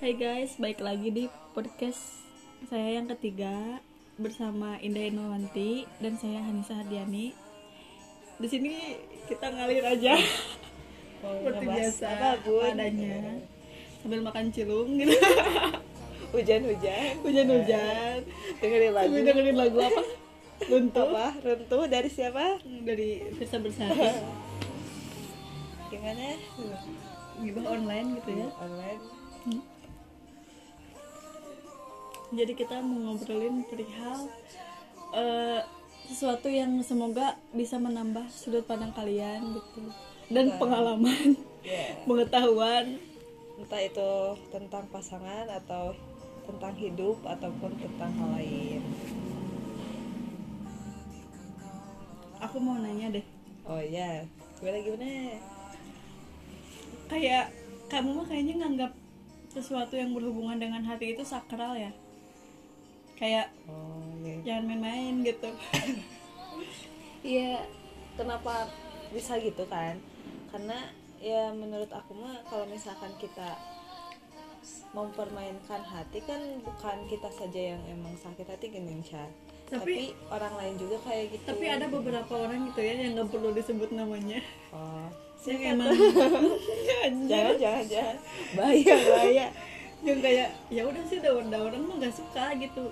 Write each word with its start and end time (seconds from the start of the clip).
Hai 0.00 0.16
guys, 0.16 0.56
baik 0.56 0.80
lagi 0.80 1.12
di 1.12 1.24
podcast 1.52 2.24
saya 2.72 2.96
yang 2.96 3.04
ketiga 3.12 3.84
bersama 4.16 4.80
Indah 4.80 5.12
Inowanti 5.12 5.84
dan 6.00 6.16
saya 6.16 6.40
Hanisa 6.40 6.72
Hardiani. 6.72 7.36
Di 8.40 8.48
sini 8.48 8.96
kita 9.28 9.52
ngalir 9.52 9.84
aja 9.84 10.16
seperti 11.20 11.64
biasa 11.68 12.16
apa, 12.16 12.72
adanya 12.72 13.44
sambil 14.00 14.24
makan 14.24 14.48
cilung 14.48 14.96
gitu. 14.96 15.12
Hujan-hujan. 16.32 17.20
Hujan-hujan. 17.20 18.24
Dengerin 18.56 18.92
lagu. 18.96 19.04
Sambil 19.04 19.24
dengerin 19.28 19.56
lagu 19.60 19.78
apa? 19.84 20.02
Runtuh 20.64 21.08
Apa? 21.12 21.26
Runtuh 21.44 21.84
dari 21.92 22.08
siapa? 22.08 22.56
dari 22.88 23.20
Firsa 23.36 23.60
Bersari. 23.60 24.00
Gimana? 25.92 26.40
Gibah 27.44 27.64
online 27.68 28.16
gitu 28.16 28.30
ya. 28.32 28.48
Online. 28.64 29.20
Jadi 32.30 32.52
kita 32.54 32.78
mau 32.78 33.10
ngobrolin 33.10 33.66
perihal 33.66 34.30
eh, 35.10 35.60
sesuatu 36.06 36.46
yang 36.46 36.78
semoga 36.82 37.34
bisa 37.50 37.78
menambah 37.78 38.26
sudut 38.30 38.62
pandang 38.66 38.94
kalian 38.94 39.58
gitu 39.58 39.82
dan 40.30 40.54
pengalaman, 40.58 41.34
Ya. 41.60 41.98
pengetahuan. 42.06 42.96
Entah 43.58 43.82
itu 43.82 44.10
tentang 44.48 44.86
pasangan 44.88 45.44
atau 45.50 45.92
tentang 46.46 46.72
hidup 46.78 47.18
ataupun 47.26 47.74
tentang 47.76 48.10
hal 48.16 48.30
lain. 48.38 48.80
Aku 52.40 52.56
mau 52.56 52.80
nanya 52.80 53.12
deh, 53.12 53.26
Oh 53.68 53.76
iya. 53.76 54.24
Gimana 54.58 54.78
gimana? 54.80 55.08
kayak 57.10 57.50
kamu 57.90 58.22
mah 58.22 58.26
kayaknya 58.30 58.54
nganggap 58.62 58.92
sesuatu 59.50 59.98
yang 59.98 60.14
berhubungan 60.14 60.62
dengan 60.62 60.86
hati 60.86 61.10
itu 61.12 61.26
sakral 61.26 61.74
ya? 61.74 61.90
Kayak 63.20 63.52
Oh 63.68 64.00
iya. 64.18 64.40
jangan 64.42 64.64
main-main 64.66 65.14
gitu. 65.22 65.50
Iya, 67.20 67.60
kenapa 68.16 68.64
bisa 69.12 69.36
gitu 69.36 69.60
kan? 69.68 70.00
Karena 70.48 70.88
ya 71.20 71.52
menurut 71.52 71.92
aku 71.92 72.16
mah 72.16 72.40
kalau 72.48 72.64
misalkan 72.64 73.12
kita 73.20 73.60
mempermainkan 74.90 75.84
hati 75.84 76.24
kan 76.24 76.40
bukan 76.64 76.96
kita 77.06 77.28
saja 77.28 77.76
yang 77.76 77.82
emang 77.86 78.16
sakit 78.16 78.48
hati 78.48 78.72
gini. 78.72 79.04
Tapi- 79.04 79.28
Tapi, 79.70 79.96
orang 80.32 80.54
lain 80.56 80.74
juga 80.76 80.96
kayak 81.04 81.30
gitu. 81.30 81.44
Tapi 81.46 81.66
ada 81.68 81.86
beberapa 81.86 82.32
orang 82.34 82.72
gitu 82.72 82.80
ya 82.80 82.94
yang 82.98 83.12
nggak 83.14 83.30
perlu 83.30 83.52
disebut 83.52 83.92
namanya. 83.92 84.40
oh, 84.72 85.06
Yang 85.44 85.60
siapa 85.60 85.72
emang 85.72 85.88
jangan 87.30 87.54
jangan 87.56 87.84
jangan 87.86 88.16
bahaya 88.52 88.94
bahaya. 88.98 89.46
yang 90.00 90.18
kayak 90.20 90.48
ya 90.68 90.82
udah 90.84 91.04
sih 91.04 91.16
udah 91.16 91.32
udah 91.38 91.60
orang 91.62 91.80
mah 91.80 91.96
nggak 91.96 92.12
suka 92.12 92.44
gitu 92.56 92.88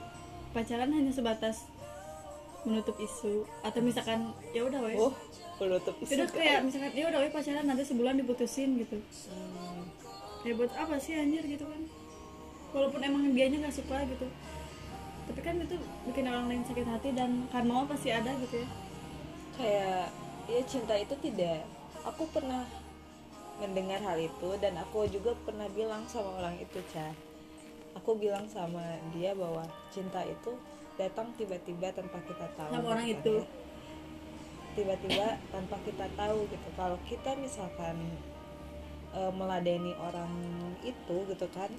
pacaran 0.53 0.91
hanya 0.91 1.13
sebatas 1.13 1.69
menutup 2.67 2.97
isu 2.99 3.47
atau 3.63 3.81
misalkan 3.81 4.35
ya 4.51 4.67
udah 4.67 4.81
wes 4.83 4.99
Oh, 4.99 5.15
penutup 5.57 5.95
udah 5.95 6.29
kayak 6.29 6.61
misalkan 6.67 6.91
ya 6.93 7.05
udah 7.09 7.19
wes 7.23 7.33
pacaran 7.33 7.65
nanti 7.65 7.85
sebulan 7.87 8.19
diputusin 8.21 8.83
gitu. 8.83 8.99
Hmm, 9.31 9.89
kayak 10.43 10.55
buat 10.59 10.73
apa 10.75 10.97
sih 10.99 11.15
anjir 11.17 11.45
gitu 11.47 11.65
kan? 11.65 11.83
Walaupun 12.75 13.01
emang 13.01 13.23
dianya 13.33 13.65
nggak 13.65 13.77
suka 13.79 14.05
gitu. 14.05 14.27
Tapi 15.29 15.41
kan 15.45 15.55
itu 15.61 15.77
bikin 16.09 16.25
orang 16.29 16.49
lain 16.49 16.65
sakit 16.65 16.87
hati 16.89 17.13
dan 17.13 17.47
karma 17.53 17.85
pasti 17.89 18.09
ada 18.13 18.33
gitu 18.49 18.65
ya. 18.65 18.69
Kayak 19.57 20.05
ya 20.49 20.61
cinta 20.65 20.95
itu 20.97 21.15
tidak. 21.21 21.65
Aku 22.05 22.25
pernah 22.33 22.65
mendengar 23.59 23.99
hal 24.03 24.19
itu 24.23 24.51
dan 24.63 24.79
aku 24.79 25.05
juga 25.11 25.35
pernah 25.43 25.67
bilang 25.75 26.07
sama 26.07 26.39
orang 26.39 26.55
itu 26.63 26.79
Ca 26.95 27.28
aku 27.97 28.19
bilang 28.19 28.45
sama 28.49 28.83
dia 29.15 29.33
bahwa 29.37 29.65
cinta 29.93 30.25
itu 30.25 30.53
datang 30.99 31.31
tiba-tiba 31.39 31.95
tanpa 31.95 32.19
kita 32.27 32.47
tahu 32.59 32.73
Sama 32.75 32.89
orang 32.91 33.07
gitu 33.07 33.15
itu. 33.15 33.35
kan 33.39 33.47
ya. 33.47 33.47
tiba-tiba 34.75 35.27
tanpa 35.55 35.77
kita 35.87 36.07
tahu 36.19 36.39
gitu. 36.51 36.69
Kalau 36.75 36.99
kita 37.07 37.31
misalkan 37.39 37.97
e, 39.15 39.21
meladeni 39.35 39.95
orang 40.03 40.31
itu 40.83 41.17
gitu 41.27 41.47
kan 41.55 41.71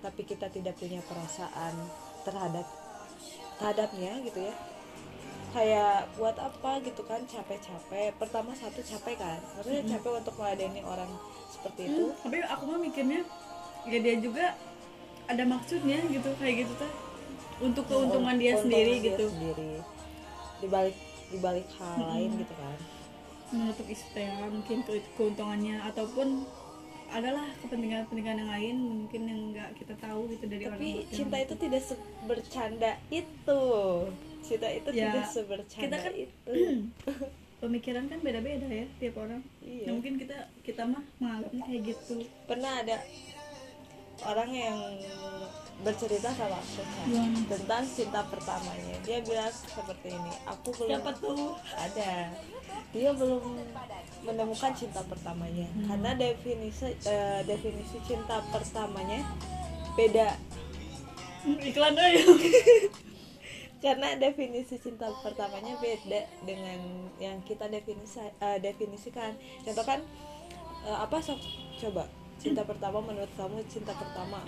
tapi 0.00 0.24
kita 0.24 0.48
tidak 0.48 0.74
punya 0.80 1.02
perasaan 1.04 1.74
terhadap 2.24 2.64
terhadapnya 3.58 4.22
gitu 4.24 4.40
ya. 4.48 4.54
Kayak 5.50 6.06
buat 6.14 6.38
apa 6.38 6.78
gitu 6.86 7.02
kan 7.02 7.26
capek-capek. 7.26 8.14
Pertama 8.14 8.54
satu 8.54 8.80
capek 8.86 9.18
kan? 9.18 9.38
Maksudnya 9.58 9.82
capek 9.98 10.22
untuk 10.22 10.34
meladeni 10.38 10.80
orang 10.86 11.10
seperti 11.50 11.90
itu. 11.90 12.04
Hmm, 12.06 12.18
tapi 12.22 12.36
aku 12.46 12.62
mah 12.70 12.78
mikirnya 12.78 13.20
ya 13.90 13.98
dia 13.98 14.16
juga 14.22 14.54
ada 15.30 15.42
maksudnya 15.44 15.98
gitu 16.06 16.28
kayak 16.36 16.66
gitu 16.66 16.72
tuh. 16.76 16.92
Untuk 17.60 17.84
keuntungan 17.86 18.34
dia 18.34 18.56
Keuntungan 18.56 18.64
sendiri 18.66 18.92
dia 18.96 19.06
gitu. 19.06 19.24
sendiri. 19.28 19.72
Dibalik 20.58 20.96
dibalik 21.30 21.66
hal 21.76 21.96
lain 22.08 22.30
gitu 22.36 22.54
kan. 22.54 22.78
Menutup 23.50 23.86
ya, 23.88 24.34
mungkin 24.46 24.78
ke- 24.82 25.10
keuntungannya 25.14 25.76
ataupun 25.84 26.42
adalah 27.10 27.50
kepentingan-kepentingan 27.60 28.36
yang 28.38 28.50
lain 28.50 28.76
mungkin 28.78 29.22
yang 29.26 29.40
nggak 29.50 29.70
kita 29.74 29.98
tahu 29.98 30.30
gitu 30.30 30.46
dari 30.46 30.62
orang 30.62 30.78
tapi 30.78 30.90
cinta 31.10 31.36
itu 31.36 31.54
tidak 31.58 31.82
se- 31.82 31.98
bercanda 32.22 32.92
itu. 33.10 33.62
Cinta 34.40 34.68
itu 34.68 34.88
Ya, 34.90 35.10
tidak 35.10 35.26
sebercanda 35.28 35.82
kita 35.84 35.96
kan- 36.00 36.14
itu. 36.16 36.52
pemikiran 37.60 38.08
kan 38.08 38.18
beda-beda 38.20 38.64
ya 38.64 38.86
tiap 38.96 39.20
orang. 39.20 39.42
Iya. 39.60 39.84
Ya, 39.84 39.90
mungkin 39.92 40.14
kita 40.16 40.36
kita 40.64 40.82
mah 40.86 41.02
menganggapnya 41.18 41.62
kayak 41.66 41.82
gitu. 41.92 42.14
Pernah 42.46 42.72
ada 42.80 42.96
orang 44.26 44.50
yang 44.52 44.76
bercerita 45.80 46.28
sama 46.36 46.60
aku 46.60 46.84
Ca, 46.84 47.02
Gimana? 47.08 47.38
tentang 47.48 47.82
cinta 47.88 48.20
pertamanya. 48.28 48.96
Dia 49.00 49.18
bilang 49.24 49.48
seperti 49.48 50.12
ini 50.12 50.32
aku 50.44 50.68
belum 50.76 50.88
siapa 50.92 51.10
tuh? 51.16 51.56
Ada. 51.72 52.12
Dia 52.92 53.10
belum 53.16 53.44
menemukan 54.20 54.72
cinta 54.76 55.00
pertamanya. 55.08 55.64
Hmm. 55.72 55.88
karena 55.88 56.10
definisi 56.20 56.92
eh, 57.08 57.40
definisi 57.48 57.96
cinta 58.04 58.44
pertamanya 58.52 59.24
beda. 59.96 60.36
Hmm, 61.40 61.56
iklan 61.64 61.96
aja 61.96 62.24
karena 63.84 64.12
definisi 64.20 64.76
cinta 64.76 65.08
pertamanya 65.24 65.72
beda 65.80 66.28
dengan 66.44 67.08
yang 67.16 67.40
kita 67.48 67.72
definisi 67.72 68.20
eh, 68.20 68.58
definisikan. 68.60 69.32
Contoh 69.64 69.84
kan 69.88 70.04
eh, 70.84 70.98
apa 71.00 71.16
sok? 71.24 71.40
Coba 71.80 72.04
cinta 72.40 72.64
pertama 72.64 72.98
menurut 73.04 73.28
kamu 73.36 73.60
cinta 73.68 73.92
pertama? 73.92 74.40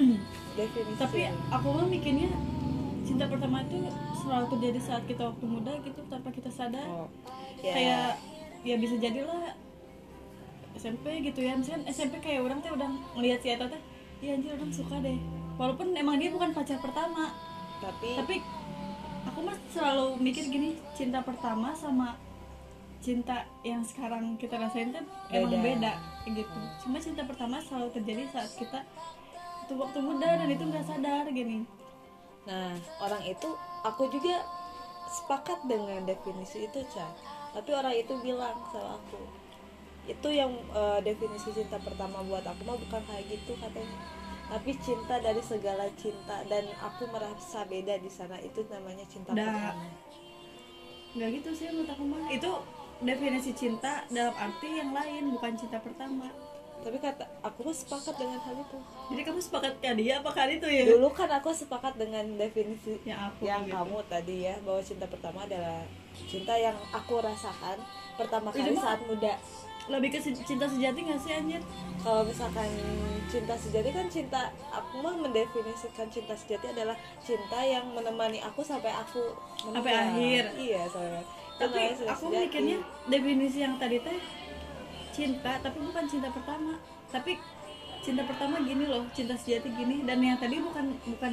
Definisi. 0.57 0.97
Tapi 0.97 1.29
aku 1.53 1.67
mah 1.77 1.87
mikirnya 1.87 2.33
cinta 3.05 3.29
pertama 3.29 3.61
itu 3.61 3.85
selalu 4.25 4.47
terjadi 4.57 4.81
saat 4.81 5.05
kita 5.05 5.29
waktu 5.29 5.45
muda 5.45 5.73
gitu 5.85 6.01
tanpa 6.09 6.33
kita 6.33 6.49
sadar. 6.49 6.89
Oh, 6.89 7.09
ya. 7.61 7.73
Kayak 7.77 8.09
ya 8.65 8.75
bisa 8.81 8.97
jadilah 8.97 9.53
SMP 10.81 11.21
gitu 11.21 11.45
ya. 11.45 11.53
Misalkan 11.53 11.85
SMP 11.93 12.17
kayak 12.25 12.41
orang 12.49 12.65
teh 12.65 12.73
udah 12.73 12.89
ngelihat 13.21 13.45
si 13.45 13.53
Eta 13.53 13.69
teh 13.69 13.83
iya 14.25 14.41
anjir 14.41 14.57
orang 14.57 14.73
suka 14.73 14.97
deh. 15.05 15.21
Walaupun 15.61 15.93
emang 15.93 16.17
dia 16.17 16.33
bukan 16.33 16.57
pacar 16.57 16.81
pertama. 16.81 17.37
Tapi, 17.83 18.09
tapi 18.17 18.37
aku 19.29 19.39
mah 19.45 19.59
selalu 19.69 20.17
mikir 20.23 20.49
gini 20.49 20.81
cinta 20.97 21.21
pertama 21.21 21.77
sama 21.77 22.17
cinta 23.03 23.43
yang 23.67 23.83
sekarang 23.83 24.39
kita 24.39 24.55
rasain 24.55 24.95
kan 24.95 25.03
emang 25.35 25.59
Beda. 25.59 25.67
beda 25.67 25.93
gitu. 26.31 26.59
Cuma 26.87 26.97
cinta 27.03 27.27
pertama 27.27 27.59
selalu 27.59 27.91
terjadi 27.99 28.31
saat 28.31 28.51
kita 28.55 28.81
itu 29.67 29.75
waktu 29.75 29.99
muda 29.99 30.29
dan 30.39 30.49
itu 30.49 30.63
nggak 30.63 30.87
sadar 30.87 31.27
gini. 31.35 31.67
Nah 32.47 32.79
orang 33.03 33.23
itu 33.27 33.49
aku 33.83 34.07
juga 34.07 34.47
sepakat 35.11 35.67
dengan 35.67 36.07
definisi 36.07 36.71
itu 36.71 36.81
Ca. 36.95 37.11
Tapi 37.53 37.71
orang 37.75 37.93
itu 37.99 38.15
bilang 38.23 38.57
sama 38.71 38.97
aku 38.97 39.21
itu 40.03 40.29
yang 40.35 40.51
eh, 40.75 40.99
definisi 41.07 41.55
cinta 41.55 41.79
pertama 41.79 42.23
buat 42.27 42.43
aku 42.43 42.63
mah 42.67 42.79
bukan 42.79 43.03
kayak 43.07 43.27
gitu 43.27 43.59
katanya. 43.59 43.99
Tapi 44.47 44.71
cinta 44.79 45.15
dari 45.19 45.43
segala 45.43 45.87
cinta 45.99 46.43
dan 46.47 46.67
aku 46.83 47.07
merasa 47.11 47.67
beda 47.67 47.99
di 47.99 48.11
sana 48.11 48.39
itu 48.39 48.63
namanya 48.71 49.07
cinta 49.11 49.35
pertama. 49.35 49.75
Nggak 51.19 51.29
gitu 51.43 51.51
sih 51.55 51.67
menurut 51.71 51.91
aku 51.91 52.05
mah. 52.07 52.31
Itu 52.31 52.53
definisi 53.03 53.51
cinta 53.53 54.07
dalam 54.09 54.35
arti 54.39 54.79
yang 54.79 54.95
lain 54.95 55.35
bukan 55.35 55.53
cinta 55.59 55.79
pertama 55.83 56.31
tapi 56.83 56.99
kata 56.99 57.23
aku 57.47 57.63
mah 57.63 57.77
sepakat 57.79 58.15
dengan 58.19 58.39
hal 58.43 58.57
itu 58.59 58.79
jadi 59.15 59.23
kamu 59.31 59.39
sepakat 59.39 59.73
ke 59.79 59.91
dia 59.95 60.19
apa 60.19 60.31
kali 60.35 60.59
itu 60.59 60.67
ya 60.67 60.83
dulu 60.91 61.15
kan 61.15 61.31
aku 61.31 61.55
sepakat 61.55 61.95
dengan 61.95 62.27
definisi 62.35 62.99
yang 63.07 63.31
aku 63.31 63.47
yang 63.47 63.63
gitu. 63.63 63.75
kamu 63.79 63.97
tadi 64.11 64.37
ya 64.51 64.55
bahwa 64.67 64.83
cinta 64.83 65.07
pertama 65.07 65.47
adalah 65.47 65.87
cinta 66.27 66.55
yang 66.59 66.75
aku 66.91 67.23
rasakan 67.23 67.79
pertama 68.19 68.51
kali 68.51 68.75
saat 68.75 68.99
muda 69.07 69.39
lebih 69.91 70.15
ke 70.15 70.19
cinta 70.23 70.67
sejati 70.67 70.99
nggak 71.03 71.19
sih 71.19 71.33
anjir 71.35 71.63
kalau 72.07 72.23
misalkan 72.23 72.71
cinta 73.27 73.55
sejati 73.59 73.91
kan 73.91 74.07
cinta 74.07 74.41
aku 74.71 75.03
mah 75.03 75.15
mendefinisikan 75.19 76.07
cinta 76.07 76.35
sejati 76.39 76.71
adalah 76.71 76.95
cinta 77.19 77.59
yang 77.67 77.91
menemani 77.91 78.39
aku 78.43 78.63
sampai 78.63 78.95
aku 78.95 79.35
meninggal. 79.67 79.83
Sampai 79.83 79.95
akhir. 79.95 80.43
iya 80.55 80.83
sampai 80.87 81.23
tapi 81.61 81.81
aku 82.09 82.25
mikirnya 82.33 82.79
definisi 83.07 83.63
yang 83.63 83.77
tadi 83.77 84.01
teh 84.01 84.19
cinta 85.13 85.61
tapi 85.61 85.79
bukan 85.81 86.05
cinta 86.09 86.29
pertama. 86.33 86.81
Tapi 87.13 87.37
cinta 88.03 88.25
pertama 88.25 88.59
gini 88.65 88.89
loh 88.89 89.05
cinta 89.13 89.37
sejati 89.37 89.69
gini. 89.73 90.03
Dan 90.03 90.25
yang 90.25 90.41
tadi 90.41 90.59
bukan 90.59 90.97
bukan 91.05 91.33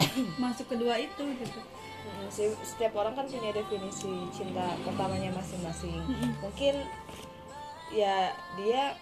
masuk 0.42 0.66
kedua 0.70 1.00
itu 1.00 1.24
gitu. 1.40 1.60
Setiap 2.64 2.96
orang 2.96 3.16
kan 3.16 3.24
punya 3.28 3.52
definisi 3.52 4.28
cinta 4.32 4.76
pertamanya 4.84 5.32
masing-masing. 5.36 6.00
Mungkin 6.40 6.74
ya 7.90 8.32
dia 8.54 8.94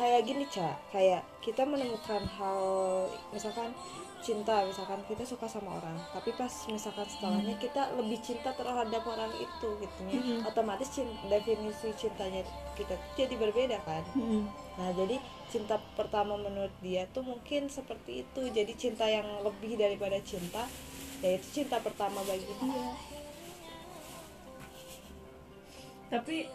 kayak 0.00 0.24
gini 0.24 0.44
cak 0.48 0.80
kayak 0.88 1.20
kita 1.44 1.60
menemukan 1.62 2.24
hal 2.24 2.60
misalkan 3.30 3.68
cinta 4.20 4.64
misalkan 4.64 5.00
kita 5.04 5.24
suka 5.24 5.44
sama 5.44 5.76
orang 5.76 5.96
tapi 6.12 6.32
pas 6.32 6.48
misalkan 6.68 7.04
setelahnya 7.04 7.56
kita 7.56 7.88
lebih 7.96 8.20
cinta 8.20 8.52
terhadap 8.52 9.00
orang 9.04 9.32
itu 9.36 9.68
gitu 9.76 10.00
ya 10.08 10.16
Mm-mm. 10.16 10.40
otomatis 10.44 10.88
cin- 10.88 11.20
definisi 11.28 11.88
cintanya 11.96 12.40
kita 12.72 12.96
jadi 13.12 13.34
berbeda 13.36 13.76
kan 13.84 14.04
Nah, 14.70 14.96
jadi 14.96 15.20
cinta 15.46 15.76
pertama 15.92 16.40
menurut 16.40 16.72
dia 16.80 17.04
tuh 17.12 17.20
mungkin 17.20 17.68
seperti 17.68 18.24
itu. 18.24 18.48
Jadi 18.48 18.72
cinta 18.72 19.04
yang 19.04 19.28
lebih 19.44 19.76
daripada 19.76 20.16
cinta, 20.24 20.64
yaitu 21.20 21.60
cinta 21.60 21.76
pertama 21.84 22.24
bagi 22.24 22.48
dia. 22.48 22.88
tapi 26.08 26.48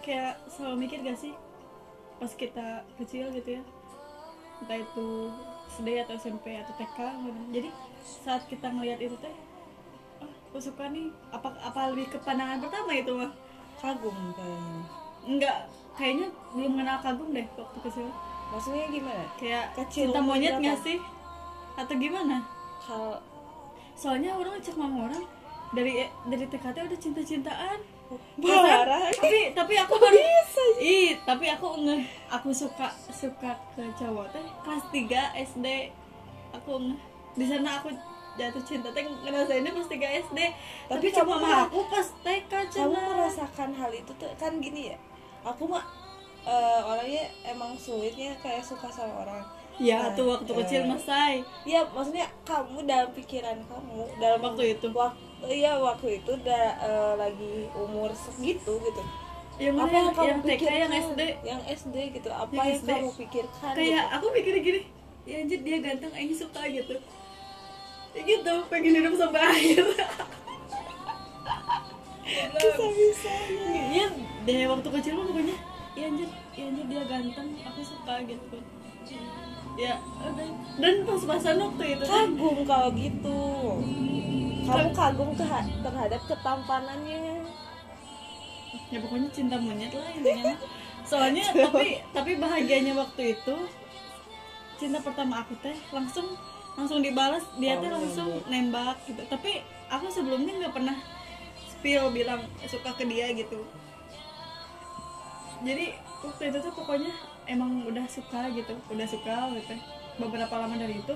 kayak 0.00 0.40
selalu 0.48 0.88
mikir 0.88 0.98
gak 1.04 1.18
sih 1.20 1.34
pas 2.16 2.32
kita 2.32 2.82
kecil 2.96 3.28
gitu 3.32 3.60
ya. 3.60 3.62
Entah 4.64 4.78
itu 4.80 5.06
SD 5.68 5.88
atau 6.06 6.14
SMP 6.16 6.56
atau 6.56 6.72
TK 6.80 6.98
gitu. 7.28 7.40
jadi 7.52 7.68
saat 8.02 8.42
kita 8.48 8.70
ngelihat 8.72 9.02
itu 9.02 9.16
teh 9.20 9.34
ah 10.22 10.30
aku 10.48 10.58
suka 10.60 10.88
nih. 10.88 11.12
Apa 11.34 11.52
apa 11.60 11.92
lebih 11.92 12.08
ke 12.12 12.18
pandangan 12.24 12.62
pertama 12.62 12.92
itu 12.96 13.12
mah? 13.12 13.32
Kagum 13.76 14.16
kayaknya. 14.32 14.82
enggak 15.26 15.58
kayaknya 15.98 16.28
belum 16.54 16.72
kenal 16.80 16.98
kagum 17.02 17.28
deh 17.34 17.46
waktu 17.56 17.78
kecil. 17.84 18.08
Maksudnya 18.46 18.86
gimana? 18.88 19.24
kayak 19.36 19.74
Kecil 19.74 20.14
cinta 20.14 20.20
monyet 20.22 20.54
nggak 20.62 20.78
sih? 20.80 20.98
Atau 21.76 21.94
gimana? 21.98 22.40
Hal 22.86 23.20
soalnya 23.96 24.36
orang 24.36 24.60
cek 24.60 24.76
sama 24.76 25.08
orang 25.08 25.24
dari 25.74 26.06
dari 26.28 26.44
TKT 26.46 26.76
udah 26.84 26.98
cinta-cintaan 27.00 27.78
parah. 28.38 29.02
tapi 29.10 29.38
tapi 29.52 29.74
aku 29.74 29.94
baru 29.96 30.18
ih 30.76 31.18
tapi 31.22 31.46
aku 31.48 31.66
nge 31.82 31.96
aku 32.28 32.48
suka 32.50 32.86
suka 33.08 33.50
ke 33.74 33.82
cowok 33.94 34.26
teh 34.30 34.44
kelas 34.62 34.84
3 34.88 35.46
SD 35.48 35.66
aku 36.52 36.72
nge 36.80 36.96
di 37.34 37.44
sana 37.44 37.80
aku 37.80 37.88
jatuh 38.36 38.62
cinta 38.62 38.88
teh 38.92 39.02
ngerasainnya 39.02 39.72
kelas 39.72 39.88
3 39.88 39.96
SD 40.24 40.38
tapi, 40.86 40.92
Tapi 40.92 41.06
cuma 41.10 41.34
kamu 41.34 41.40
mah 41.40 41.50
kan- 41.50 41.64
aku 41.66 41.78
pas 41.88 42.06
TK 42.22 42.52
Kamu 42.52 42.70
cina 42.70 43.00
merasakan 43.08 43.70
hal 43.72 43.90
itu 43.90 44.12
tuh 44.14 44.28
kan 44.36 44.52
gini 44.56 44.92
ya. 44.92 44.98
Aku 45.42 45.64
mah 45.64 45.82
eh, 46.42 46.80
orangnya 46.84 47.24
emang 47.44 47.74
sulitnya 47.74 48.36
kayak 48.38 48.62
suka 48.62 48.86
sama 48.86 49.24
orang. 49.24 49.42
ya 49.76 49.98
Nah, 49.98 50.12
tuh 50.12 50.24
waktu 50.30 50.48
eh, 50.48 50.56
kecil 50.56 50.82
masai 50.86 51.34
Ya 51.64 51.84
maksudnya 51.86 52.24
kamu 52.42 52.84
dalam 52.84 53.12
pikiran 53.12 53.60
kamu 53.66 54.08
dalam 54.16 54.40
Waktu 54.40 54.72
itu? 54.72 54.88
Waktu 54.88 55.35
iya 55.44 55.76
waktu 55.76 56.24
itu 56.24 56.30
udah 56.32 56.64
eh, 56.80 57.12
lagi 57.20 57.54
umur 57.76 58.10
segitu 58.16 58.80
gitu. 58.80 59.02
yang 59.56 59.76
mana 59.76 59.88
apa 59.88 59.96
yang 59.96 60.08
kamu 60.12 60.28
yang 60.28 60.40
TK 60.40 60.52
pikirkan 60.52 60.76
yang 60.76 60.92
SD 60.92 61.20
yang 61.44 61.60
SD 61.64 61.96
gitu 62.12 62.28
apa 62.28 62.52
Yang 62.52 62.64
yang, 62.64 62.76
SD. 62.76 62.88
kamu 62.92 63.10
pikirkan 63.16 63.72
kayak 63.72 64.04
aku 64.16 64.26
mikir 64.32 64.54
gini 64.60 64.80
ya 65.26 65.34
anjir 65.42 65.60
dia 65.64 65.76
ganteng 65.80 66.12
aing 66.12 66.36
suka 66.36 66.62
gitu 66.68 66.94
ya 68.16 68.20
gitu 68.24 68.54
pengen 68.68 68.92
hidup 69.00 69.14
sampai 69.16 69.42
akhir 69.52 69.84
bisa 72.96 73.32
Iya, 73.66 74.06
deh 74.44 74.66
waktu 74.66 74.88
kecil 74.98 75.12
mah 75.16 75.24
pokoknya 75.30 75.56
ya 75.96 76.04
anjir, 76.10 76.28
ya 76.52 76.64
anjir 76.68 76.84
dia 76.90 77.02
ganteng, 77.08 77.48
aku 77.64 77.80
suka 77.80 78.14
gitu. 78.28 78.58
Ya. 79.76 79.94
Dan 80.80 81.04
pas-pasan 81.04 81.56
waktu 81.60 81.84
itu 81.96 82.04
teh, 82.04 82.10
kagum 82.10 82.58
kalau 82.64 82.88
gitu 82.96 83.40
kamu 84.66 84.90
kagum 84.92 85.30
terhadap 85.82 86.20
ketampanannya 86.26 87.46
ya 88.90 88.98
pokoknya 89.02 89.28
cinta 89.34 89.56
monyet 89.58 89.92
lah 89.94 90.10
intinya. 90.14 90.54
mah. 90.54 90.58
Soalnya 91.06 91.44
tapi 91.54 92.02
tapi 92.10 92.32
bahagianya 92.38 92.92
waktu 92.98 93.38
itu 93.38 93.56
cinta 94.76 94.98
pertama 95.00 95.42
aku 95.42 95.56
teh 95.62 95.74
langsung 95.90 96.36
langsung 96.76 97.00
dibalas 97.00 97.42
dia 97.56 97.80
teh 97.80 97.88
Oh, 97.88 97.96
langsung 97.96 98.30
nembak 98.50 98.98
gitu. 99.08 99.22
Tapi 99.26 99.64
aku 99.88 100.06
sebelumnya 100.12 100.52
nggak 100.60 100.74
pernah 100.74 100.96
spill 101.70 102.10
bilang 102.12 102.42
suka 102.66 102.90
ke 102.94 103.04
dia 103.06 103.30
gitu. 103.32 103.64
Jadi 105.64 105.96
waktu 106.20 106.42
itu 106.52 106.58
tuh 106.60 106.72
pokoknya 106.76 107.14
emang 107.48 107.86
udah 107.88 108.04
suka 108.10 108.50
gitu, 108.52 108.74
udah 108.92 109.06
suka 109.08 109.50
gitu. 109.56 109.74
Beberapa 110.20 110.52
lama 110.58 110.76
dari 110.76 111.00
itu 111.00 111.14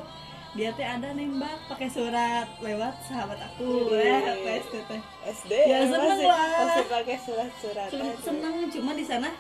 dia 0.51 0.71
teh 0.73 0.83
ada 0.83 1.09
nembak 1.11 1.57
pakai 1.67 1.87
surat 1.87 2.47
lewat 2.59 2.95
sahabat 3.05 3.39
aku 3.41 3.87
Wih. 3.87 4.03
eh 4.03 4.19
apa 4.21 4.51
SD 4.61 4.75
teh 4.83 5.01
SD 5.25 5.53
Ya, 5.63 5.79
seneng 5.85 6.21
lah. 6.21 6.47
masih 6.67 6.87
pakai 6.87 7.17
surat-surat 7.17 7.87
Sen- 7.89 8.03
aja. 8.03 8.19
seneng 8.19 8.55
cuma 8.69 8.91
di 8.93 9.05
sana 9.05 9.31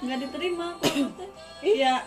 nggak 0.00 0.18
diterima 0.20 0.76
teh. 0.80 1.00
ya 1.64 2.04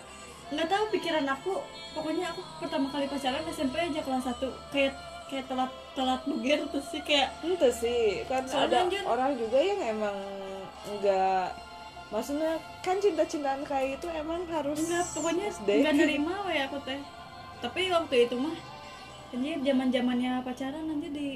nggak 0.50 0.68
tahu 0.68 0.84
pikiran 0.92 1.26
aku 1.28 1.54
pokoknya 1.92 2.30
aku 2.30 2.42
pertama 2.60 2.88
kali 2.88 3.06
pacaran 3.06 3.42
SMP 3.48 3.76
aja 3.80 4.00
kelas 4.00 4.26
1 4.28 4.38
kayak 4.70 4.94
kayak 5.26 5.46
telat 5.46 5.72
telat 5.92 6.22
buger 6.24 6.60
terus 6.68 6.88
sih 6.90 7.02
kayak 7.02 7.34
itu 7.42 7.70
sih 7.72 8.06
kan 8.24 8.46
ada 8.46 8.86
orang 9.04 9.34
juga 9.34 9.58
yang 9.58 9.82
emang 9.90 10.18
enggak 10.86 11.50
maksudnya 12.08 12.54
kan 12.80 12.98
cinta-cintaan 12.98 13.62
kayak 13.64 13.98
itu 13.98 14.08
emang 14.12 14.46
harus 14.46 14.78
enggak 14.80 15.06
pokoknya 15.10 15.50
nggak 15.50 15.94
nerima 15.96 16.34
we 16.46 16.58
aku 16.60 16.78
teh 16.82 17.02
tapi 17.64 17.88
waktu 17.88 18.28
itu 18.28 18.36
mah 18.36 18.52
anjir 19.32 19.56
zaman 19.64 19.88
zamannya 19.88 20.44
pacaran 20.44 20.84
nanti 20.84 21.08
di 21.16 21.28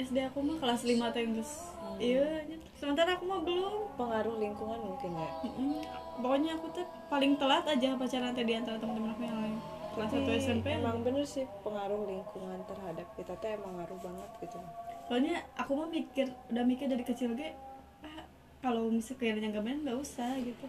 SD 0.00 0.16
aku 0.32 0.40
mah 0.40 0.56
kelas 0.56 0.80
5 0.88 0.96
teh 1.12 1.22
geus 1.28 1.52
iya 2.00 2.24
anjir. 2.40 2.58
sementara 2.80 3.14
aku 3.14 3.28
mah 3.28 3.44
belum. 3.44 3.94
Pengaruh 3.94 4.42
lingkungan 4.42 4.80
mungkin 4.80 5.12
ya. 5.14 5.30
Mm-mm. 5.46 5.84
pokoknya 6.18 6.58
aku 6.58 6.66
tuh 6.74 6.86
paling 7.12 7.36
telat 7.38 7.62
aja 7.68 7.94
pacaran 7.94 8.32
teh 8.32 8.42
di 8.42 8.54
antara 8.56 8.80
teman-teman 8.80 9.12
aku 9.12 9.22
yang 9.28 9.38
lain. 9.38 9.58
Kelas 9.94 10.10
1 10.10 10.26
Tapi 10.26 10.40
SMP 10.42 10.66
emang 10.74 11.06
bener 11.06 11.22
sih 11.22 11.46
pengaruh 11.62 12.02
lingkungan 12.08 12.58
terhadap 12.66 13.06
kita 13.14 13.32
tuh 13.38 13.50
emang 13.54 13.72
ngaruh 13.78 14.00
banget 14.02 14.30
gitu. 14.42 14.58
Soalnya 15.06 15.44
aku 15.54 15.78
mah 15.78 15.88
mikir 15.92 16.32
udah 16.50 16.64
mikir 16.64 16.88
dari 16.90 17.04
kecil 17.04 17.36
ge 17.36 17.54
ah, 18.02 18.24
kalau 18.64 18.88
misalnya 18.90 19.52
nggak 19.52 19.62
main 19.62 19.78
nggak 19.84 20.00
usah 20.00 20.34
gitu. 20.40 20.66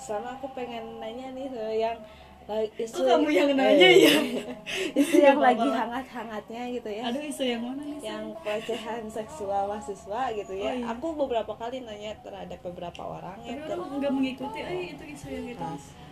Sama 0.00 0.40
aku 0.40 0.48
pengen 0.56 1.02
nanya 1.02 1.36
nih 1.36 1.52
yang 1.76 1.98
lagi 2.44 2.68
Oh, 2.68 2.84
isu 2.84 3.00
kamu 3.02 3.28
yang 3.30 3.50
nanya 3.52 3.88
Eh, 3.88 3.96
ya? 4.04 4.14
isu 5.00 5.16
yang 5.18 5.40
lagi 5.40 5.64
hangat-hangatnya 5.64 6.62
gitu 6.70 6.88
ya. 6.88 7.02
Aduh 7.08 7.22
isu 7.22 7.42
yang 7.42 7.62
mana 7.64 7.82
nih 7.82 8.00
yang 8.00 8.24
pelecehan 8.36 9.02
seksual 9.08 9.64
mahasiswa 9.66 10.22
gitu 10.30 10.52
ya. 10.52 10.70
Oh, 10.70 10.74
iya. 10.74 10.84
aku 10.92 11.06
beberapa 11.16 11.52
kali 11.54 11.80
nanya 11.80 12.12
terhadap 12.20 12.60
beberapa 12.62 13.00
orang 13.00 13.38
tapi 13.38 13.48
ya 13.50 13.64
ter- 13.64 13.80
orang 13.80 13.96
nggak 13.96 14.12
mengikuti 14.12 14.60
eh 14.60 14.92
itu 14.92 15.04
isu 15.08 15.26
yang 15.30 15.46
itu. 15.50 15.66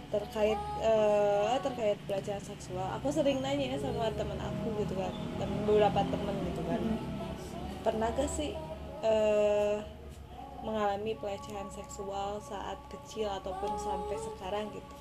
Terkait 0.08 0.60
eh, 0.80 1.54
terkait 1.60 1.98
pelecehan 2.04 2.40
seksual 2.42 2.88
aku 2.96 3.08
sering 3.08 3.40
nanya 3.40 3.76
sama 3.76 4.08
temen 4.12 4.36
aku 4.36 4.72
gitu 4.80 4.96
kan. 4.96 5.12
Temen 5.36 5.58
beberapa 5.64 6.00
temen 6.00 6.34
gitu 6.48 6.62
kan. 6.64 6.80
Pernah 7.82 8.08
gak 8.10 8.30
sih 8.30 8.56
eh, 9.02 9.76
mengalami 10.62 11.12
pelecehan 11.12 11.66
seksual 11.68 12.38
saat 12.38 12.78
kecil 12.86 13.26
ataupun 13.26 13.74
sampai 13.74 14.14
sekarang 14.14 14.70
gitu 14.70 14.94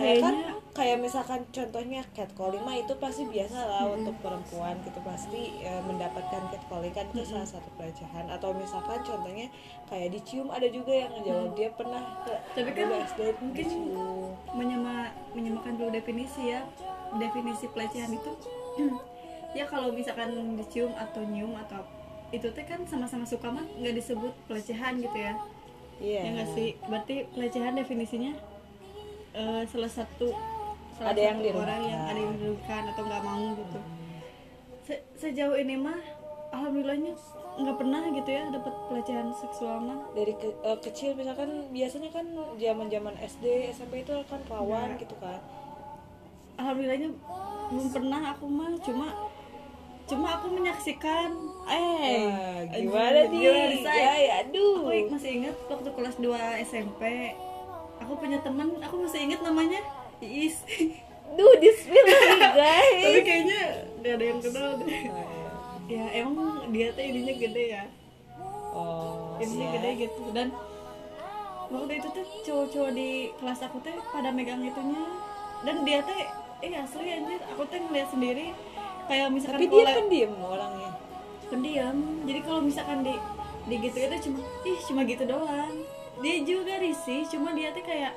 kayak 0.00 0.18
kan 0.24 0.36
kayak 0.70 0.96
misalkan 1.02 1.40
contohnya 1.52 2.00
catcalling 2.16 2.62
mah 2.64 2.76
itu 2.78 2.94
pasti 2.96 3.28
biasa 3.28 3.58
lah 3.68 3.84
untuk 3.90 4.16
perempuan 4.24 4.78
gitu 4.86 5.00
pasti 5.04 5.60
eh, 5.60 5.82
mendapatkan 5.84 6.42
catcalling 6.48 6.94
kan 6.94 7.04
itu 7.12 7.22
salah 7.26 7.44
satu 7.44 7.68
pelecehan 7.76 8.26
atau 8.32 8.56
misalkan 8.56 9.02
contohnya 9.04 9.52
kayak 9.92 10.14
dicium 10.14 10.48
ada 10.48 10.64
juga 10.70 11.04
yang 11.04 11.10
ngejawab 11.20 11.52
dia 11.58 11.68
pernah 11.74 12.02
Tapi 12.56 12.70
kan 12.72 12.86
SD 13.12 13.20
mungkin 13.44 13.66
dicium. 13.66 14.32
menyema 14.56 15.12
menyamakan 15.36 15.76
dulu 15.76 15.90
definisi 15.92 16.54
ya. 16.54 16.64
Definisi 17.18 17.66
pelecehan 17.74 18.14
itu 18.14 18.32
ya 19.58 19.66
kalau 19.66 19.90
misalkan 19.90 20.54
dicium 20.54 20.94
atau 20.94 21.26
nyium 21.26 21.58
atau 21.66 21.82
itu 22.30 22.46
teh 22.54 22.62
kan 22.62 22.86
sama-sama 22.86 23.26
suka 23.26 23.50
mah 23.50 23.66
nggak 23.82 23.98
disebut 23.98 24.32
pelecehan 24.46 25.02
gitu 25.02 25.18
ya. 25.18 25.34
Iya. 26.00 26.20
Ya 26.24 26.30
nggak 26.38 26.48
sih? 26.54 26.68
Berarti 26.86 27.26
pelecehan 27.34 27.74
definisinya 27.74 28.32
eh, 29.32 29.62
salah 29.64 29.90
satu 29.90 30.28
salah 30.94 31.10
Ada 31.12 31.20
yang 31.22 31.38
satu 31.40 31.58
orang 31.58 31.80
yang 31.82 32.02
ada 32.04 32.18
yang 32.18 32.34
dirugikan 32.36 32.82
atau 32.88 33.02
nggak 33.04 33.22
mau 33.22 33.44
gitu. 33.54 33.78
Se- 34.82 35.04
sejauh 35.16 35.56
ini 35.56 35.76
mah 35.76 36.00
alhamdulillahnya 36.50 37.14
nggak 37.50 37.76
pernah 37.76 38.02
gitu 38.10 38.30
ya 38.30 38.42
dapat 38.48 38.74
pelecehan 38.86 39.28
seksual 39.32 39.76
mah. 39.80 40.00
Dari 40.12 40.34
ke- 40.34 40.58
eh, 40.60 40.78
kecil 40.80 41.14
misalkan 41.14 41.50
biasanya 41.70 42.10
kan 42.10 42.26
zaman 42.56 42.86
zaman 42.86 43.14
SD 43.16 43.44
SMP 43.70 44.02
itu 44.02 44.12
kan 44.26 44.40
rawan 44.46 44.94
Iya. 44.94 45.00
gitu 45.00 45.14
kan. 45.16 45.40
Alhamdulillahnya 46.56 47.10
belum 47.70 47.86
pernah 47.88 48.20
aku 48.30 48.46
mah 48.46 48.70
cuma 48.80 49.08
cuma 50.04 50.26
aku 50.36 50.46
menyaksikan. 50.50 51.30
Eh 51.70 52.66
gimana 52.68 53.30
nih? 53.30 53.46
gimana, 53.46 53.92
ya, 53.94 54.12
ya 54.18 54.32
aduh. 54.42 54.84
Aku 54.84 55.08
masih 55.08 55.30
ingat 55.38 55.56
waktu 55.64 55.88
kelas 55.88 56.16
2 56.18 56.34
SMP 56.60 57.02
aku 58.00 58.12
punya 58.16 58.38
teman 58.40 58.72
aku 58.80 58.94
masih 59.04 59.20
ingat 59.28 59.40
namanya 59.44 59.80
Iis. 60.20 60.64
Duh 61.38 61.54
di 61.62 61.70
spill 61.70 62.04
lagi 62.10 62.42
guys. 62.42 63.02
Tapi 63.06 63.20
kayaknya 63.22 63.60
gak 64.02 64.14
ada 64.18 64.24
yang 64.24 64.40
kenal 64.42 64.70
deh. 64.82 65.02
Ya 65.86 66.04
emang 66.18 66.70
dia 66.74 66.90
tuh 66.90 67.04
ininya 67.06 67.34
gede 67.38 67.64
ya. 67.70 67.84
Oh 68.74 69.38
ininya 69.38 69.66
iya. 69.70 69.74
gede 69.78 69.90
gitu. 70.10 70.22
Dan 70.34 70.48
waktu 71.70 71.92
itu 72.02 72.08
tuh 72.10 72.26
cowok-cowok 72.44 72.90
di 72.98 73.30
kelas 73.38 73.60
aku 73.62 73.78
teh 73.86 73.94
pada 74.10 74.34
megang 74.34 74.62
itunya. 74.66 75.06
Dan 75.62 75.86
dia 75.86 76.02
teh 76.02 76.20
eh 76.66 76.72
asli 76.74 77.08
anjir. 77.14 77.40
Aku 77.54 77.62
teh 77.70 77.78
ngeliat 77.78 78.08
sendiri. 78.10 78.50
Kayak 79.06 79.28
misalkan 79.30 79.58
tapi 79.62 79.70
dia 79.70 79.86
pendiam 79.94 80.32
orangnya? 80.42 80.90
Pendiam. 81.46 81.96
Jadi 82.26 82.40
kalau 82.42 82.60
misalkan 82.62 82.98
di 83.06 83.14
di 83.70 83.76
gitu 83.78 83.96
itu 84.02 84.16
cuma 84.26 84.40
ih 84.66 84.78
cuma 84.82 85.00
gitu 85.06 85.24
doang 85.28 85.74
dia 86.20 86.36
juga 86.44 86.76
risih 86.76 87.24
cuma 87.32 87.56
dia 87.56 87.72
tuh 87.72 87.84
kayak 87.84 88.12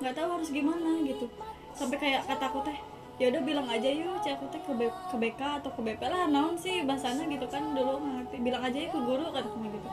nggak 0.00 0.14
tahu 0.16 0.28
harus 0.38 0.48
gimana 0.48 1.02
gitu. 1.04 1.26
Sampai 1.74 1.98
kayak 1.98 2.26
kata 2.26 2.44
aku 2.50 2.62
teh 2.66 2.78
ya 3.20 3.28
udah 3.28 3.42
bilang 3.44 3.68
aja 3.68 3.84
yuk 3.84 4.16
cek 4.24 4.40
aku 4.40 4.48
teh 4.48 4.60
ke, 4.64 4.72
B- 4.72 4.98
ke 5.12 5.16
BK 5.20 5.40
atau 5.60 5.70
ke 5.76 5.80
BP 5.84 6.00
lah 6.08 6.24
naon 6.24 6.56
sih 6.56 6.80
bahasanya 6.88 7.28
gitu 7.28 7.46
kan 7.50 7.76
dulu 7.76 8.00
ngerti. 8.00 8.36
Bilang 8.40 8.62
aja 8.64 8.78
ya 8.78 8.88
ke 8.88 9.00
guru 9.02 9.28
aku 9.28 9.58
gitu. 9.66 9.88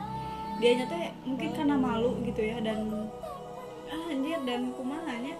Dia 0.64 0.86
teh 0.88 1.12
mungkin 1.28 1.50
karena 1.54 1.76
malu 1.76 2.16
gitu 2.24 2.42
ya 2.42 2.58
dan 2.64 2.88
ah, 3.92 4.06
anjir 4.12 4.40
dan 4.48 4.72
kumahanya 4.74 5.36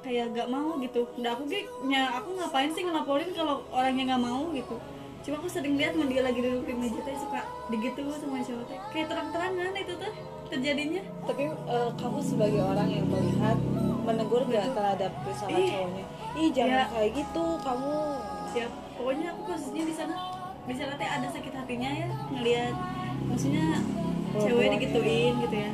kayak 0.00 0.32
gak 0.32 0.48
mau 0.48 0.76
gitu. 0.80 1.04
Udah 1.20 1.32
aku 1.36 1.42
ge 1.52 1.68
nya 1.84 2.16
aku 2.16 2.38
ngapain 2.38 2.70
sih 2.72 2.82
ngelaporin 2.84 3.30
kalau 3.36 3.60
orangnya 3.74 4.14
nggak 4.14 4.22
mau 4.24 4.48
gitu. 4.56 4.76
Cuma 5.24 5.40
aku 5.40 5.48
sering 5.48 5.80
lihat 5.80 5.96
dia 5.96 6.20
lagi 6.20 6.40
duduk 6.40 6.68
di 6.68 6.74
meja 6.76 7.00
teh 7.00 7.16
suka 7.16 7.40
digitu 7.72 8.04
sama 8.20 8.40
cowok 8.44 8.64
teh. 8.68 8.78
Kayak 8.92 9.06
terang-terangan 9.12 9.72
itu 9.76 9.94
tuh 9.96 10.12
terjadinya? 10.54 11.02
Tapi 11.24 11.42
eh, 11.50 11.90
kamu 11.94 12.18
sebagai 12.20 12.62
orang 12.62 12.88
yang 12.88 13.06
melihat 13.08 13.58
menegur 14.04 14.42
gak 14.46 14.70
terhadap 14.70 15.12
misalnya 15.24 15.58
Ih. 15.58 15.68
cowoknya? 15.72 16.04
Ih 16.34 16.48
jangan 16.52 16.78
Ya. 16.78 16.84
kayak 16.88 17.10
gitu 17.14 17.44
kamu. 17.58 17.94
Ya 18.54 18.66
pokoknya 18.94 19.26
aku 19.32 19.40
posisinya 19.48 19.84
di 19.84 19.94
sana. 19.94 20.14
Di 20.64 20.74
sana 20.74 20.92
teh 20.96 21.08
ada 21.08 21.26
sakit 21.28 21.52
hatinya 21.52 21.90
ya 21.90 22.08
ngelihat. 22.30 22.74
Maksudnya 23.24 23.66
cewek 24.34 24.50
Perempuan, 24.50 24.72
digituin 24.76 25.34
gitu 25.42 25.56
ya. 25.56 25.70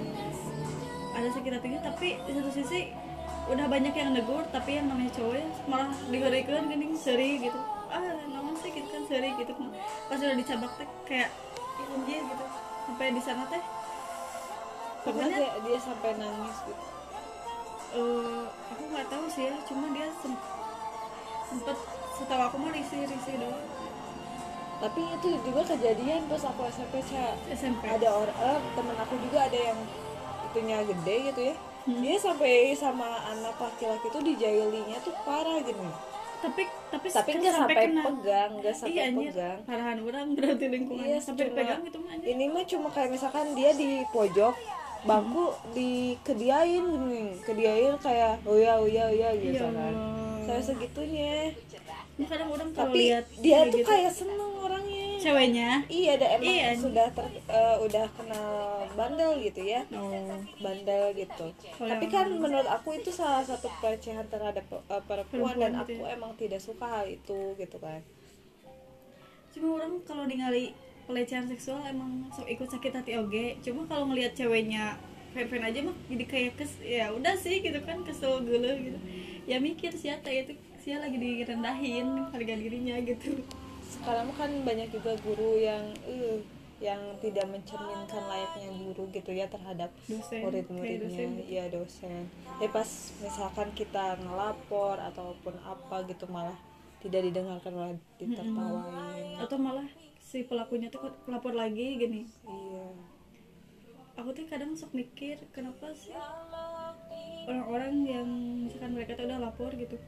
Ada 1.10 1.28
sakit 1.32 1.52
hatinya 1.52 1.80
tapi 1.82 2.08
di 2.18 2.32
satu 2.32 2.50
sisi 2.50 2.80
udah 3.50 3.66
banyak 3.66 3.90
yang 3.90 4.14
negur 4.14 4.46
tapi 4.54 4.78
yang 4.78 4.86
namanya 4.86 5.10
cowok 5.10 5.34
ya 5.34 5.46
malah 5.66 5.90
digorengkan 6.06 6.70
gini 6.70 6.94
seri 6.94 7.42
gitu. 7.42 7.58
Ah 7.90 7.98
namun 8.30 8.54
sih 8.56 8.70
gitu 8.70 8.86
kan 8.86 9.02
seri 9.10 9.34
gitu. 9.34 9.52
Pas 10.06 10.16
udah 10.16 10.36
dicabak 10.38 10.70
teh 10.78 10.88
kayak 11.04 11.28
"Ih, 11.76 11.86
anjir 11.90 12.22
gitu. 12.22 12.44
Sampai 12.86 13.10
di 13.10 13.22
sana 13.22 13.42
teh 13.46 13.62
pernah 15.02 15.28
dia, 15.28 15.50
dia 15.60 15.78
sampai 15.78 16.10
nangis 16.14 16.56
gitu. 16.62 16.84
Eh, 17.92 18.42
aku 18.70 18.82
nggak 18.86 19.06
tahu 19.08 19.24
sih 19.26 19.44
ya 19.44 19.54
cuma 19.64 19.90
dia 19.90 20.06
sem- 20.16 20.44
sempet 21.44 21.76
setahu 22.14 22.42
aku 22.44 22.56
mah 22.56 22.70
risih 22.70 23.02
risih 23.04 23.36
doang. 23.36 23.66
Tapi 24.80 25.00
itu 25.12 25.28
juga 25.42 25.60
kejadian 25.66 26.24
pas 26.24 26.40
aku 26.42 26.64
SMP 26.66 26.94
Ca. 27.04 27.36
SMP 27.50 27.82
ada 27.84 28.08
orang 28.10 28.36
eh, 28.38 28.58
temen 28.72 28.96
aku 28.96 29.14
juga 29.20 29.38
ada 29.44 29.58
yang 29.60 29.78
itunya 30.46 30.78
gede 30.84 31.16
gitu 31.26 31.42
ya. 31.44 31.56
Hmm. 31.80 31.96
dia 31.96 32.12
sampai 32.14 32.76
sama 32.76 33.08
anak 33.26 33.56
laki-laki 33.56 34.04
tuh 34.06 34.20
dijailinya 34.20 35.00
tuh 35.00 35.16
parah 35.24 35.64
gitu 35.64 35.80
tapi 36.40 36.68
tapi 36.88 37.08
tapi 37.08 37.30
nggak 37.36 37.52
sampai 37.54 37.84
kena. 37.88 38.02
pegang 38.04 38.50
nggak 38.54 38.74
sampai 38.74 38.92
iya 38.94 39.04
pegang. 39.08 39.58
Parahan 39.64 39.98
orang 39.98 40.26
berarti 40.30 40.66
lingkungannya. 40.68 41.08
Iya, 41.10 41.18
sampai 41.18 41.40
cuma- 41.40 41.56
dipegang 41.56 41.80
gitu 41.82 41.98
mah 41.98 42.12
ini 42.18 42.44
mah 42.48 42.64
cuma 42.66 42.88
kayak 42.90 43.10
misalkan 43.10 43.46
dia 43.52 43.70
di 43.72 43.90
pojok 44.06 44.54
bangku 45.02 45.44
dikediain 45.72 46.84
gini 46.84 47.22
kediain 47.40 47.94
kayak 47.98 48.40
oh 48.42 48.54
ya 48.54 48.76
oh 48.76 48.84
ya 48.84 49.04
oh 49.06 49.14
ya 49.14 49.30
gitu 49.34 49.58
Ya 49.58 49.70
kan. 49.70 49.94
Saya 50.40 50.60
segitunya. 50.66 51.54
Ini 52.16 52.26
kadang 52.26 52.50
orang 52.50 52.68
kalau 52.70 52.90
tapi 52.90 53.00
lihat 53.08 53.24
dia 53.38 53.64
tuh 53.64 53.80
gitu, 53.80 53.86
kayak 53.86 54.12
seneng 54.12 54.52
orangnya. 54.56 55.06
Ceweknya? 55.16 55.70
Iya 55.86 56.10
ada 56.16 56.26
emang 56.34 56.52
Iya. 56.52 56.68
sudah 56.76 57.06
ter, 57.08 57.26
eh, 57.46 57.76
udah 57.80 58.04
kenal 58.12 58.50
bandel 58.92 59.30
gitu 59.38 59.60
ya. 59.62 59.80
Oh. 59.90 60.36
Bandel 60.58 61.04
gitu. 61.14 61.44
Kalau 61.48 61.88
tapi 61.88 62.04
yang- 62.04 62.12
kan 62.12 62.26
menurut 62.34 62.68
aku 62.68 62.88
itu 62.94 63.08
salah 63.08 63.40
satu 63.40 63.72
pelecehan 63.80 64.26
terhadap 64.26 64.64
eh, 64.68 65.02
perempuan, 65.06 65.56
dan 65.56 65.72
Perempuan 65.72 65.72
gitu 65.78 65.92
aku 65.96 66.04
ya. 66.04 66.12
emang 66.12 66.32
tidak 66.36 66.60
suka 66.60 66.84
hal 66.84 67.04
itu 67.06 67.38
gitu 67.56 67.76
kan. 67.78 68.00
Cuma 69.50 69.66
orang 69.76 69.92
kalau 70.04 70.24
ningali 70.24 70.76
pelecehan 71.10 71.50
seksual 71.50 71.82
emang 71.82 72.30
sok 72.30 72.46
ikut 72.46 72.70
sakit 72.70 72.94
hati 72.94 73.18
oge 73.18 73.58
cuma 73.66 73.82
kalau 73.90 74.06
ngelihat 74.06 74.38
ceweknya 74.38 74.94
fan 75.34 75.46
fan 75.50 75.62
aja 75.62 75.82
mah 75.82 75.96
jadi 76.06 76.24
kayak 76.26 76.52
kes 76.58 76.78
ya 76.82 77.10
udah 77.10 77.34
sih 77.34 77.62
gitu 77.62 77.78
kan 77.82 78.02
kesel 78.06 78.42
gelo 78.46 78.70
gitu. 78.78 78.98
Ya 79.46 79.58
mikir 79.58 79.90
siapa 79.94 80.30
itu 80.30 80.54
sia 80.78 80.98
lagi 80.98 81.18
direndahin 81.18 82.30
harga 82.30 82.54
dirinya 82.54 82.98
gitu. 83.02 83.42
Sekarang 83.86 84.30
kan 84.34 84.50
banyak 84.62 84.90
juga 84.90 85.14
guru 85.22 85.58
yang 85.58 85.90
eh 86.06 86.42
yang 86.80 86.98
tidak 87.20 87.44
mencerminkan 87.44 88.24
layaknya 88.24 88.72
guru 88.72 89.04
gitu 89.12 89.30
ya 89.36 89.44
terhadap 89.52 89.92
murid-muridnya. 90.08 91.44
iya 91.44 91.68
dosen. 91.68 92.24
Ya 92.56 92.68
pas 92.72 92.88
misalkan 93.20 93.68
kita 93.76 94.16
ngelapor 94.24 94.96
ataupun 94.96 95.60
apa 95.60 96.08
gitu 96.08 96.24
malah 96.32 96.56
tidak 97.04 97.28
didengarkan 97.28 97.72
malah 97.76 97.96
ditertawain. 98.16 99.36
Atau 99.44 99.60
malah 99.60 99.88
si 100.30 100.46
pelakunya 100.46 100.86
tuh 100.94 101.10
lapor 101.26 101.50
lagi 101.58 101.98
gini. 101.98 102.22
Iya. 102.46 102.86
Aku 104.22 104.30
tuh 104.30 104.46
kadang 104.46 104.78
sok 104.78 104.94
mikir 104.94 105.42
kenapa 105.50 105.90
sih 105.98 106.14
orang-orang 107.50 107.94
yang 108.06 108.28
misalkan 108.62 108.94
mereka 108.94 109.18
tuh 109.18 109.26
udah 109.26 109.42
lapor 109.42 109.74
gitu 109.74 109.98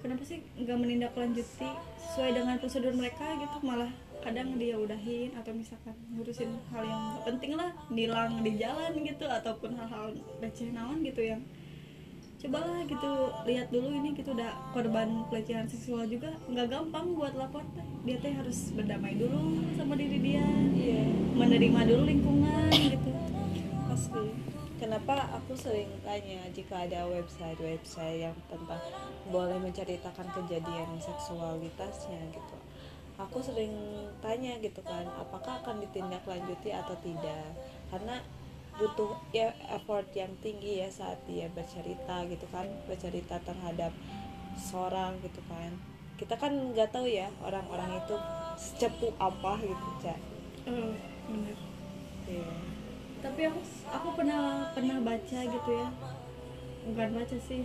kenapa 0.00 0.24
sih 0.24 0.40
nggak 0.56 0.78
menindaklanjuti 0.80 1.68
sesuai 2.08 2.30
dengan 2.40 2.56
prosedur 2.56 2.96
mereka 2.96 3.36
gitu? 3.36 3.60
Malah 3.60 3.92
kadang 4.24 4.56
dia 4.56 4.80
udahin 4.80 5.36
atau 5.36 5.52
misalkan 5.52 5.96
ngurusin 6.16 6.56
hal 6.72 6.84
yang 6.88 7.04
penting 7.28 7.52
lah 7.56 7.72
nilang 7.92 8.40
di 8.40 8.56
jalan 8.56 8.96
gitu 9.04 9.28
ataupun 9.28 9.76
hal-hal 9.76 10.16
receh 10.40 10.72
naon 10.72 11.04
gitu 11.04 11.20
yang 11.20 11.44
cobalah 12.40 12.80
gitu 12.88 13.12
lihat 13.44 13.68
dulu 13.68 13.92
ini 13.92 14.16
gitu 14.16 14.32
udah 14.32 14.48
korban 14.72 15.28
pelecehan 15.28 15.68
seksual 15.68 16.08
juga 16.08 16.32
nggak 16.48 16.72
gampang 16.72 17.12
buat 17.12 17.36
lapor 17.36 17.60
teh. 17.76 17.84
Dia 18.08 18.16
teh 18.16 18.32
harus 18.32 18.72
berdamai 18.72 19.12
dulu 19.20 19.60
sama 19.76 19.92
diri 19.92 20.16
dia 20.24 20.46
iya. 20.72 21.04
menerima 21.36 21.80
dulu 21.84 22.02
lingkungan 22.08 22.72
gitu. 22.72 23.10
Pasti. 23.92 24.24
Kenapa 24.80 25.36
aku 25.36 25.52
sering 25.52 25.92
tanya 26.00 26.40
jika 26.56 26.88
ada 26.88 27.04
website-website 27.04 28.24
yang 28.24 28.36
tentang 28.48 28.80
boleh 29.28 29.60
menceritakan 29.60 30.24
kejadian 30.32 30.96
seksualitasnya 30.96 32.32
gitu? 32.32 32.56
Aku 33.20 33.44
sering 33.44 33.76
tanya 34.24 34.56
gitu 34.64 34.80
kan 34.80 35.04
apakah 35.20 35.60
akan 35.60 35.84
ditindaklanjuti 35.84 36.72
atau 36.72 36.96
tidak? 37.04 37.52
Karena 37.92 38.24
butuh 38.80 39.12
ya 39.36 39.52
effort 39.68 40.08
yang 40.16 40.32
tinggi 40.40 40.80
ya 40.80 40.88
saat 40.88 41.20
dia 41.28 41.52
bercerita 41.52 42.24
gitu 42.26 42.48
kan 42.48 42.64
bercerita 42.88 43.36
terhadap 43.44 43.92
seorang 44.56 45.20
gitu 45.20 45.44
kan 45.46 45.76
kita 46.16 46.36
kan 46.36 46.52
nggak 46.52 46.88
tahu 46.88 47.04
ya 47.04 47.28
orang-orang 47.44 48.00
itu 48.00 48.16
secepu 48.56 49.12
apa 49.20 49.60
gitu 49.60 49.88
cak 50.00 50.20
Oh, 50.68 50.92
bener. 51.24 51.56
Iya. 52.28 52.52
Tapi 53.20 53.40
aku 53.48 53.60
aku 53.88 54.08
pernah 54.16 54.68
pernah 54.76 54.96
baca 55.00 55.38
gitu 55.40 55.70
ya. 55.72 55.88
Bukan 56.84 57.08
baca 57.16 57.36
sih, 57.36 57.64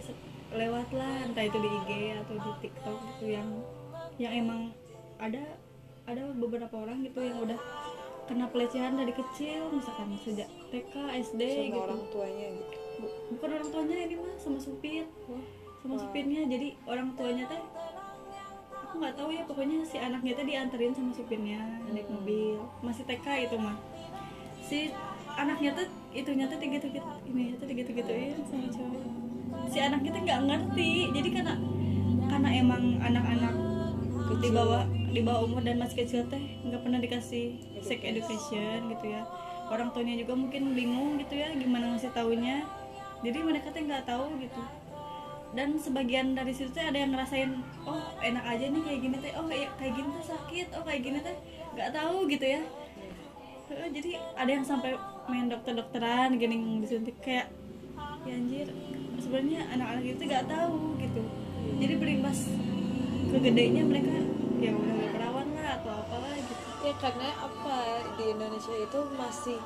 lewat 0.55 0.87
lah 0.95 1.27
entah 1.27 1.43
itu 1.43 1.57
di 1.59 1.69
IG 1.69 1.91
atau 2.23 2.35
di 2.39 2.51
TikTok 2.63 2.97
gitu 3.15 3.25
yang 3.35 3.49
yang 4.15 4.31
emang 4.31 4.71
ada 5.19 5.59
ada 6.07 6.23
beberapa 6.37 6.71
orang 6.71 7.03
gitu 7.03 7.19
yang 7.23 7.39
udah 7.41 7.59
kena 8.25 8.45
pelecehan 8.47 8.93
dari 8.93 9.11
kecil 9.11 9.69
misalkan 9.69 10.17
sejak 10.19 10.49
TK, 10.67 10.93
SD 11.21 11.41
sama 11.41 11.65
gitu. 11.67 11.79
orang 11.79 12.01
tuanya 12.09 12.47
gitu 12.51 12.75
Bu- 12.95 13.13
Bukan 13.31 13.49
orang 13.51 13.69
tuanya 13.69 13.95
ini 14.01 14.15
mah 14.15 14.33
sama 14.35 14.57
supir. 14.57 15.03
Sama 15.77 15.91
Wah. 15.91 16.01
supirnya 16.01 16.41
jadi 16.45 16.67
orang 16.83 17.13
tuanya 17.13 17.45
teh 17.45 17.61
aku 18.75 18.93
nggak 18.97 19.15
tahu 19.15 19.29
ya 19.29 19.43
pokoknya 19.43 19.77
si 19.83 19.97
anaknya 19.97 20.33
teh 20.33 20.45
dianterin 20.45 20.91
sama 20.91 21.11
supirnya 21.11 21.59
naik 21.85 22.05
Hmm. 22.05 22.17
mobil 22.17 22.57
masih 22.81 23.03
TK 23.03 23.27
itu 23.43 23.55
mah 23.55 23.77
si 24.59 24.89
anaknya 25.29 25.69
tuh 25.73 25.85
itunya 26.11 26.45
tuh 26.45 26.57
gitu 26.57 26.87
gitu 26.87 27.09
ini 27.27 27.53
tuh 27.53 27.67
gitu 27.67 27.91
gituin 27.91 28.33
sama 28.41 28.65
cowok 28.65 29.03
si 29.67 29.77
anaknya 29.77 30.09
tuh 30.09 30.21
nggak 30.23 30.41
ngerti 30.41 30.91
jadi 31.11 31.29
karena 31.33 31.53
karena 32.25 32.49
emang 32.55 32.83
anak-anak 32.97 33.53
di 34.25 34.49
bawah 34.49 34.83
di 35.13 35.21
bawah 35.23 35.47
umur 35.47 35.61
dan 35.63 35.77
masih 35.79 36.03
kecil 36.03 36.21
teh 36.27 36.41
nggak 36.65 36.81
pernah 36.81 36.99
dikasih 36.99 37.55
sex 37.79 37.99
education 38.01 38.89
gitu 38.91 39.05
ya. 39.13 39.23
Orang 39.69 39.89
tuanya 39.93 40.17
juga 40.17 40.33
mungkin 40.37 40.77
bingung 40.77 41.17
gitu 41.21 41.39
ya 41.39 41.53
gimana 41.55 41.95
ngasih 41.95 42.11
taunya. 42.13 42.65
Jadi 43.21 43.37
mereka 43.41 43.71
teh 43.71 43.81
nggak 43.85 44.05
tahu 44.05 44.37
gitu. 44.41 44.61
Dan 45.55 45.79
sebagian 45.79 46.35
dari 46.35 46.51
situ 46.51 46.69
teh 46.73 46.83
ada 46.83 46.99
yang 46.99 47.15
ngerasain 47.15 47.63
oh 47.87 48.03
enak 48.19 48.43
aja 48.43 48.65
nih 48.69 48.81
kayak 48.83 48.99
gini 49.01 49.17
teh. 49.21 49.31
Oh 49.39 49.45
kayak 49.47 49.69
kayak 49.77 49.93
gini 49.97 50.07
tuh 50.09 50.25
sakit. 50.35 50.67
Oh 50.75 50.83
kayak 50.83 51.01
gini 51.05 51.19
teh. 51.23 51.35
Nggak 51.77 51.89
tahu 51.95 52.17
gitu 52.27 52.45
ya. 52.45 52.61
Jadi 53.65 54.11
ada 54.37 54.51
yang 54.51 54.65
sampai 54.65 54.93
main 55.25 55.49
dokter-dokteran 55.49 56.37
gini 56.37 56.85
disuntik 56.85 57.17
kayak 57.21 57.49
ya 58.25 58.33
anjir 58.37 58.69
sebenarnya 59.21 59.69
anak-anak 59.73 60.05
itu 60.05 60.21
nggak 60.21 60.45
tahu 60.45 60.97
gitu. 61.01 61.21
Jadi 61.81 61.93
berimbas 61.97 62.45
ke 63.25 63.37
gedenya 63.41 63.83
mereka 63.83 64.13
ya 64.61 64.71
udah 64.71 65.07
perawan 65.11 65.47
lah 65.57 65.67
atau 65.81 65.91
apalah 65.91 66.33
gitu. 66.37 66.63
Ya 66.85 66.93
karena 67.01 67.27
apa? 67.41 67.77
Di 68.15 68.25
Indonesia 68.31 68.75
itu 68.77 68.99
masih 69.17 69.59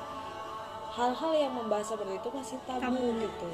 hal-hal 0.90 1.32
yang 1.36 1.52
membahas 1.54 1.94
seperti 1.94 2.18
itu 2.18 2.28
masih 2.34 2.58
tabu, 2.66 2.82
Tabu. 2.82 3.06
gitu. 3.22 3.48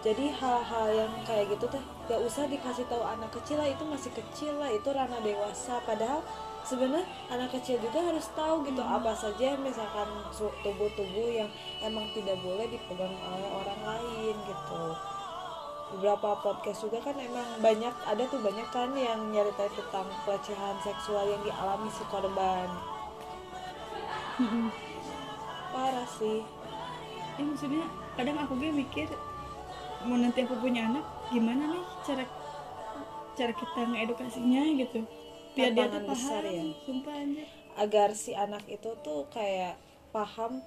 Jadi 0.00 0.32
hal-hal 0.32 0.86
yang 0.96 1.12
kayak 1.28 1.52
gitu 1.52 1.68
teh 1.68 1.84
gak 2.08 2.20
usah 2.24 2.48
dikasih 2.48 2.88
tahu 2.88 3.04
anak 3.04 3.30
kecil 3.36 3.60
lah 3.60 3.68
itu 3.68 3.84
masih 3.84 4.10
kecil 4.16 4.56
lah 4.56 4.72
itu 4.72 4.88
ranah 4.88 5.20
dewasa. 5.20 5.76
Padahal 5.84 6.24
sebenarnya 6.64 7.04
anak 7.28 7.52
kecil 7.56 7.76
juga 7.80 8.00
harus 8.00 8.26
tahu 8.32 8.64
gitu 8.64 8.80
apa 8.80 9.12
saja 9.12 9.56
misalkan 9.60 10.08
tubuh-tubuh 10.64 11.28
yang 11.28 11.48
emang 11.84 12.08
tidak 12.16 12.36
boleh 12.40 12.68
dipegang 12.68 13.12
oleh 13.12 13.50
orang 13.52 13.80
lain 13.84 14.34
gitu 14.44 14.82
beberapa 15.90 16.38
podcast 16.38 16.86
juga 16.86 17.02
kan 17.02 17.18
emang 17.18 17.58
banyak 17.58 17.94
ada 18.06 18.22
tuh 18.30 18.38
banyak 18.38 18.68
kan 18.70 18.94
yang 18.94 19.34
nyeritain 19.34 19.72
tentang 19.74 20.06
pelecehan 20.22 20.76
seksual 20.86 21.26
yang 21.26 21.42
dialami 21.42 21.90
si 21.90 22.04
korban. 22.06 22.70
Parah 25.74 26.08
sih. 26.18 26.46
Ya 27.38 27.42
maksudnya 27.42 27.84
kadang 28.14 28.38
aku 28.38 28.54
gue 28.58 28.70
mikir 28.70 29.08
mau 30.06 30.16
nanti 30.16 30.46
aku 30.46 30.56
punya 30.56 30.88
anak 30.88 31.04
gimana 31.28 31.76
nih 31.76 31.84
cara 32.06 32.24
cara 33.36 33.52
kita 33.52 33.80
ngedukasinya 33.84 34.62
gitu? 34.78 35.00
Biar 35.58 35.74
dia 35.74 35.86
tuh 35.90 36.02
paham 36.06 36.10
besar 36.14 36.42
ya. 36.46 36.62
sumpah 36.86 37.14
anjir. 37.18 37.46
Agar 37.74 38.08
si 38.14 38.32
anak 38.34 38.64
itu 38.70 38.90
tuh 39.02 39.26
kayak 39.32 39.74
paham 40.14 40.62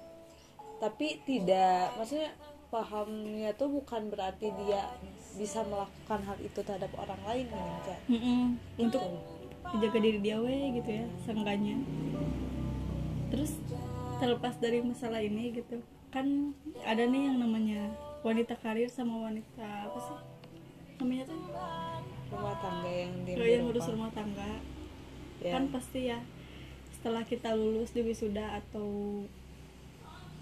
tapi 0.82 1.22
tidak 1.24 1.94
maksudnya 1.96 2.34
pahamnya 2.74 3.54
tuh 3.54 3.70
bukan 3.70 4.10
berarti 4.10 4.50
dia 4.58 4.90
bisa 5.38 5.62
melakukan 5.62 6.20
hal 6.26 6.38
itu 6.42 6.58
terhadap 6.58 6.90
orang 6.98 7.22
lain 7.22 7.46
enggak 7.46 8.00
Mm-mm. 8.10 8.42
untuk 8.76 8.98
Gitu. 8.98 9.70
menjaga 9.70 9.98
diri 9.98 10.18
dia 10.20 10.36
we 10.38 10.54
gitu 10.74 10.90
ya 10.92 11.04
seenggaknya 11.22 11.76
terus 13.30 13.56
terlepas 14.18 14.54
dari 14.58 14.82
masalah 14.82 15.18
ini 15.18 15.50
gitu 15.52 15.78
kan 16.10 16.52
ada 16.82 17.02
nih 17.02 17.26
yang 17.26 17.38
namanya 17.40 17.90
wanita 18.22 18.54
karir 18.58 18.86
sama 18.86 19.24
wanita 19.24 19.88
apa 19.88 19.98
sih 19.98 20.18
namanya 20.98 21.24
tuh 21.26 21.40
rumah 22.30 22.54
tangga 22.58 22.90
yang 22.90 23.12
di 23.22 23.30
Kalau 23.34 23.48
yang 23.48 23.62
ngurus 23.66 23.86
rumah 23.88 24.10
tangga 24.10 24.50
ya. 25.42 25.50
kan 25.50 25.64
pasti 25.70 26.00
ya 26.06 26.18
setelah 26.92 27.22
kita 27.22 27.52
lulus 27.52 27.90
di 27.90 28.00
wisuda 28.00 28.62
atau 28.62 28.86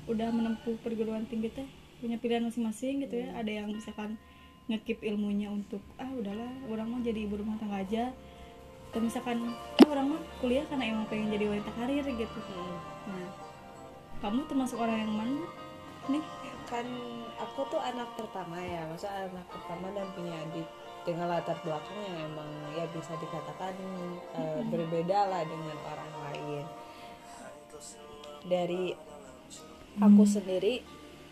udah 0.04 0.28
menempuh 0.28 0.76
perguruan 0.82 1.24
tinggi 1.24 1.48
teh 1.48 1.68
punya 2.02 2.18
pilihan 2.18 2.42
masing-masing 2.42 3.06
gitu 3.06 3.23
ya. 3.23 3.30
Ada 3.38 3.62
yang 3.62 3.71
misalkan 3.71 4.18
ngekip 4.66 4.99
ilmunya 5.06 5.47
untuk 5.54 5.78
ah 6.02 6.11
udahlah 6.11 6.50
orang 6.66 6.90
mau 6.90 6.99
jadi 6.99 7.23
ibu 7.23 7.38
rumah 7.38 7.54
tangga 7.62 7.78
aja. 7.78 8.11
Atau 8.90 9.00
misalkan 9.00 9.54
ah 9.54 9.87
orang 9.87 10.18
mah 10.18 10.21
kuliah 10.42 10.66
karena 10.66 10.90
emang 10.90 11.06
pengen 11.06 11.30
jadi 11.30 11.47
wanita 11.47 11.71
karir 11.78 12.02
gitu. 12.02 12.38
Hmm. 12.42 12.76
nah 13.06 13.26
kamu 14.18 14.47
termasuk 14.50 14.82
orang 14.82 14.99
yang 15.06 15.14
mana 15.14 15.47
nih? 16.11 16.25
Kan 16.66 16.87
aku 17.38 17.66
tuh 17.71 17.78
anak 17.82 18.11
pertama 18.18 18.59
ya 18.59 18.87
maksudnya 18.90 19.30
anak 19.30 19.47
pertama 19.50 19.87
dan 19.94 20.06
punya 20.14 20.35
adik 20.47 20.68
dengan 21.02 21.26
latar 21.35 21.59
belakang 21.66 21.99
yang 22.06 22.30
emang 22.30 22.50
ya 22.78 22.87
bisa 22.94 23.12
dikatakan 23.18 23.75
eh, 24.38 24.62
berbeda 24.71 25.18
lah 25.26 25.42
dengan 25.42 25.76
orang 25.82 26.12
lain. 26.30 26.64
Dari 28.47 28.85
aku 29.99 30.23
sendiri 30.23 30.82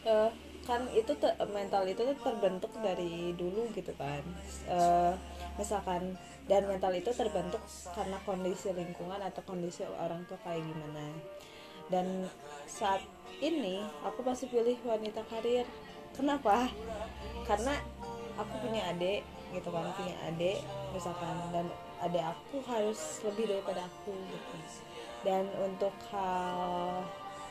eh, 0.04 0.30
kan 0.68 0.86
itu 0.92 1.12
te- 1.16 1.38
mental 1.50 1.88
itu 1.88 2.02
terbentuk 2.20 2.72
dari 2.80 3.32
dulu 3.34 3.68
gitu 3.72 3.92
kan. 3.96 4.22
Eh, 4.68 5.12
misalkan 5.56 6.16
dan 6.46 6.66
mental 6.66 6.92
itu 6.94 7.10
terbentuk 7.14 7.62
karena 7.94 8.18
kondisi 8.26 8.74
lingkungan 8.74 9.20
atau 9.22 9.42
kondisi 9.46 9.86
orang 9.86 10.24
tua 10.26 10.38
kayak 10.42 10.62
gimana. 10.62 11.06
Dan 11.90 12.28
saat 12.70 13.02
ini 13.42 13.82
aku 14.06 14.22
pasti 14.22 14.46
pilih 14.46 14.78
wanita 14.86 15.26
karir. 15.26 15.66
Kenapa? 16.14 16.68
Karena 17.46 17.74
aku 18.38 18.54
punya 18.66 18.84
adik 18.90 19.24
gitu 19.50 19.66
kan 19.74 19.82
punya 19.98 20.14
adik 20.30 20.62
misalkan 20.94 21.34
dan 21.50 21.66
adik 21.98 22.22
aku 22.22 22.62
harus 22.70 23.18
lebih 23.26 23.50
daripada 23.50 23.82
aku 23.86 24.14
gitu. 24.14 24.56
Dan 25.26 25.44
untuk 25.60 25.92
hal 26.14 27.04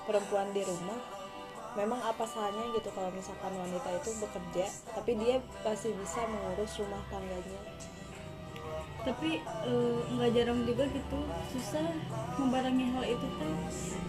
perempuan 0.07 0.49
di 0.55 0.63
rumah 0.65 1.18
memang 1.77 2.01
apa 2.01 2.25
salahnya 2.25 2.73
gitu 2.73 2.89
kalau 2.97 3.13
misalkan 3.13 3.53
wanita 3.53 3.89
itu 3.93 4.09
bekerja 4.17 4.65
tapi 4.95 5.11
dia 5.21 5.37
pasti 5.61 5.93
bisa 5.93 6.25
mengurus 6.25 6.81
rumah 6.81 7.01
tangganya. 7.13 7.61
Tapi 8.99 9.39
eh, 9.43 9.97
nggak 10.11 10.31
jarang 10.35 10.59
juga 10.65 10.83
gitu 10.91 11.19
susah 11.53 11.87
membarengi 12.35 12.85
hal 12.93 13.05
itu 13.07 13.27
teh 13.39 13.55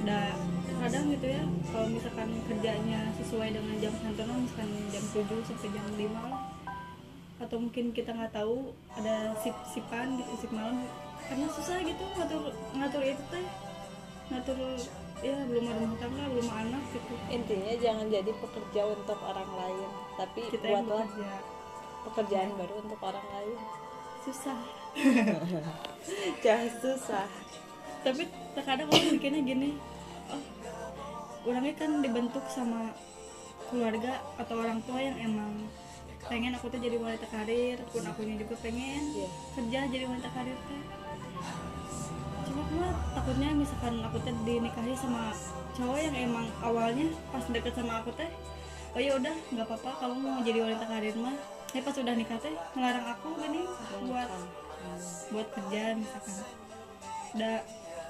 nah 0.00 0.32
kadang 0.80 1.12
gitu 1.12 1.26
ya 1.28 1.44
kalau 1.68 1.86
misalkan 1.92 2.28
kerjanya 2.48 3.00
sesuai 3.20 3.52
dengan 3.52 3.74
jam 3.78 3.94
kantoran 4.00 4.38
misalkan 4.40 4.70
jam 4.88 5.04
7 5.12 5.48
sampai 5.48 5.68
jam 5.76 5.86
5 5.94 6.16
lah. 6.16 6.42
Atau 7.40 7.56
mungkin 7.60 7.92
kita 7.92 8.16
nggak 8.16 8.32
tahu 8.32 8.72
ada 8.96 9.36
sip 9.40 9.56
sipan 9.68 10.16
gitu 10.16 10.32
sip 10.40 10.52
malam. 10.52 10.80
Karena 11.28 11.46
susah 11.52 11.78
gitu 11.84 12.04
ngatur 12.16 12.50
ngatur 12.74 13.02
itu 13.04 13.22
teh 13.30 13.46
ngatur 14.32 14.58
ya 15.20 15.36
belum 15.44 15.64
ada 15.68 15.80
rumah 15.84 15.98
tangga 16.00 16.24
belum 16.32 16.48
ada 16.48 16.60
anak 16.64 16.84
gitu. 16.96 17.12
Intinya 17.28 17.72
jangan 17.76 18.06
jadi 18.08 18.32
pekerja 18.32 18.82
untuk 18.88 19.18
orang 19.20 19.50
lain 19.52 19.90
tapi 20.16 20.40
kita 20.48 20.64
buatlah 20.64 21.06
bekerja. 21.08 21.32
pekerjaan 22.08 22.50
baru 22.56 22.74
untuk 22.80 23.00
orang 23.04 23.26
lain. 23.36 23.58
Susah. 24.20 24.60
Jangan 26.44 26.70
susah. 26.82 27.26
Tapi 28.04 28.28
terkadang 28.56 28.88
orang 28.88 29.12
mikirnya 29.16 29.40
gini 29.44 29.70
oh 30.30 30.42
orangnya 31.48 31.74
kan 31.76 31.90
dibentuk 32.04 32.44
sama 32.52 32.92
keluarga 33.70 34.20
atau 34.36 34.54
orang 34.60 34.82
tua 34.84 35.00
yang 35.00 35.16
emang 35.20 35.52
pengen 36.28 36.52
aku 36.52 36.68
tuh 36.68 36.76
jadi 36.76 37.00
wanita 37.00 37.26
karir 37.32 37.80
pun 37.88 38.04
akunya 38.04 38.36
juga 38.36 38.54
pengen 38.60 39.02
Iya. 39.16 39.28
kerja 39.56 39.78
jadi 39.88 40.04
wanita 40.04 40.28
karir 40.36 40.58
teh 40.68 40.82
cuma 42.50 42.66
aku 42.66 42.74
mah 42.82 42.92
takutnya 43.14 43.48
misalkan 43.54 43.94
aku 44.02 44.16
teh 44.26 44.34
dinikahi 44.42 44.94
sama 44.98 45.30
cowok 45.78 45.98
yang 46.02 46.16
emang 46.26 46.46
awalnya 46.66 47.06
pas 47.30 47.46
deket 47.46 47.72
sama 47.78 48.02
aku 48.02 48.10
teh 48.18 48.26
oh 48.90 48.98
ya 48.98 49.14
udah 49.14 49.34
nggak 49.54 49.66
apa-apa 49.70 49.90
kamu 50.02 50.14
mau 50.18 50.42
jadi 50.42 50.58
wanita 50.66 50.84
karir 50.90 51.14
mah. 51.14 51.36
Ya 51.70 51.80
pas 51.86 51.94
udah 51.94 52.14
nikah 52.18 52.38
teh 52.42 52.54
ngelarang 52.74 53.06
aku 53.14 53.28
gini 53.38 53.62
buat 54.10 54.30
buat 55.30 55.48
kerja 55.54 55.94
misalkan. 55.94 56.34
Da 57.38 57.62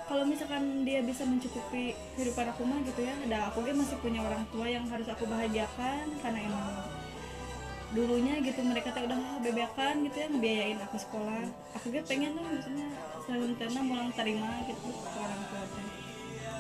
kalau 0.08 0.24
misalkan 0.24 0.88
dia 0.88 1.04
bisa 1.04 1.22
mencukupi 1.28 1.92
kehidupan 2.16 2.50
aku 2.50 2.64
mah 2.64 2.80
gitu 2.82 3.04
ya 3.04 3.14
da 3.28 3.52
aku 3.52 3.62
kan 3.62 3.76
masih 3.76 4.00
punya 4.00 4.24
orang 4.24 4.42
tua 4.48 4.66
yang 4.66 4.82
harus 4.88 5.06
aku 5.06 5.28
bahagiakan 5.28 6.08
karena 6.24 6.40
emang 6.50 6.66
dulunya 7.90 8.38
gitu 8.38 8.60
mereka 8.62 8.90
teh 8.90 9.02
udah 9.02 9.18
bebekan 9.40 9.94
gitu 10.00 10.16
ya 10.16 10.26
ngebiayain 10.28 10.78
aku 10.80 10.96
sekolah. 10.96 11.42
Aku 11.74 11.86
gitu 11.88 12.06
pengen 12.06 12.32
lah 12.34 12.46
maksudnya 12.48 12.86
selanjutnya 13.20 13.82
mulang 13.82 14.10
terima 14.10 14.50
gitu 14.64 14.88
ke 14.90 15.18
orang 15.18 15.42
tua 15.44 15.64
teh 15.66 15.86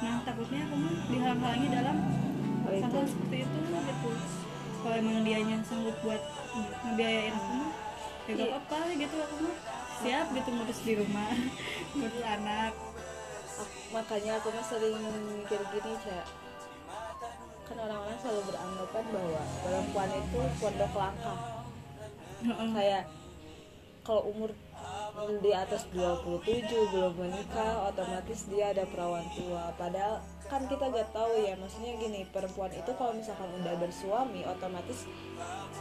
nah 0.00 0.16
takutnya 0.22 0.64
aku 0.64 0.74
mah 0.76 0.94
dihalang-halangi 1.06 1.68
dalam 1.70 1.96
Oh, 2.60 2.72
itu. 2.72 2.98
seperti 3.04 3.36
itu 3.40 3.58
gitu. 3.60 4.10
Kalau 4.80 4.94
emang 4.94 5.20
dianya 5.22 5.56
sanggup 5.60 5.96
buat 6.00 6.22
ngebiayain 6.84 7.32
aku 7.32 7.52
mah 7.54 7.70
ya 8.22 8.32
gak 8.32 8.40
Iya. 8.42 8.56
apa 8.56 8.78
gitu 8.94 9.16
aku 9.18 9.34
mah 9.40 9.56
siap 9.96 10.26
gitu 10.30 10.48
ngurus 10.50 10.80
di 10.80 10.92
rumah 10.94 11.28
ngurus 11.96 12.22
anak. 12.22 12.72
Ak- 13.56 13.76
makanya 13.90 14.32
aku 14.36 14.48
mah 14.50 14.62
sering 14.62 14.96
mikir 15.36 15.60
gini 15.68 15.92
cak 16.00 16.24
kan 17.70 17.86
orang-orang 17.86 18.18
selalu 18.18 18.42
beranggapan 18.50 19.04
bahwa 19.14 19.42
perempuan 19.62 20.10
itu 20.10 20.40
pondok 20.58 20.92
langka. 20.98 21.34
Kayak 22.74 23.04
kalau 24.02 24.22
umur 24.26 24.50
di 25.38 25.52
atas 25.54 25.86
27 25.94 26.66
belum 26.66 27.14
menikah 27.14 27.86
otomatis 27.86 28.50
dia 28.50 28.74
ada 28.74 28.82
perawan 28.90 29.22
tua. 29.38 29.70
Padahal 29.78 30.18
kan 30.50 30.66
kita 30.66 30.90
gak 30.90 31.14
tahu 31.14 31.46
ya 31.46 31.54
maksudnya 31.54 31.94
gini 31.94 32.26
perempuan 32.34 32.74
itu 32.74 32.90
kalau 32.98 33.14
misalkan 33.14 33.46
udah 33.62 33.74
bersuami 33.78 34.42
otomatis 34.42 35.06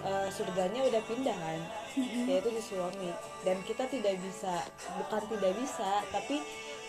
eh, 0.06 0.30
surganya 0.30 0.86
udah 0.86 1.02
pindah 1.10 1.38
kan. 1.42 1.60
Yaitu 2.30 2.54
di 2.54 2.62
suami. 2.62 3.10
Dan 3.42 3.66
kita 3.66 3.90
tidak 3.90 4.14
bisa 4.22 4.62
bukan 4.94 5.24
tidak 5.26 5.58
bisa 5.58 6.06
tapi 6.14 6.38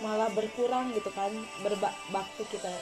malah 0.04 0.28
berkurang 0.36 0.92
gitu 0.92 1.08
kan 1.12 1.32
berbakti 1.64 2.44
kita 2.52 2.72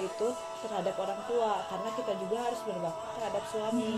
itu 0.00 0.28
terhadap 0.64 0.94
orang 0.98 1.20
tua 1.28 1.64
karena 1.68 1.90
kita 1.94 2.12
juga 2.20 2.38
harus 2.50 2.60
berbakti 2.64 3.06
terhadap 3.18 3.44
suami. 3.48 3.96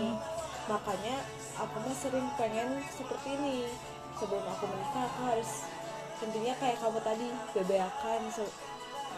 Makanya 0.69 1.15
aku 1.57 1.75
mah 1.81 1.95
sering 1.97 2.27
pengen 2.37 2.79
seperti 2.93 3.35
ini. 3.39 3.57
Sebelum 4.19 4.43
aku 4.43 4.67
menikah 4.67 5.07
aku 5.07 5.21
harus 5.31 5.51
intinya 6.19 6.53
kayak 6.59 6.77
kamu 6.83 6.99
tadi 6.99 7.27
bebeakan 7.55 8.21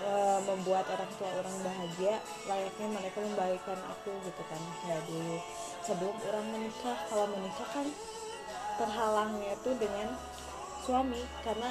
eh, 0.05 0.39
membuat 0.45 0.85
orang 0.93 1.11
tua 1.17 1.29
orang 1.41 1.57
bahagia 1.65 2.21
layaknya 2.45 2.87
mereka 2.93 3.17
membahagiakan 3.25 3.79
aku 3.89 4.11
gitu 4.25 4.41
kan. 4.45 4.61
Kayak 4.85 5.03
dulu 5.09 5.37
sebelum 5.81 6.15
orang 6.29 6.45
menikah 6.53 6.97
kalau 7.09 7.25
menikah 7.33 7.69
kan 7.73 7.87
terhalangnya 8.77 9.53
tuh 9.61 9.75
dengan 9.77 10.07
suami 10.81 11.21
karena 11.45 11.69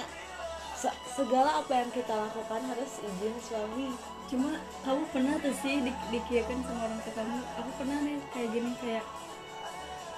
se- 0.79 1.01
segala 1.19 1.61
apa 1.61 1.73
yang 1.75 1.91
kita 1.91 2.15
lakukan 2.15 2.63
harus 2.71 3.03
izin 3.03 3.35
suami 3.43 3.91
cuma 4.31 4.51
kamu 4.87 5.03
pernah 5.11 5.35
tuh 5.43 5.55
sih 5.59 5.83
di, 5.83 5.91
dikiakan 6.15 6.63
sama 6.63 6.87
orang 6.87 7.01
tua 7.03 7.15
kamu 7.19 7.37
aku 7.59 7.71
pernah 7.83 7.99
nih 8.07 8.17
kayak 8.31 8.49
gini 8.55 8.71
kayak 8.79 9.05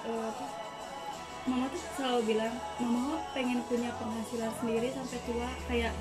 apa, 0.03 0.45
mama 1.47 1.65
tuh 1.71 1.81
selalu 1.95 2.35
bilang 2.35 2.53
mama 2.79 3.19
pengen 3.31 3.59
punya 3.67 3.91
penghasilan 3.95 4.51
sendiri 4.59 4.87
sampai 4.91 5.19
tua. 5.23 5.47
Kayak 5.67 5.93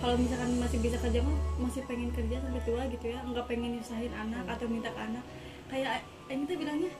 kalau 0.00 0.16
misalkan 0.20 0.50
masih 0.60 0.78
bisa 0.80 0.96
kerja 1.00 1.20
mah 1.24 1.36
masih 1.60 1.82
pengen 1.88 2.10
kerja 2.12 2.36
sampai 2.40 2.62
tua 2.64 2.82
gitu 2.88 3.06
ya. 3.12 3.18
Nggak 3.24 3.46
pengen 3.48 3.70
nyusahin 3.80 4.12
anak 4.12 4.44
atau 4.48 4.66
minta 4.68 4.88
ke 4.92 5.00
anak. 5.00 5.24
Kayak 5.68 6.04
ini 6.28 6.42
tuh 6.48 6.56
bilangnya 6.56 6.92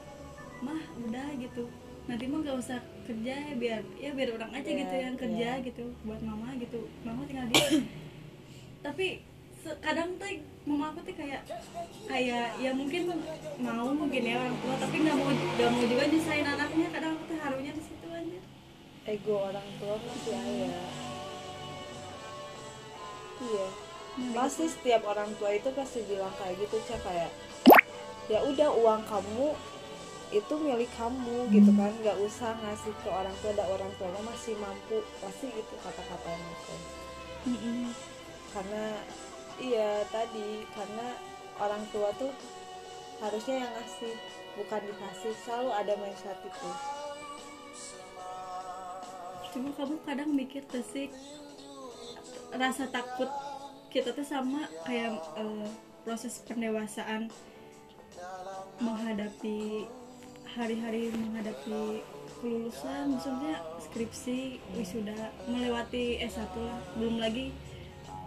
mah 0.61 0.81
udah 1.01 1.29
gitu. 1.41 1.65
Nanti 2.05 2.25
mah 2.29 2.39
nggak 2.45 2.57
usah 2.61 2.79
kerja 3.09 3.35
ya 3.37 3.55
biar 3.57 3.81
ya 3.97 4.11
biar 4.13 4.29
orang 4.37 4.53
aja 4.53 4.69
Iya, 4.69 4.81
gitu 4.85 4.95
yang 4.97 5.17
kerja 5.17 5.51
iya. 5.61 5.65
gitu 5.65 5.85
buat 6.05 6.21
mama 6.21 6.53
gitu. 6.61 6.85
Mama 7.05 7.25
tinggal 7.25 7.49
di 7.53 7.57
tapi 8.85 9.25
kadang 9.81 10.09
tuh 10.21 10.29
mama 10.69 10.93
aku 10.93 11.01
tuh 11.09 11.17
kayak 11.17 11.41
kayak 12.05 12.47
ya 12.61 12.71
mungkin 12.77 13.17
mau 13.61 13.89
mungkin 13.93 14.23
ya 14.25 14.37
orang 14.37 14.57
tua 14.61 14.75
tapi 14.77 14.97
nggak 15.01 15.17
mau 15.17 15.33
nggak 15.33 15.71
mau 15.73 15.85
juga 15.89 16.05
nyusahin 16.09 16.47
anaknya. 16.47 16.87
Kadang 16.93 17.11
aku 17.17 17.25
tuh 17.33 17.39
harunya 17.41 17.73
di 17.73 17.83
situ 17.83 18.07
aja. 18.13 18.41
Ego 19.05 19.35
orang 19.53 19.69
tua 19.81 19.95
masih 20.01 20.35
ada. 20.37 20.81
Iya. 23.45 23.67
Pasti 24.31 24.65
setiap 24.71 25.03
orang 25.11 25.31
tua 25.37 25.51
itu 25.53 25.69
pasti 25.75 26.01
bilang 26.07 26.33
kayak 26.39 26.55
gitu 26.61 26.77
cak 26.87 27.01
kayak 27.03 27.31
ya 28.31 28.41
udah 28.47 28.69
uang 28.73 29.03
kamu 29.05 29.53
itu 30.33 30.55
milik 30.61 30.91
kamu 30.97 31.37
gitu 31.53 31.71
kan. 31.77 31.93
Nggak 32.05 32.17
usah 32.21 32.57
ngasih 32.63 32.95
ke 33.01 33.09
orang 33.13 33.37
tua 33.45 33.53
dan 33.53 33.69
orang 33.69 33.91
tuanya 34.01 34.23
masih 34.25 34.55
mampu. 34.61 35.03
Pasti 35.19 35.51
gitu 35.53 35.75
kata-kata 35.81 36.31
itu 36.37 36.77
Mm-mm. 37.45 37.93
karena 38.57 39.05
iya 39.63 40.03
tadi 40.11 40.67
karena 40.75 41.09
orang 41.63 41.83
tua 41.95 42.11
tuh 42.19 42.33
harusnya 43.23 43.63
yang 43.63 43.73
ngasih 43.79 44.15
bukan 44.59 44.81
dikasih 44.91 45.35
selalu 45.47 45.71
ada 45.71 45.95
mindset 45.99 46.39
itu. 46.43 46.71
Cuma 49.55 49.71
kamu 49.79 49.97
kadang 50.03 50.31
mikir 50.35 50.63
tuh 50.67 50.83
sih 50.83 51.11
rasa 52.55 52.91
takut 52.91 53.31
kita 53.91 54.11
tuh 54.11 54.27
sama 54.27 54.67
kayak 54.83 55.15
eh, 55.39 55.67
proses 56.03 56.43
pendewasaan 56.43 57.31
menghadapi 58.83 59.87
hari-hari 60.55 61.11
menghadapi 61.15 62.03
kelulusan 62.39 63.15
maksudnya 63.15 63.59
skripsi 63.79 64.59
wisuda 64.75 65.31
melewati 65.47 66.19
S1 66.27 66.55
lah. 66.59 66.79
Belum 66.99 67.23
lagi 67.23 67.55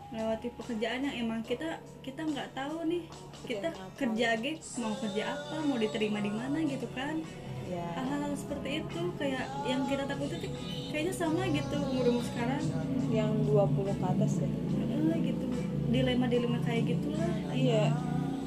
melewati 0.07 0.47
pekerjaan 0.55 1.03
yang 1.03 1.15
emang 1.27 1.43
kita 1.43 1.83
kita 1.99 2.23
nggak 2.23 2.55
tahu 2.55 2.87
nih. 2.87 3.03
Kita 3.43 3.75
apa. 3.75 3.91
kerja 3.99 4.39
ge 4.39 4.55
mau 4.79 4.95
kerja 4.95 5.23
apa 5.35 5.55
mau 5.67 5.75
diterima 5.75 6.19
di 6.23 6.31
mana 6.31 6.57
gitu 6.63 6.87
kan. 6.95 7.19
Ya 7.67 7.83
hal-hal 7.99 8.31
seperti 8.39 8.79
itu 8.79 9.01
kayak 9.19 9.43
yang 9.67 9.83
kita 9.91 10.07
takutin 10.07 10.39
tuh 10.39 10.51
kayaknya 10.95 11.13
sama 11.13 11.43
gitu 11.51 11.75
umur 11.91 12.05
umur 12.15 12.23
sekarang. 12.23 12.63
Yang 13.11 13.31
20 13.51 13.99
ke 13.99 14.05
atas 14.07 14.33
ya. 14.39 14.47
Eh, 14.47 15.17
gitu. 15.27 15.45
Dilema-dilema 15.91 16.59
kayak 16.63 16.83
gitulah. 16.95 17.31
Iya. 17.51 17.91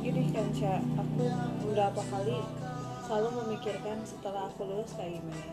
Gini 0.00 0.32
kan 0.32 0.48
aku 0.96 1.24
beberapa 1.68 2.00
kali 2.08 2.40
selalu 3.04 3.28
memikirkan 3.44 4.00
setelah 4.08 4.48
aku 4.48 4.64
lulus 4.64 4.96
kayak 4.96 5.20
gimana. 5.20 5.52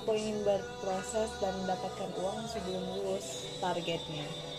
Aku 0.00 0.16
ingin 0.16 0.40
berproses 0.48 1.28
dan 1.44 1.52
mendapatkan 1.60 2.08
uang 2.16 2.40
sebelum 2.48 2.80
lulus 2.96 3.44
targetnya 3.60 4.51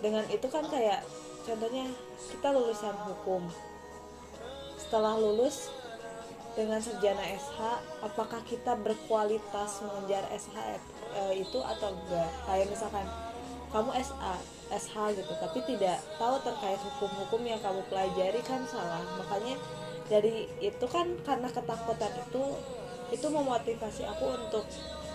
dengan 0.00 0.24
itu 0.32 0.46
kan 0.50 0.64
kayak 0.70 1.04
contohnya 1.44 1.86
kita 2.30 2.48
lulusan 2.50 2.96
hukum. 3.06 3.42
Setelah 4.80 5.18
lulus 5.18 5.70
dengan 6.54 6.78
sarjana 6.78 7.24
SH 7.34 7.60
apakah 8.02 8.40
kita 8.46 8.78
berkualitas 8.78 9.82
mengejar 9.82 10.22
SH 10.30 10.56
eh, 11.14 11.34
itu 11.42 11.58
atau 11.60 11.90
enggak? 11.90 12.30
Kayak 12.46 12.66
misalkan 12.70 13.06
kamu 13.74 13.90
SA 14.02 14.34
SH 14.70 14.94
gitu. 15.18 15.32
Tapi 15.34 15.58
tidak 15.66 15.98
tahu 16.16 16.36
terkait 16.46 16.80
hukum-hukum 16.80 17.42
yang 17.42 17.60
kamu 17.60 17.82
pelajari 17.90 18.40
kan 18.46 18.62
salah. 18.70 19.02
Makanya 19.18 19.58
dari 20.06 20.46
itu 20.60 20.86
kan 20.86 21.10
karena 21.24 21.48
ketakutan 21.48 22.12
itu 22.28 22.44
itu 23.12 23.26
memotivasi 23.28 24.02
aku 24.08 24.24
untuk 24.36 24.64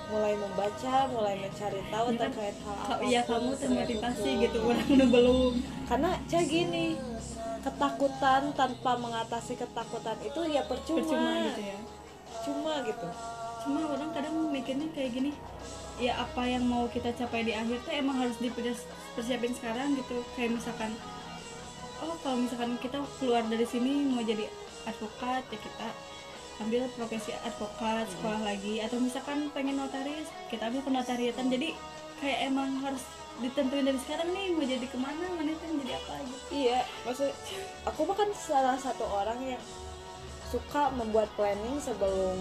mulai 0.10 0.34
membaca 0.34 0.96
mulai 1.14 1.36
mencari 1.38 1.82
tahu 1.86 2.08
Iya 2.10 2.18
kan? 2.18 2.22
terkait 2.26 2.58
hal 2.66 2.76
apa 2.82 3.04
ya 3.06 3.22
kamu 3.30 3.50
termotivasi 3.54 4.30
gitu 4.42 4.58
orang 4.66 4.88
udah 4.90 5.10
belum. 5.14 5.54
Karena 5.86 6.12
cah 6.26 6.44
gini 6.44 6.86
ketakutan 7.60 8.42
tanpa 8.58 8.92
mengatasi 8.98 9.54
ketakutan 9.54 10.18
itu 10.26 10.42
ya 10.50 10.62
percuma. 10.66 11.00
Percuma 11.06 11.32
gitu 11.46 11.62
ya? 11.62 11.78
Cuma 12.42 12.74
gitu. 12.84 13.08
Cuma 13.60 13.80
orang 13.86 14.10
kadang 14.16 14.36
mikirnya 14.50 14.88
kayak 14.98 15.12
gini 15.14 15.32
ya 16.00 16.16
apa 16.16 16.48
yang 16.48 16.64
mau 16.64 16.88
kita 16.88 17.12
capai 17.12 17.44
di 17.44 17.54
akhir 17.54 17.84
tuh 17.84 17.94
emang 17.94 18.18
harus 18.18 18.38
dipersiapin 18.42 19.54
sekarang 19.54 19.94
gitu. 19.94 20.26
Kayak 20.34 20.58
misalkan 20.58 20.92
oh 22.02 22.16
kalau 22.26 22.38
misalkan 22.42 22.80
kita 22.82 22.98
keluar 23.22 23.44
dari 23.46 23.68
sini 23.68 24.10
mau 24.10 24.24
jadi 24.26 24.48
advokat 24.88 25.44
ya 25.52 25.60
kita 25.60 25.88
ambil 26.60 26.92
profesi 26.96 27.32
advokat 27.44 28.06
sekolah 28.20 28.42
lagi 28.44 28.84
atau 28.84 29.00
misalkan 29.00 29.48
pengen 29.56 29.80
notaris 29.80 30.28
kita 30.52 30.68
ambil 30.68 30.84
penotariatan. 30.84 31.48
Jadi 31.48 31.76
kayak 32.20 32.52
emang 32.52 32.84
harus 32.84 33.04
ditentuin 33.40 33.88
dari 33.88 34.00
sekarang 34.04 34.30
nih 34.36 34.52
mau 34.52 34.68
jadi 34.68 34.84
ke 34.84 34.98
mana 35.00 35.26
mana 35.40 35.52
itu 35.56 35.64
jadi 35.80 35.94
apa 35.96 36.14
gitu. 36.28 36.44
Iya 36.52 36.80
maksud 37.08 37.32
aku 37.88 38.00
mah 38.04 38.16
kan 38.20 38.30
salah 38.36 38.76
satu 38.76 39.08
orang 39.08 39.40
yang 39.56 39.64
suka 40.52 40.92
membuat 40.98 41.32
planning 41.40 41.80
sebelum 41.80 42.36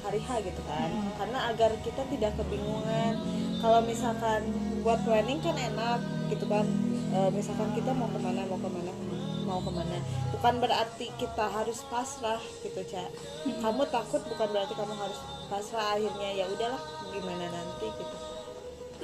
hari 0.00 0.22
H 0.24 0.40
gitu 0.40 0.62
kan. 0.64 0.88
Hmm. 0.88 1.12
karena 1.20 1.38
agar 1.52 1.70
kita 1.84 2.02
tidak 2.08 2.32
kebingungan. 2.40 3.20
Kalau 3.60 3.84
misalkan 3.84 4.48
buat 4.80 5.04
planning 5.04 5.44
kan 5.44 5.52
enak 5.52 6.00
gitu 6.32 6.48
kan. 6.48 6.64
E, 7.10 7.18
misalkan 7.36 7.74
kita 7.76 7.92
mau 7.92 8.08
ke 8.08 8.16
mana 8.22 8.46
mau 8.48 8.56
ke 8.56 8.70
mana 8.70 8.90
mau 9.50 9.58
ke 9.58 9.70
mana. 9.74 9.98
Bukan 10.38 10.54
berarti 10.62 11.06
kita 11.18 11.44
harus 11.50 11.82
pasrah 11.90 12.38
gitu 12.62 12.80
cak 12.86 13.10
kamu 13.58 13.82
takut 13.90 14.22
bukan 14.30 14.48
berarti 14.54 14.74
kamu 14.78 14.94
harus 14.94 15.18
pasrah 15.50 15.98
akhirnya 15.98 16.30
ya 16.38 16.44
udahlah 16.46 16.82
gimana 17.10 17.46
nanti 17.50 17.86
gitu. 17.90 18.16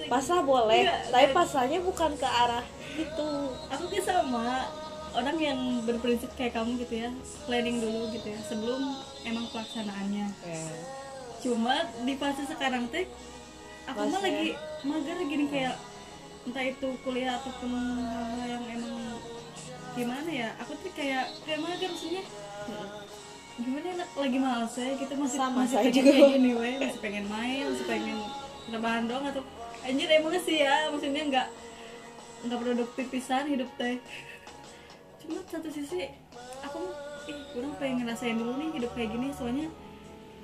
Pasrah 0.07 0.45
boleh 0.45 0.87
Iya, 0.87 1.11
tapi 1.11 1.27
pasrahnya 1.35 1.81
bukan 1.83 2.15
ke 2.15 2.29
arah 2.29 2.63
itu 2.95 3.29
aku 3.73 3.85
kayak 3.91 4.07
sama 4.07 4.71
orang 5.17 5.37
yang 5.41 5.61
berprinsip 5.89 6.29
kayak 6.37 6.53
kamu 6.55 6.77
gitu 6.85 7.09
ya 7.09 7.11
planning 7.49 7.81
dulu 7.81 8.13
gitu 8.13 8.29
ya 8.29 8.41
sebelum 8.45 8.81
emang 9.25 9.49
pelaksanaannya. 9.51 10.27
Ya. 10.45 10.65
cuma 11.37 11.85
di 12.03 12.17
fase 12.17 12.49
sekarang 12.49 12.89
teh 12.89 13.05
aku 13.87 14.09
mah 14.09 14.21
lagi 14.25 14.57
mager 14.83 15.19
gini 15.25 15.47
kayak 15.53 15.77
entah 16.49 16.65
itu 16.65 16.89
kuliah 17.05 17.39
ataupun 17.39 17.71
hal-hal 17.75 18.47
yang 18.47 18.65
emang 18.79 18.95
gimana 19.97 20.29
ya? 20.29 20.49
Aku 20.61 20.77
tuh 20.77 20.93
kayak 20.93 21.33
kayak 21.49 21.61
mager 21.65 21.89
maksudnya. 21.89 22.25
Gimana 23.57 23.87
ya, 23.89 24.05
lagi 24.05 24.39
males 24.39 24.75
ya 24.77 24.91
gitu 25.01 25.13
masih 25.17 25.39
Sama, 25.41 25.65
masih 25.65 25.77
pengen 25.81 25.95
juga. 25.97 26.11
kayak 26.13 26.31
gini 26.37 26.51
weh. 26.53 26.77
Masih 26.77 27.01
pengen 27.01 27.25
main 27.33 27.63
masih 27.73 27.87
pengen 27.89 28.19
rebahan 28.69 29.05
dong 29.09 29.25
atau 29.25 29.43
anjir 29.81 30.09
emang 30.13 30.37
sih 30.37 30.57
ya. 30.61 30.93
Maksudnya 30.93 31.23
nggak 31.33 31.49
nggak 32.47 32.59
produktif 32.61 33.07
pisan 33.09 33.49
hidup 33.49 33.71
teh. 33.81 33.97
Cuma 35.25 35.41
satu 35.49 35.69
sisi 35.73 36.05
aku 36.61 36.81
ih 37.27 37.39
kurang 37.57 37.73
pengen 37.81 38.05
ngerasain 38.05 38.37
dulu 38.37 38.61
nih 38.61 38.69
hidup 38.77 38.93
kayak 38.93 39.11
gini. 39.17 39.33
Soalnya 39.33 39.73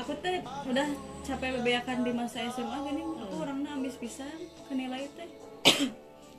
aku 0.01 0.17
teh 0.25 0.41
udah 0.67 0.89
capek 1.23 1.61
bebeakan 1.61 2.03
di 2.03 2.13
masa 2.17 2.49
SMA 2.49 2.79
gini. 2.89 3.05
Aku 3.05 3.45
orangnya 3.45 3.77
ambis 3.77 4.01
pisan 4.01 4.33
ke 4.67 4.73
nilai 4.73 5.05
teh. 5.13 5.29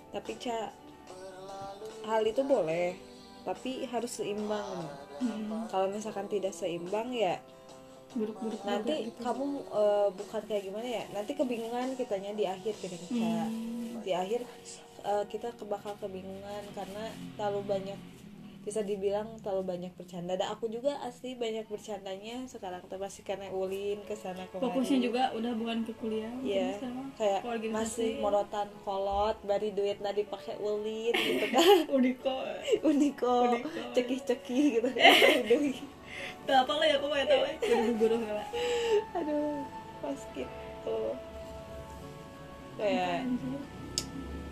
Tapi 0.09 0.31
cak 0.41 0.82
hal 2.03 2.23
itu 2.23 2.41
boleh 2.43 2.95
tapi 3.43 3.83
harus 3.91 4.23
seimbang 4.23 4.87
hmm, 5.19 5.67
kalau 5.67 5.91
misalkan 5.91 6.27
tidak 6.31 6.55
seimbang 6.55 7.11
ya 7.11 7.39
buruk-buruk 8.13 8.61
juga 8.61 8.69
nanti 8.77 9.09
gitu. 9.09 9.19
kamu 9.19 9.45
eh, 9.73 10.09
bukan 10.13 10.41
kayak 10.45 10.63
gimana 10.69 10.87
ya 10.87 11.03
nanti 11.11 11.31
kebingungan 11.33 11.97
kitanya 11.97 12.31
di 12.37 12.45
akhir 12.45 12.73
Cak. 12.77 13.47
Hmm. 13.49 13.99
di 14.05 14.11
akhir 14.13 14.41
eh, 15.03 15.23
kita 15.27 15.49
bakal 15.65 15.97
kebingungan 15.97 16.63
karena 16.77 17.03
terlalu 17.35 17.61
banyak 17.65 17.99
bisa 18.63 18.79
dibilang 18.79 19.35
terlalu 19.43 19.75
banyak 19.75 19.91
bercanda. 19.93 20.39
Dan 20.39 20.47
aku 20.47 20.71
juga 20.71 20.95
asli 21.03 21.35
banyak 21.35 21.67
bercandanya 21.67 22.47
sekarang 22.47 22.79
termasih 22.87 23.27
karena 23.27 23.51
ulin 23.51 23.99
ke 24.07 24.15
sana 24.15 24.47
kemari. 24.47 24.63
Fokusnya 24.63 24.99
juga 25.03 25.23
udah 25.35 25.51
bukan 25.51 25.83
ke 25.83 25.93
kuliah 25.99 26.31
Iya, 26.39 26.71
mungkin 26.71 26.75
sekarang 26.79 27.07
kayak 27.19 27.41
masih 27.69 28.09
morotan 28.23 28.71
kolot, 28.87 29.35
bari 29.43 29.75
duit 29.75 29.99
nadi 29.99 30.23
pakai 30.23 30.55
ulin 30.63 31.11
gitu 31.11 31.45
kan, 31.51 31.63
Udiko 31.99 32.35
uniko, 32.81 33.35
Uniko. 33.51 33.67
cekih-cekih 33.91 34.79
gitu, 34.79 34.89
Aduh. 35.43 35.75
Gak 36.43 36.57
apa 36.63 36.73
lah 36.75 36.85
ya 36.87 36.95
aku 36.99 37.07
mau 37.07 37.19
tahu 37.19 37.41
Guru 37.63 37.91
guru 37.99 38.15
nggak 38.21 38.35
lah? 38.35 38.47
Aduh, 39.17 39.63
pas 39.99 40.19
gitu, 40.35 40.99
kayak, 42.75 43.23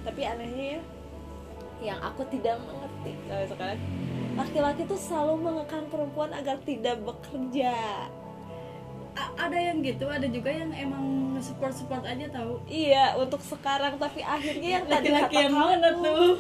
tapi 0.02 0.22
anehnya 0.24 0.66
ya, 0.78 0.82
yang 1.82 2.00
aku 2.00 2.22
tidak 2.30 2.62
mengerti. 2.62 3.12
Sampai 3.26 3.48
sekarang, 3.50 3.80
laki-laki 4.38 4.82
tuh 4.86 5.00
selalu 5.02 5.34
mengekang 5.42 5.86
perempuan 5.90 6.32
agar 6.32 6.62
tidak 6.62 7.02
bekerja. 7.02 7.74
A- 9.12 9.34
ada 9.36 9.58
yang 9.60 9.84
gitu 9.84 10.08
ada 10.08 10.24
juga 10.24 10.48
yang 10.48 10.72
emang 10.72 11.36
support 11.44 11.74
support 11.76 12.06
aja 12.08 12.32
tahu. 12.32 12.62
Iya, 12.70 13.18
untuk 13.20 13.44
sekarang 13.44 14.00
tapi 14.00 14.24
akhirnya 14.24 14.80
yang 14.80 14.86
tadi 14.88 15.12
laki-laki 15.12 15.36
kata 15.36 15.44
yang 15.50 15.56
mana 15.58 15.90
tuh? 16.00 16.40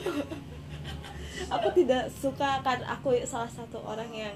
Aku 1.51 1.67
tidak 1.75 2.07
suka 2.15 2.63
kan 2.63 2.79
aku 2.85 3.17
salah 3.27 3.49
satu 3.49 3.81
orang 3.83 4.07
yang 4.13 4.35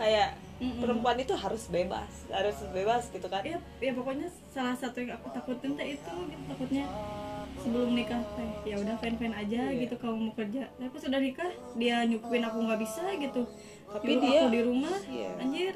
kayak 0.00 0.38
Mm-mm. 0.56 0.78
perempuan 0.78 1.16
itu 1.16 1.34
harus 1.34 1.66
bebas 1.66 2.26
harus 2.28 2.54
bebas 2.70 3.08
gitu 3.08 3.26
kan 3.26 3.42
ya 3.42 3.58
ya 3.78 3.92
pokoknya 3.92 4.26
salah 4.48 4.72
satu 4.72 4.98
yang 4.98 5.14
aku 5.14 5.26
takutin 5.30 5.74
teh 5.74 5.88
itu 5.92 6.12
gitu 6.24 6.42
takutnya 6.46 6.86
sebelum 7.56 7.90
nikah 7.92 8.22
teh 8.34 8.50
ya 8.64 8.76
udah 8.76 8.94
fan 8.96 9.14
fan 9.14 9.32
aja 9.32 9.60
Iya. 9.66 9.82
gitu 9.82 9.94
kamu 9.96 10.16
mau 10.20 10.32
kerja 10.32 10.62
tapi 10.70 10.88
pas 10.88 11.02
udah 11.02 11.20
nikah 11.20 11.50
dia 11.74 11.96
nyukupin 12.04 12.42
aku 12.42 12.58
nggak 12.60 12.80
bisa 12.80 13.02
gitu 13.16 13.42
Tapi 13.86 14.06
Nyuruh 14.08 14.22
dia- 14.22 14.40
aku 14.40 14.48
di 14.48 14.60
rumah 14.62 14.96
Iya. 15.04 15.30
anjir 15.38 15.74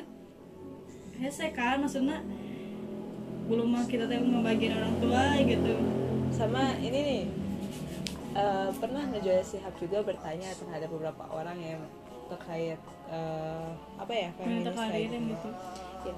hese 1.16 1.46
kan 1.50 1.76
maksudnya 1.78 2.18
belum 3.44 3.66
mah 3.66 3.84
kita 3.84 4.04
teh 4.04 4.14
ngebagiin 4.16 4.72
orang 4.72 4.94
tua 4.98 5.24
gitu 5.40 5.74
sama 6.30 6.76
ini 6.78 6.98
nih 7.00 7.22
eh, 8.32 8.70
pernah 8.74 9.02
Najwa 9.04 9.40
Shihab 9.40 9.74
juga 9.76 9.98
bertanya 10.02 10.52
terhadap 10.52 10.88
beberapa 10.88 11.24
orang 11.28 11.58
yang 11.58 11.80
terkait 12.28 12.78
eh, 13.08 13.70
apa 13.98 14.12
ya 14.12 14.28
feminis 14.36 14.76
kayak 14.76 15.08
gitu. 15.10 15.16
gitu. 15.32 15.50
Ya, 16.06 16.14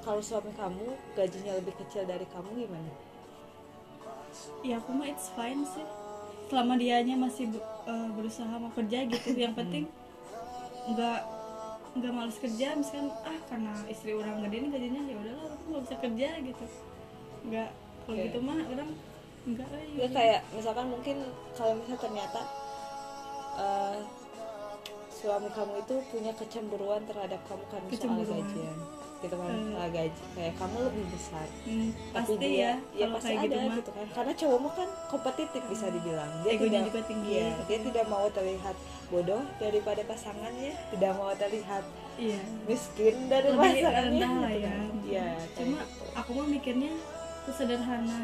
kalau 0.00 0.20
suami 0.24 0.52
kamu 0.56 0.86
gajinya 1.14 1.52
lebih 1.60 1.74
kecil 1.76 2.02
dari 2.08 2.26
kamu 2.32 2.48
gimana? 2.66 2.90
Ya 4.64 4.80
aku 4.80 4.90
mah 4.96 5.06
it's 5.08 5.28
fine 5.36 5.62
sih. 5.68 5.84
Selama 6.48 6.74
dianya 6.80 7.14
masih 7.14 7.52
eh, 7.86 8.08
berusaha 8.16 8.50
mau 8.56 8.72
kerja 8.72 9.04
gitu. 9.06 9.28
Yang 9.44 9.54
penting 9.60 9.84
nggak 10.90 11.20
nggak 12.00 12.12
males 12.12 12.38
kerja. 12.40 12.74
Misalkan 12.74 13.12
ah 13.26 13.38
karena 13.46 13.72
istri 13.86 14.16
orang 14.16 14.40
gede 14.48 14.56
nih 14.64 14.70
gajinya 14.72 15.02
ya 15.04 15.16
udahlah 15.20 15.46
aku 15.54 15.64
nggak 15.70 15.84
bisa 15.84 15.96
kerja 16.00 16.28
gitu. 16.40 16.64
Nggak. 17.46 17.70
Kalau 18.00 18.16
Oke. 18.16 18.24
gitu 18.26 18.38
mah 18.40 18.58
orang 18.64 18.90
enggak 19.48 19.68
eh, 19.72 19.88
ya 19.96 20.08
kayak 20.12 20.40
misalkan 20.52 20.86
mungkin 20.92 21.16
kalau 21.56 21.72
misalnya 21.80 22.00
ternyata 22.00 22.40
eh, 23.56 23.98
suami 25.20 25.48
kamu 25.52 25.74
itu 25.84 25.96
punya 26.08 26.32
kecemburuan 26.32 27.04
terhadap 27.04 27.40
kamu 27.44 27.64
karena 27.68 27.88
soal 27.92 28.24
gajian 28.24 28.76
gitu 29.20 29.36
kan? 29.36 29.52
Eh. 29.52 29.64
soal 29.68 29.88
gaji. 29.92 30.22
Kayak 30.32 30.54
kamu 30.56 30.76
lebih 30.88 31.04
besar. 31.12 31.46
Hmm, 31.68 31.90
tapi 31.92 32.14
pasti 32.16 32.34
dia 32.40 32.56
ya 32.56 32.72
ya 32.96 33.06
pasti 33.12 33.28
kayak 33.28 33.40
ada 33.44 33.52
gitu 33.52 33.60
mah. 33.60 33.76
gitu 33.76 33.90
kan? 33.92 34.06
Karena 34.16 34.32
cowok 34.32 34.58
mah 34.64 34.72
kan 34.72 34.88
kompetitif 35.12 35.62
bisa 35.68 35.86
dibilang. 35.92 36.30
Dia 36.40 36.50
Egonya 36.56 36.70
tidak 36.80 36.88
juga 36.88 37.00
tinggi. 37.04 37.30
iya, 37.36 37.48
dia 37.68 37.78
tidak 37.84 38.04
mau 38.08 38.26
terlihat 38.32 38.76
bodoh 39.10 39.42
daripada 39.58 40.02
pasangannya 40.06 40.72
tidak 40.94 41.12
mau 41.18 41.34
terlihat 41.34 41.84
iya. 42.14 42.40
miskin 42.70 43.16
dari 43.26 43.48
lebih 43.50 43.58
pasangannya 43.58 43.98
rendah 43.98 44.30
gitu 44.30 44.62
ya 44.62 44.70
kan. 44.70 44.88
iya 45.02 45.26
kayak 45.34 45.56
cuma 45.58 45.78
gitu. 45.82 46.04
aku 46.16 46.30
mah 46.40 46.46
mikirnya 46.48 46.92
sesederhana. 47.44 48.20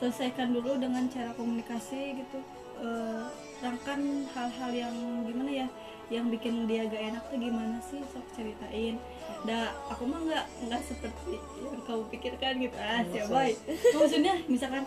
Selesaikan 0.00 0.48
dulu 0.56 0.80
dengan 0.80 1.04
cara 1.12 1.30
komunikasi 1.36 2.18
gitu. 2.24 2.38
Eh, 2.80 3.24
rangkan 3.60 4.24
hal-hal 4.32 4.70
yang 4.72 4.96
gimana 5.28 5.52
ya 5.52 5.68
yang 6.10 6.26
bikin 6.26 6.66
dia 6.66 6.90
gak 6.90 7.14
enak 7.14 7.22
tuh 7.30 7.38
gimana 7.38 7.78
sih? 7.78 8.02
Sok 8.10 8.26
ceritain. 8.34 8.98
Dah 9.46 9.70
aku 9.88 10.04
mah 10.10 10.20
nggak 10.26 10.44
nggak 10.66 10.82
seperti 10.82 11.38
yang 11.62 11.78
kau 11.86 12.02
pikirkan 12.10 12.58
gitu. 12.58 12.76
Ah 12.76 13.00
Iya, 13.06 13.24
siapa? 13.24 13.40
maksudnya 14.02 14.34
misalkan 14.50 14.82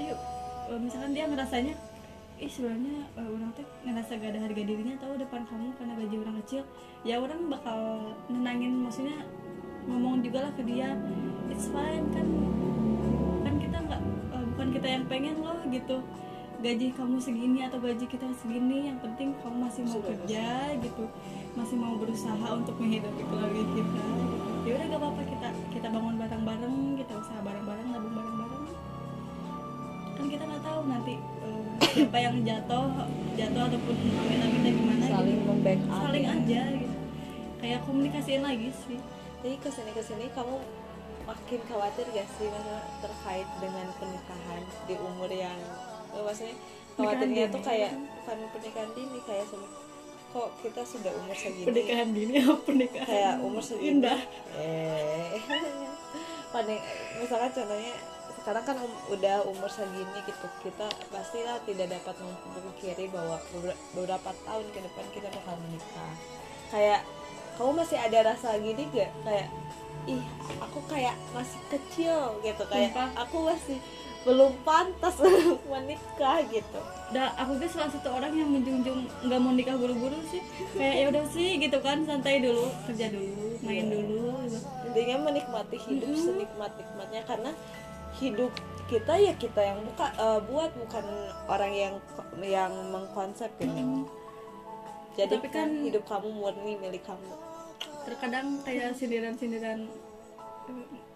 eh, 0.00 0.10
eh, 0.72 0.78
misalkan 0.80 1.12
dia 1.12 1.28
ngerasanya 1.28 1.76
ih 2.40 2.50
sebenarnya 2.50 3.06
eh, 3.14 3.28
orang 3.28 3.50
tuh 3.54 3.66
ngerasa 3.84 4.10
gak 4.18 4.30
ada 4.34 4.40
harga 4.40 4.62
dirinya 4.64 4.96
tahu 4.98 5.14
depan 5.20 5.44
kamu 5.46 5.68
karena 5.76 5.92
gaji 6.00 6.16
orang 6.24 6.36
kecil. 6.42 6.62
Ya 7.04 7.20
orang 7.20 7.40
bakal 7.52 7.78
nenangin 8.32 8.72
maksudnya 8.80 9.20
ngomong 9.84 10.24
juga 10.24 10.48
lah 10.48 10.52
ke 10.56 10.64
dia 10.64 10.96
it's 11.52 11.68
fine 11.68 12.08
kan 12.16 12.26
kan 13.44 13.54
kita 13.60 13.76
nggak 13.84 14.00
eh, 14.32 14.44
bukan 14.56 14.68
kita 14.72 14.88
yang 14.88 15.04
pengen 15.04 15.36
loh 15.44 15.60
gitu 15.68 16.00
gaji 16.64 16.96
kamu 16.96 17.20
segini 17.20 17.60
atau 17.68 17.76
gaji 17.76 18.08
kita 18.08 18.24
segini 18.40 18.88
yang 18.88 18.96
penting 18.96 19.36
kamu 19.44 19.68
masih 19.68 19.84
mau 19.84 20.00
Sudah 20.00 20.08
kerja 20.16 20.48
gitu. 20.80 21.04
Masih 21.52 21.76
mau 21.76 21.94
berusaha 22.00 22.46
untuk 22.56 22.72
menghidupi 22.80 23.20
keluarga 23.28 23.62
kita. 23.76 24.04
Ya 24.64 24.72
udah 24.80 24.86
gak 24.88 25.00
apa-apa 25.04 25.22
kita 25.28 25.48
kita 25.76 25.88
bangun 25.92 26.16
bareng-bareng 26.16 26.76
kita 26.96 27.12
usaha 27.20 27.40
bareng-bareng 27.44 27.88
nabung 27.92 28.14
bareng-bareng. 28.16 28.64
Kan 30.16 30.26
kita 30.32 30.44
nggak 30.48 30.62
tahu 30.64 30.80
nanti 30.88 31.14
eh, 31.20 31.64
siapa 31.92 32.16
yang 32.16 32.36
jatuh 32.40 32.88
jatuh 33.36 33.62
ataupun 33.68 33.96
amit-amitnya 34.24 34.72
gimana 34.72 35.04
saling 35.04 35.36
gitu. 35.36 35.48
membackup. 35.52 36.00
Saling 36.00 36.26
aja 36.32 36.62
gitu. 36.80 36.96
Kayak 37.60 37.80
komunikasiin 37.84 38.40
lagi 38.40 38.68
sih. 38.88 39.00
Jadi 39.44 39.56
ke 39.60 39.68
sini 39.68 39.90
ke 39.92 40.00
sini 40.00 40.32
kamu 40.32 40.56
makin 41.28 41.60
khawatir 41.68 42.08
gak 42.16 42.28
sih 42.40 42.48
maksudnya 42.48 42.80
terkait 43.04 43.48
dengan 43.60 43.86
pernikahan 44.00 44.62
di 44.88 44.94
umur 44.96 45.28
yang 45.28 45.56
maksudnya? 46.22 46.56
Khawatirnya 46.94 47.44
tuh 47.50 47.58
kayak 47.58 47.90
bukan 47.90 48.38
pernikahan 48.52 48.90
dini 48.94 49.18
kayak 49.26 49.44
sem- 49.50 49.72
kok 50.30 50.50
kita 50.62 50.82
sudah 50.82 51.12
umur 51.14 51.34
segini? 51.34 51.66
Pernikahan 51.66 52.08
dini 52.10 52.34
apa 52.38 52.54
pernikahan 52.60 53.06
kayak 53.06 53.34
umur 53.40 53.62
segini. 53.62 53.90
indah. 53.98 54.20
Eh. 54.54 55.38
Paling 56.54 56.80
misalkan 57.18 57.50
contohnya 57.50 57.94
sekarang 58.38 58.64
kan 58.64 58.76
um- 58.78 59.02
udah 59.10 59.36
umur 59.42 59.66
segini 59.66 60.18
gitu. 60.22 60.46
Kita 60.62 60.86
pastilah 61.08 61.58
tidak 61.66 61.86
dapat 61.90 62.14
memikiri 62.22 63.10
bahwa 63.10 63.42
beber- 63.50 63.80
beberapa 63.90 64.30
tahun 64.44 64.66
ke 64.70 64.80
depan 64.82 65.04
kita 65.10 65.28
bakal 65.32 65.54
menikah. 65.58 66.12
Kayak 66.70 67.00
kamu 67.54 67.70
masih 67.74 67.98
ada 67.98 68.34
rasa 68.34 68.58
gini 68.58 68.82
gak 68.90 69.10
kayak 69.22 69.46
ih 70.04 70.22
aku 70.58 70.78
kayak 70.86 71.14
masih 71.30 71.58
kecil 71.70 72.38
gitu. 72.42 72.62
Kayak 72.66 72.90
Sumpah. 72.90 73.08
aku 73.18 73.36
masih 73.46 73.78
belum 74.24 74.56
pantas 74.60 75.20
menikah 75.70 76.40
gitu. 76.48 76.80
Dah, 77.10 77.36
aku 77.36 77.56
tuh 77.56 77.68
salah 77.68 77.88
satu 77.88 78.08
orang 78.10 78.32
yang 78.32 78.48
menjunjung 78.48 79.04
nggak 79.22 79.36
mau 79.38 79.52
nikah 79.52 79.76
buru-buru 79.76 80.16
sih. 80.26 80.40
Kayak 80.72 80.94
ya 80.94 81.04
udah 81.10 81.24
sih 81.30 81.48
gitu 81.58 81.78
kan 81.78 82.02
santai 82.02 82.40
dulu 82.40 82.66
kerja 82.84 83.06
dulu 83.08 83.60
main 83.60 83.84
Iya. 83.84 83.92
dulu. 83.94 84.24
Intinya 84.84 85.16
menikmati 85.22 85.76
hidup 85.78 86.08
Mm-mm. 86.08 86.24
senikmat 86.24 86.72
nikmatnya 86.74 87.22
karena 87.22 87.50
hidup 88.14 88.50
kita 88.84 89.12
ya 89.14 89.32
kita 89.34 89.60
yang 89.60 89.78
buka 89.82 90.06
eh, 90.10 90.40
buat 90.42 90.70
bukan 90.74 91.04
orang 91.46 91.72
yang 91.72 91.94
yang 92.40 92.72
mengkonsep 92.88 93.52
gitu. 93.56 94.08
Jadi 95.14 95.30
Tapi 95.32 95.48
kan 95.48 95.68
hidup 95.80 96.02
kamu 96.04 96.28
murni 96.32 96.74
milik 96.74 97.04
kamu. 97.04 97.32
terkadang 98.04 98.60
kayak 98.60 98.92
sindiran-sindiran 98.92 99.88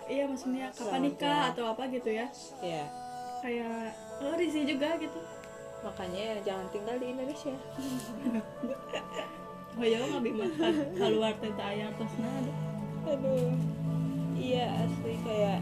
iya 0.09 0.25
maksudnya 0.27 0.67
kapan 0.73 1.01
nikah 1.05 1.53
atau 1.53 1.65
apa 1.77 1.83
gitu 1.93 2.11
ya. 2.11 2.27
Ya 2.65 2.85
kayak 3.39 3.95
oh, 4.25 4.35
risih 4.35 4.67
juga 4.67 4.99
gitu. 4.99 5.21
Makanya 5.85 6.43
jangan 6.43 6.67
tinggal 6.75 6.97
di 6.99 7.07
Indonesia. 7.15 7.55
Oh 9.79 9.87
ya 9.87 10.03
nggak 10.03 10.27
bisa 10.27 10.43
makan. 10.43 10.73
Keluar 10.99 11.33
tenta 11.39 11.65
ayam 11.71 11.95
terus 11.95 12.15
nada 12.19 12.51
aduh. 13.07 13.55
Iya 14.35 14.67
asli 14.75 15.15
kayak 15.23 15.61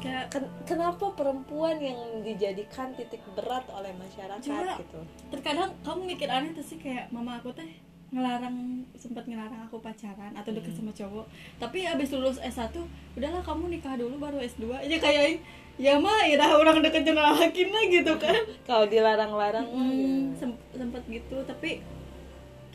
kayak 0.00 0.26
ken- 0.32 0.54
kenapa 0.64 1.12
perempuan 1.12 1.76
yang 1.76 2.24
dijadikan 2.24 2.96
titik 2.96 3.20
berat 3.36 3.68
oleh 3.68 3.92
masyarakat 4.00 4.40
Cuma- 4.40 4.80
gitu? 4.80 5.00
terkadang 5.28 5.76
kamu 5.84 6.16
mikir 6.16 6.28
aneh 6.32 6.56
tuh 6.56 6.64
sih 6.64 6.80
kayak 6.80 7.12
mama 7.12 7.36
aku 7.36 7.52
teh 7.52 7.68
ngelarang 8.10 8.82
sempat 8.98 9.22
ngelarang 9.30 9.70
aku 9.70 9.78
pacaran 9.78 10.34
atau 10.34 10.50
deket 10.50 10.74
sama 10.74 10.90
cowok. 10.90 11.26
Tapi 11.62 11.86
abis 11.86 12.10
lulus 12.10 12.42
S1 12.42 12.74
udahlah 13.14 13.42
kamu 13.46 13.70
nikah 13.70 13.94
dulu 13.94 14.18
baru 14.18 14.42
S2 14.42 14.66
aja 14.74 14.96
kayak 14.98 15.38
ya 15.78 15.96
mah 15.96 16.26
ya 16.26 16.36
orang 16.50 16.82
deket 16.82 17.06
jenah 17.06 17.38
lah 17.38 17.46
gitu 17.54 18.12
kan. 18.18 18.42
Kalau 18.68 18.90
dilarang-larang 18.90 19.66
hmm, 19.70 19.86
gitu. 19.86 20.10
sem- 20.42 20.62
sempet 20.74 21.02
gitu. 21.06 21.36
Tapi 21.46 21.80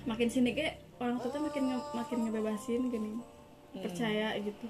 makin 0.08 0.28
sini 0.32 0.56
kayak 0.56 0.80
orang 1.04 1.20
tua 1.20 1.30
tuh 1.36 1.44
makin 1.44 1.64
nge- 1.76 1.92
makin 1.92 2.18
ngebebasin 2.28 2.82
gini 2.88 3.20
percaya 3.76 4.40
gitu. 4.40 4.66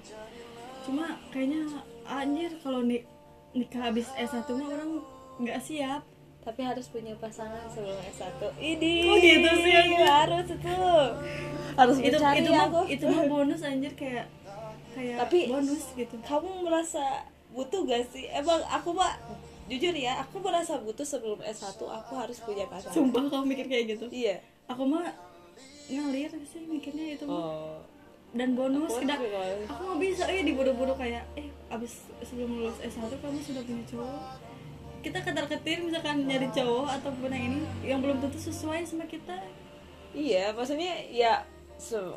Cuma 0.82 1.14
kayaknya 1.30 1.62
anjir 2.10 2.50
kalau 2.58 2.82
nik 2.82 3.06
nikah 3.54 3.86
habis 3.86 4.10
S1 4.18 4.50
mah 4.50 4.68
orang 4.74 4.90
nggak 5.38 5.62
siap 5.62 6.02
tapi 6.46 6.62
harus 6.62 6.86
punya 6.86 7.10
pasangan 7.18 7.66
sebelum 7.66 7.98
S1 8.06 8.38
ini 8.56 8.94
Oh, 9.02 9.18
gitu 9.18 9.50
sih, 9.66 9.72
anjir. 9.74 10.06
harus 10.06 10.46
itu. 10.46 10.78
Harus 11.74 11.96
itu 11.98 12.14
itu 12.14 12.50
mah 12.54 12.86
itu 12.86 13.04
mah 13.04 13.22
bonus 13.26 13.60
anjir 13.66 13.90
kayak 13.98 14.30
kayak 14.94 15.26
Tapi- 15.26 15.50
bonus 15.50 15.90
gitu. 15.92 16.14
kamu 16.22 16.62
merasa 16.62 17.26
butuh 17.50 17.82
gak 17.82 18.06
sih? 18.14 18.30
Emang 18.30 18.62
aku 18.62 18.94
mah 18.94 19.18
jujur 19.66 19.90
ya 19.90 20.22
aku 20.22 20.38
merasa 20.38 20.78
butuh 20.78 21.02
sebelum 21.02 21.42
S1 21.42 21.74
aku 21.74 22.12
harus 22.14 22.38
punya 22.38 22.70
pasangan. 22.70 22.94
Sumpah 22.94 23.26
kamu 23.26 23.44
mikir 23.50 23.66
kayak 23.66 23.98
gitu. 23.98 24.06
Iya. 24.08 24.38
Aku 24.70 24.86
mah 24.86 25.10
ngalir 25.90 26.30
sih 26.46 26.62
mikirnya 26.62 27.18
itu 27.18 27.26
mah. 27.26 27.34
Oh. 27.36 27.78
Dan 28.30 28.54
bonus 28.54 28.92
Aku 28.92 29.02
tidak 29.02 29.18
aku 29.66 29.82
nggak 29.82 29.98
bisa 29.98 30.24
eh 30.28 30.46
diburu-buru 30.46 30.94
kayak 30.94 31.26
eh 31.34 31.50
abis 31.66 32.06
sebelum 32.22 32.62
lulus 32.62 32.78
S1 32.78 33.10
kamu 33.18 33.38
sudah 33.42 33.62
punya 33.66 33.82
cowok 33.90 34.14
kita 35.06 35.22
ketar 35.22 35.46
ketir 35.46 35.78
misalkan 35.86 36.26
nyari 36.26 36.50
cowok 36.50 36.98
ataupun 36.98 37.30
yang 37.30 37.44
ini 37.46 37.60
yang 37.86 37.98
belum 38.02 38.18
tentu 38.18 38.38
sesuai 38.42 38.82
sama 38.82 39.06
kita. 39.06 39.38
Iya, 40.10 40.50
maksudnya 40.50 41.06
ya 41.14 41.46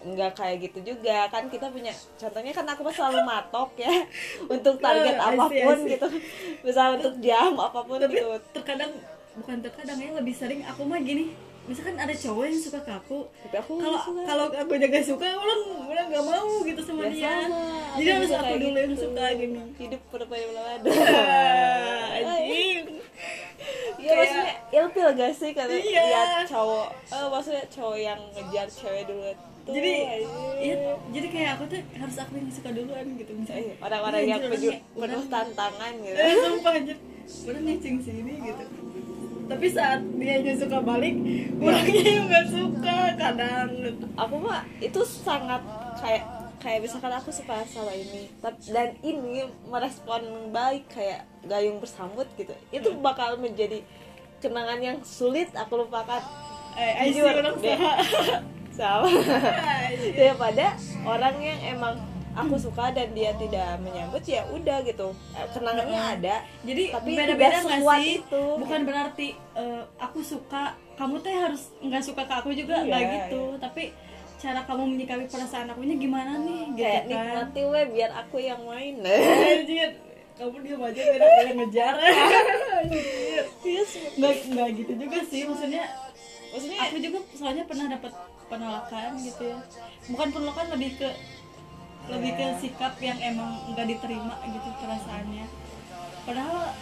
nggak 0.10 0.34
kayak 0.34 0.58
gitu 0.66 0.96
juga. 0.96 1.30
Kan 1.30 1.54
kita 1.54 1.70
punya 1.70 1.94
contohnya 2.18 2.50
kan 2.50 2.66
aku 2.66 2.90
selalu 2.90 3.22
matok 3.22 3.70
ya 3.78 3.94
untuk 4.58 4.82
target 4.82 5.22
I 5.22 5.38
apa 5.38 5.46
pun 5.46 5.78
see. 5.86 5.94
gitu. 5.94 6.08
Misal 6.66 6.98
untuk 6.98 7.14
jam 7.22 7.54
apa 7.54 7.80
pun 7.86 8.02
tapi 8.02 8.18
gitu. 8.18 8.34
terkadang 8.58 8.92
bukan 9.38 9.58
terkadang 9.62 9.98
ya 10.02 10.10
lebih 10.18 10.34
sering 10.34 10.66
aku 10.66 10.82
mah 10.84 11.00
gini 11.00 11.32
misalkan 11.70 11.96
ada 11.96 12.10
cowok 12.12 12.44
yang 12.44 12.58
suka 12.60 12.80
ke 12.80 12.92
aku 12.92 13.20
tapi 13.40 13.56
aku 13.56 13.72
kalau 13.78 14.00
kalau 14.26 14.46
aku 14.50 14.74
jaga 14.76 15.00
suka 15.00 15.28
ulang 15.30 15.62
ulang 15.86 16.08
nggak 16.08 16.26
mau 16.26 16.50
gitu 16.62 16.82
sama 16.82 17.06
Ya 17.06 17.10
dia. 17.10 17.34
sama, 17.40 17.62
jadi 17.94 18.10
harus 18.12 18.26
juga 18.28 18.40
aku 18.40 18.54
dulu 18.58 18.74
yang 18.76 18.90
gitu. 18.90 19.04
suka 19.06 19.26
gini 19.32 19.60
hidup 19.78 20.02
pura-pura 20.10 20.42
belum 20.42 20.66
ada 20.66 20.90
anjing. 22.10 22.86
Iya 23.92 24.10
Kayak- 24.10 24.18
maksudnya 24.18 24.54
ilfil 24.74 25.10
gak 25.14 25.32
sih 25.32 25.52
kalau 25.52 25.70
Iya. 25.72 26.02
lihat 26.02 26.30
cowok? 26.48 26.88
Eh 27.06 27.28
maksudnya 27.30 27.64
cowok 27.68 27.98
yang 28.00 28.20
ngejar 28.32 28.68
cewek 28.68 29.04
dulu 29.06 29.30
tuh 29.30 29.48
jadi 29.70 29.92
iya 30.58 30.76
jadi 31.12 31.28
kayak 31.30 31.50
aku 31.54 31.64
tuh 31.68 31.80
harus 31.94 32.16
aku 32.18 32.34
yang 32.34 32.50
suka 32.50 32.70
duluan 32.72 33.06
gitu 33.14 33.32
misalnya. 33.32 33.70
Eh, 33.70 33.76
orang-orang 33.80 34.20
Iya, 34.20 34.30
yang 34.32 34.42
anjir, 34.50 34.74
penuh, 34.90 35.24
tantangan 35.28 35.92
gitu. 36.00 36.18
Eh 36.18 36.36
sumpah 36.40 36.74
anjir. 36.74 36.98
Orang 37.46 37.62
matching 37.64 37.98
sini 38.02 38.34
gitu 38.42 38.64
tapi 39.50 39.66
saat 39.68 40.00
dia 40.16 40.38
aja 40.38 40.54
suka 40.56 40.78
balik 40.80 41.16
orangnya 41.58 42.04
yang 42.06 42.26
nggak 42.30 42.48
suka 42.48 42.98
kadang. 43.18 43.70
Aku 44.16 44.36
mah 44.38 44.62
itu 44.78 45.02
sangat 45.02 45.60
kayak 45.98 46.24
kayak 46.60 46.80
misalkan 46.84 47.10
aku 47.10 47.34
suka 47.34 47.66
sama 47.66 47.90
ini. 47.92 48.30
Dan 48.70 48.94
ini 49.02 49.44
merespon 49.66 50.22
baik 50.52 50.86
kayak 50.88 51.26
gayung 51.44 51.82
bersambut 51.82 52.30
gitu. 52.36 52.54
Itu 52.70 52.94
Hmm. 52.94 53.02
bakal 53.02 53.36
menjadi 53.36 53.82
kenangan 54.38 54.80
yang 54.80 54.98
sulit 55.02 55.50
aku 55.52 55.82
lupakan. 55.82 56.22
Eh 56.78 57.10
Jujur, 57.10 57.34
deh. 57.60 57.80
sama. 58.80 59.10
Anjir. 59.12 60.14
daripada 60.16 60.78
orang 61.04 61.36
yang 61.42 61.60
emang 61.76 61.96
aku 62.42 62.56
suka 62.58 62.86
dan 62.90 63.12
dia 63.12 63.32
tidak 63.34 63.80
menyambut 63.80 64.24
ya 64.24 64.42
udah 64.48 64.78
gitu. 64.82 65.08
Eh, 65.32 65.48
kenangannya 65.50 66.02
ada 66.16 66.36
jadi 66.62 66.84
Tapi 66.92 67.10
beda-beda 67.12 67.36
tidak 67.50 67.62
nggak 67.62 67.80
sekuat 67.80 68.00
sih? 68.00 68.16
itu. 68.18 68.44
bukan 68.58 68.82
berarti 68.84 69.28
eh, 69.54 69.82
aku 69.98 70.20
suka 70.20 70.64
kamu 70.94 71.16
teh 71.18 71.32
harus 71.32 71.62
nggak 71.78 72.04
suka 72.04 72.22
ke 72.22 72.34
aku 72.36 72.50
juga 72.52 72.76
Iya, 72.78 72.86
nggak 72.86 73.02
gitu. 73.08 73.42
tapi 73.58 73.84
cara 74.36 74.64
kamu 74.64 74.84
menyikapi 74.90 75.26
perasaan 75.26 75.68
akunya 75.68 75.96
gimana 75.96 76.32
nih? 76.38 76.62
Gitu 76.70 76.80
kayak 76.80 77.04
kan. 77.04 77.10
nikmati 77.10 77.62
we 77.66 77.82
biar 77.90 78.12
aku 78.14 78.38
yang 78.38 78.62
main. 78.64 78.96
Anjir, 79.52 79.90
kamu 80.34 80.58
diam 80.62 80.82
aja 80.82 81.02
biar 81.02 81.22
aku 81.22 81.42
yang 81.46 81.58
ngejar. 81.60 81.94
Anjir. 82.80 83.44
Nggak 84.16 84.34
nggak 84.50 84.70
gitu 84.76 84.92
juga 84.98 85.20
sih 85.24 85.42
maksudnya 85.44 85.84
maksudnya 86.50 86.80
aku 86.82 86.96
juga 86.98 87.18
soalnya 87.32 87.64
pernah 87.64 87.86
dapat 87.90 88.12
penolakan 88.48 89.10
gitu 89.20 89.44
ya. 89.46 89.58
Bukan 90.08 90.28
penolakan 90.32 90.66
lebih 90.74 90.92
ke 90.98 91.10
lebih 92.10 92.32
ke 92.34 92.46
sikap 92.58 92.98
yang 92.98 93.18
emang 93.22 93.62
nggak 93.74 93.86
diterima 93.86 94.36
gitu 94.50 94.70
perasaannya. 94.82 95.46
Padahal 96.26 96.74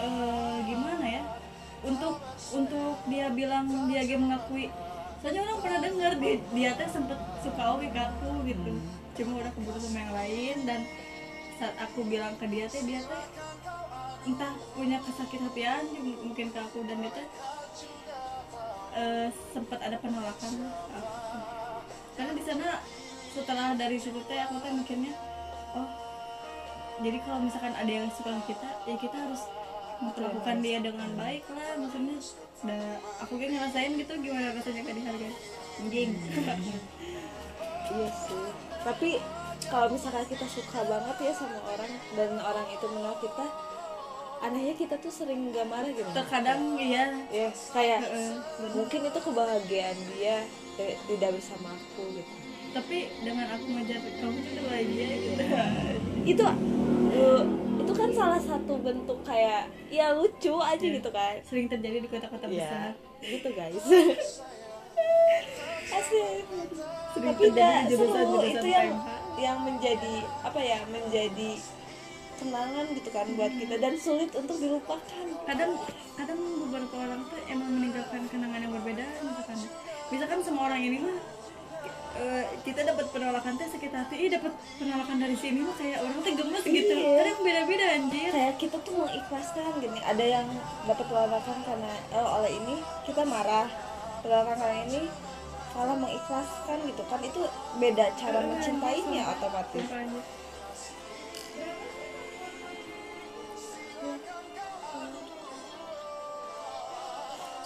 eh, 0.00 0.56
gimana 0.66 1.04
ya 1.04 1.22
untuk 1.82 2.22
untuk 2.54 2.96
dia 3.08 3.26
bilang 3.32 3.66
dia 3.90 4.02
game 4.06 4.28
mengakui 4.28 4.70
soalnya 5.20 5.44
orang 5.44 5.60
pernah 5.60 5.80
dengar 5.84 6.12
dia, 6.16 6.40
dia 6.56 6.70
teh 6.80 6.88
sempet 6.88 7.18
suka 7.44 7.76
ke 7.76 8.00
aku 8.00 8.30
gitu. 8.48 8.72
Cuma 9.20 9.44
udah 9.44 9.52
keburu 9.52 9.76
sama 9.76 9.98
yang 10.00 10.14
lain 10.16 10.56
dan 10.64 10.80
saat 11.60 11.76
aku 11.76 12.08
bilang 12.08 12.32
ke 12.40 12.48
dia 12.48 12.64
teh 12.72 12.80
dia 12.88 13.04
teh 13.04 13.24
entah 14.24 14.52
punya 14.72 14.96
kesakit 15.00 15.40
hatian 15.44 15.84
mungkin 16.24 16.48
ke 16.48 16.58
aku 16.60 16.84
dan 16.88 17.04
dia 17.04 17.12
teh 17.12 17.26
eh, 18.96 19.28
sempat 19.52 19.78
ada 19.84 19.96
penolakan 20.00 20.52
karena 22.16 22.32
di 22.36 22.42
sana 22.44 22.80
setelah 23.30 23.72
dari 23.74 23.96
situ 23.96 24.18
teh 24.24 24.38
aku 24.38 24.58
teh 24.58 24.70
mikirnya 24.70 25.14
oh 25.74 25.88
jadi 27.00 27.18
kalau 27.22 27.40
misalkan 27.40 27.72
ada 27.72 27.88
yang 27.88 28.08
suka 28.10 28.34
kita 28.44 28.68
ya 28.84 28.94
kita 28.94 29.16
harus 29.16 29.42
memperlakukan 30.00 30.56
dia 30.60 30.78
dengan 30.80 31.08
baik 31.14 31.44
lah 31.48 31.76
maksudnya 31.76 32.16
da, 32.60 32.76
aku 33.20 33.36
kayak 33.36 33.52
ngerasain 33.54 33.92
gitu 33.94 34.12
gimana 34.18 34.52
rasanya 34.52 34.80
gak 34.82 34.96
dihargai 34.96 35.32
anjing 35.78 36.10
Iya 37.90 38.06
sih. 38.06 38.46
Tapi 38.80 39.10
kalau 39.66 39.90
misalkan 39.90 40.22
kita 40.24 40.46
suka 40.46 40.78
banget 40.86 41.16
ya 41.20 41.32
sama 41.34 41.58
orang 41.66 41.90
dan 42.14 42.30
orang 42.38 42.66
itu 42.70 42.86
menolak 42.86 43.18
kita, 43.18 43.46
anehnya 44.40 44.74
kita 44.78 44.94
tuh 44.96 45.10
sering 45.10 45.50
gak 45.50 45.66
marah 45.66 45.90
gitu. 45.90 46.06
terkadang 46.14 46.78
iya 46.78 47.10
Ya, 47.28 47.48
kayak 47.74 47.98
Heeh, 48.00 48.38
bener. 48.38 48.70
mungkin 48.78 49.00
itu 49.04 49.18
kebahagiaan 49.20 49.98
dia 50.14 50.46
ti- 50.78 50.98
tidak 51.08 51.30
bersama 51.34 51.74
aku 51.74 52.14
gitu. 52.14 52.30
Tapi 52.70 52.96
dengan 53.20 53.46
aku 53.50 53.66
ngejar 53.68 53.98
kamu 54.14 54.38
juga 54.40 54.60
bahagia 54.64 55.06
gitu 55.16 55.42
Itu 56.22 56.44
uh, 56.44 57.42
itu 57.80 57.92
kan 57.92 58.10
salah 58.12 58.38
satu 58.38 58.72
bentuk 58.78 59.18
kayak 59.22 59.62
ya 59.88 60.12
lucu 60.12 60.54
aja 60.54 60.78
Iya. 60.80 60.96
gitu 60.96 61.10
kan. 61.10 61.34
sering 61.42 61.66
terjadi 61.66 61.98
di 61.98 62.08
kota-kota 62.08 62.46
besar 62.46 62.92
Iya, 63.18 63.32
gitu 63.32 63.48
guys. 63.50 63.82
Asik. 65.90 66.44
Sering 67.10 67.26
Tapi 67.26 67.44
di 67.50 67.94
seru 67.96 68.38
itu 68.40 68.68
yang 68.68 68.88
PMH. 68.94 69.08
yang 69.36 69.58
menjadi 69.60 70.14
apa 70.40 70.60
ya 70.60 70.78
menjadi 70.86 71.50
kenangan 72.36 72.86
gitu 72.94 73.08
kan 73.10 73.26
buat 73.30 73.52
kita 73.52 73.74
dan 73.76 73.94
sulit 73.96 74.30
untuk 74.30 74.56
dilupakan. 74.56 75.24
kadang 75.44 75.76
kadang 76.14 76.38
beberapa 76.38 76.94
orang 76.96 77.20
tuh 77.26 77.40
emang 77.46 77.68
meninggalkan 77.70 78.22
kenangan 78.26 78.60
yang 78.60 78.72
berbeda 78.72 79.04
misalkan 79.20 79.58
misalkan 80.08 80.40
semua 80.40 80.62
orang 80.66 80.80
ini 80.80 80.96
mah 81.00 81.18
eh, 82.12 82.44
kita 82.60 82.80
dapat 82.82 83.06
penolakan 83.08 83.54
teh 83.54 83.66
sakit 83.66 83.92
hati 83.92 84.14
ih 84.16 84.30
dapat 84.30 84.50
penolakan 84.76 85.16
dari 85.18 85.36
sini 85.36 85.62
mah 85.62 85.74
kayak 85.74 85.98
orang 86.00 86.16
tuh 86.18 86.32
gemes 86.34 86.64
gitu 86.64 86.92
Iya. 86.92 87.12
kadang 87.20 87.38
beda-beda 87.40 87.86
anjir 87.94 88.30
Kayak 88.30 88.54
kita 88.56 88.76
tuh 88.80 88.94
mengikhlaskan 88.96 89.62
gini. 89.78 90.00
Ada 90.00 90.24
yang 90.24 90.46
dapat 90.84 91.04
penolakan 91.06 91.56
karena 91.62 91.92
oh, 92.12 92.28
oleh 92.40 92.50
ini 92.54 92.74
kita 93.04 93.22
marah. 93.22 93.68
Penolakan 94.20 94.56
karena 94.56 94.78
ini 94.84 95.00
kalau 95.70 95.94
mengikhlaskan 95.94 96.78
gitu 96.82 97.02
kan 97.06 97.20
itu 97.22 97.40
beda 97.78 98.06
cara 98.18 98.38
mencintainya 98.42 99.22
otomatis. 99.30 99.86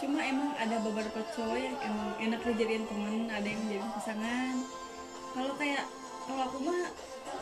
Cuma 0.04 0.20
emang 0.20 0.52
ada 0.60 0.76
beberapa 0.84 1.16
cowok 1.32 1.56
yang 1.56 1.76
emang 1.80 2.12
enak 2.20 2.40
dijadiin 2.44 2.84
temen 2.84 3.24
ada 3.32 3.48
yang 3.48 3.62
jadi 3.72 3.88
pasangan. 3.96 4.54
Kalau 5.32 5.52
kayak 5.56 5.84
kalau 6.28 6.42
aku 6.44 6.56
mah 6.60 6.92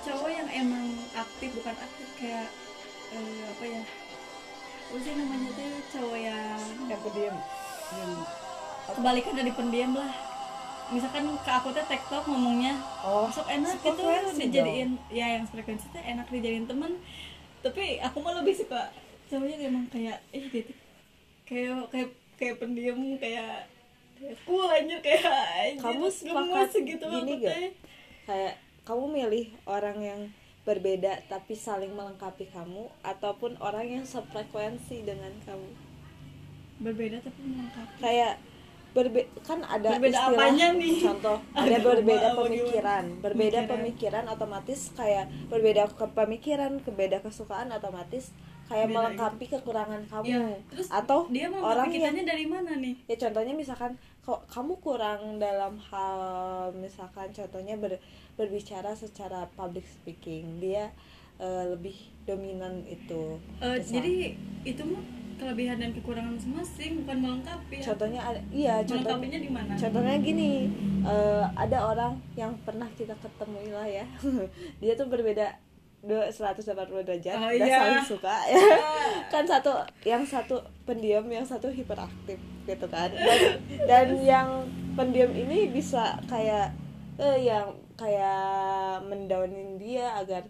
cowok 0.07 0.31
yang 0.31 0.46
emang 0.46 0.87
aktif 1.11 1.51
bukan 1.59 1.75
aktif 1.75 2.09
kayak 2.22 2.46
eh, 3.11 3.42
apa 3.51 3.64
ya 3.66 3.83
apa 3.83 4.96
sih 5.03 5.14
namanya 5.18 5.51
tuh 5.59 5.70
cowok 5.90 6.18
yang 6.22 6.61
Yang 6.87 7.01
pendiam. 7.03 7.37
kebalikan 8.94 9.35
dari 9.35 9.53
pendiam 9.53 9.92
lah. 9.98 10.12
Misalkan 10.94 11.25
ke 11.42 11.51
aku 11.51 11.68
teh 11.75 11.87
tiktok 11.88 12.25
ngomongnya 12.31 12.79
Oh, 13.03 13.27
sok 13.27 13.48
enak 13.51 13.81
gitu 13.83 14.03
dijadiin 14.38 15.03
ya 15.11 15.35
yang 15.35 15.51
frekuensi 15.51 15.90
teh 15.90 16.05
enak 16.05 16.31
dijadiin 16.31 16.70
temen. 16.70 16.94
Tapi 17.59 17.98
aku 17.98 18.22
mah 18.22 18.38
lebih 18.38 18.55
suka 18.55 18.94
cowoknya 19.27 19.66
emang 19.66 19.90
kayak 19.90 20.22
eh 20.31 20.46
dia 20.46 20.62
tuh 20.62 20.77
kayak 21.42 21.90
kayak 21.90 22.09
kayak 22.43 22.57
pendiam 22.59 22.99
kayak 23.17 23.71
kayak 24.19 24.37
cool 24.43 24.67
anjir 24.67 24.99
kayak 24.99 25.23
anjir 25.23 25.79
Kamu 25.81 26.07
sepakat 26.09 26.69
segitu 26.69 27.05
gini 27.07 27.33
gak? 27.39 27.71
kayak 28.25 28.55
kamu 28.83 29.05
milih 29.09 29.47
orang 29.65 29.99
yang 29.99 30.21
berbeda 30.63 31.23
tapi 31.27 31.55
saling 31.55 31.90
melengkapi 31.90 32.47
kamu 32.47 32.87
ataupun 33.03 33.55
orang 33.59 33.87
yang 33.88 34.05
sefrekuensi 34.05 35.03
dengan 35.03 35.31
kamu 35.40 35.71
berbeda 36.81 37.19
tapi 37.19 37.40
melengkapi 37.45 37.95
kayak 37.99 38.35
berbe 38.93 39.25
kan 39.40 39.65
ada 39.65 39.97
Berbeda 39.97 40.13
istilah 40.13 40.37
apanya 40.37 40.67
nih? 40.77 40.97
contoh 41.01 41.38
ada 41.57 41.77
Aduh, 41.77 41.87
berbeda 41.97 42.29
pemikiran 42.37 43.05
berbeda 43.19 43.59
Pemikiran. 43.65 43.71
pemikiran 43.73 44.25
otomatis 44.29 44.81
kayak 44.93 45.27
berbeda 45.49 45.83
ke 45.88 46.07
pemikiran 46.13 46.73
berbeda 46.79 47.19
kesukaan 47.19 47.73
otomatis 47.73 48.37
kayak 48.67 48.87
Beda 48.88 48.96
melengkapi 48.96 49.44
kekurangan 49.48 50.02
kamu. 50.06 50.27
Ya, 50.27 50.44
terus 50.71 50.87
atau 50.88 51.27
dia 51.29 51.46
mau 51.48 51.60
orang 51.63 51.90
yang 51.90 52.15
dari 52.17 52.46
mana 52.46 52.73
nih? 52.77 52.94
Ya 53.06 53.17
contohnya 53.19 53.52
misalkan 53.52 53.92
kok 54.23 54.46
kamu 54.46 54.79
kurang 54.79 55.42
dalam 55.42 55.75
hal 55.83 56.19
misalkan 56.73 57.27
contohnya 57.35 57.75
ber- 57.75 57.98
berbicara 58.35 58.94
secara 58.94 59.50
public 59.52 59.83
speaking 59.83 60.63
dia 60.63 60.94
eh, 61.42 61.65
lebih 61.67 61.94
dominan 62.23 62.87
itu. 62.87 63.37
Misal- 63.58 63.83
jadi 63.98 64.38
itu 64.63 64.83
mah 64.87 65.02
kelebihan 65.33 65.83
dan 65.83 65.90
kekurangan 65.90 66.38
masing-masing 66.38 67.02
bukan 67.02 67.17
melengkapi. 67.19 67.83
Ya. 67.83 67.85
contohnya 67.90 68.21
ada 68.23 68.40
iya 68.54 68.75
contohnya 68.87 69.42
di 69.42 69.50
mana? 69.50 69.75
contohnya 69.75 70.15
gini 70.23 70.71
eh, 71.02 71.44
ada 71.58 71.79
orang 71.83 72.15
yang 72.38 72.54
pernah 72.63 72.87
kita 72.94 73.10
ketemu 73.19 73.75
lah 73.75 73.88
ya. 73.90 74.06
Dia 74.81 74.94
tuh 74.94 75.10
berbeda 75.10 75.50
180 76.03 76.67
derajat 77.07 77.37
Oh, 77.38 77.46
dan 77.46 77.63
iya. 77.63 77.79
saling 77.79 78.07
suka. 78.07 78.35
Ya 78.50 78.59
kan 79.33 79.46
satu 79.46 79.71
yang 80.03 80.27
satu 80.27 80.59
pendiam 80.83 81.23
yang 81.31 81.46
satu 81.46 81.71
hiperaktif 81.71 82.37
gitu 82.67 82.87
kan. 82.90 83.07
Dan, 83.11 83.40
dan 83.87 84.07
yang 84.19 84.48
pendiam 84.92 85.31
ini 85.31 85.71
bisa 85.71 86.19
kayak 86.27 86.75
eh, 87.17 87.38
yang 87.46 87.71
kayak 87.94 88.42
mendownin 89.07 89.79
dia 89.79 90.11
agar 90.19 90.42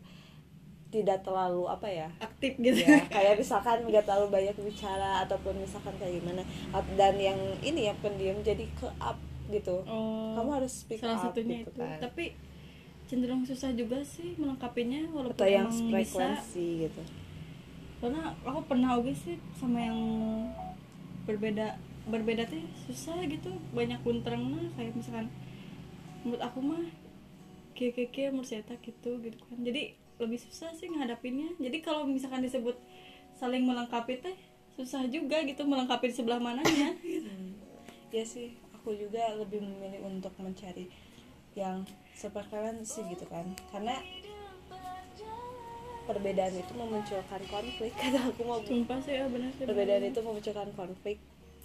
tidak 0.89 1.21
terlalu 1.21 1.69
apa 1.69 1.89
ya? 1.89 2.09
Aktif 2.17 2.57
gitu. 2.57 2.81
Ya 2.81 3.05
kayak 3.13 3.37
misalkan 3.37 3.85
nggak 3.85 4.05
terlalu 4.05 4.29
banyak 4.33 4.57
bicara 4.57 5.25
ataupun 5.25 5.61
misalkan 5.61 5.93
kayak 6.01 6.21
gimana. 6.21 6.41
Dan 6.97 7.21
yang 7.21 7.37
ini 7.61 7.93
yang 7.93 7.97
pendiam 8.01 8.41
jadi 8.41 8.65
ke 8.73 8.89
up 9.01 9.21
gitu. 9.49 9.85
Oh 9.85 10.33
kamu 10.33 10.65
harus 10.65 10.73
speak 10.85 11.01
salah 11.01 11.21
up 11.21 11.29
satunya 11.29 11.61
gitu 11.61 11.77
itu. 11.77 11.81
kan. 11.81 12.01
Tapi 12.01 12.25
cenderung 13.13 13.45
susah 13.45 13.77
juga 13.77 14.01
sih 14.01 14.33
melengkapinya 14.41 15.05
walaupun 15.13 15.37
atau 15.37 15.45
yang 15.45 15.69
emang 15.69 16.01
bisa. 16.01 16.17
frekuensi 16.17 16.89
gitu. 16.89 17.03
Karena 18.01 18.33
aku 18.41 18.61
pernah 18.65 18.97
oke 18.97 19.13
sih 19.13 19.37
sama 19.61 19.85
yang 19.85 20.01
berbeda 21.29 21.77
berbeda 22.09 22.49
teh 22.49 22.65
susah 22.89 23.21
gitu 23.29 23.53
banyak 23.77 24.01
kunterang 24.01 24.49
mah 24.49 24.65
kayak 24.75 24.97
misalkan 24.97 25.29
menurut 26.25 26.41
aku 26.41 26.59
mah 26.65 26.83
keke 27.77 28.33
menurut 28.33 28.49
saya 28.49 28.65
gitu 28.81 29.21
gitu 29.21 29.37
kan. 29.45 29.61
Jadi 29.61 29.93
lebih 30.17 30.41
susah 30.41 30.73
sih 30.73 30.89
ngadapinnya. 30.89 31.53
Jadi 31.61 31.85
kalau 31.85 32.09
misalkan 32.09 32.41
disebut 32.41 32.81
saling 33.37 33.69
melengkapi 33.69 34.25
teh 34.25 34.37
susah 34.73 35.05
juga 35.13 35.45
gitu 35.45 35.69
melengkapi 35.69 36.09
di 36.09 36.17
sebelah 36.17 36.41
mananya. 36.41 36.97
Ya 38.09 38.25
sih 38.25 38.57
aku 38.73 38.97
juga 38.97 39.37
lebih 39.37 39.61
memilih 39.61 40.01
untuk 40.09 40.33
mencari 40.41 40.89
yang 41.53 41.85
sefrekuensi 42.15 43.01
gitu 43.09 43.25
kan. 43.27 43.45
Karena 43.69 43.97
perbedaan 46.03 46.55
itu 46.55 46.73
memunculkan 46.75 47.43
konflik. 47.47 47.93
Kata 48.01 48.19
aku 48.27 48.43
mau 48.43 48.61
sumpah 48.61 48.99
sih 49.01 49.15
ya 49.15 49.25
benar 49.27 49.51
sih 49.53 49.65
perbedaan 49.65 50.05
itu 50.05 50.21
memunculkan 50.21 50.71
konflik. 50.73 51.19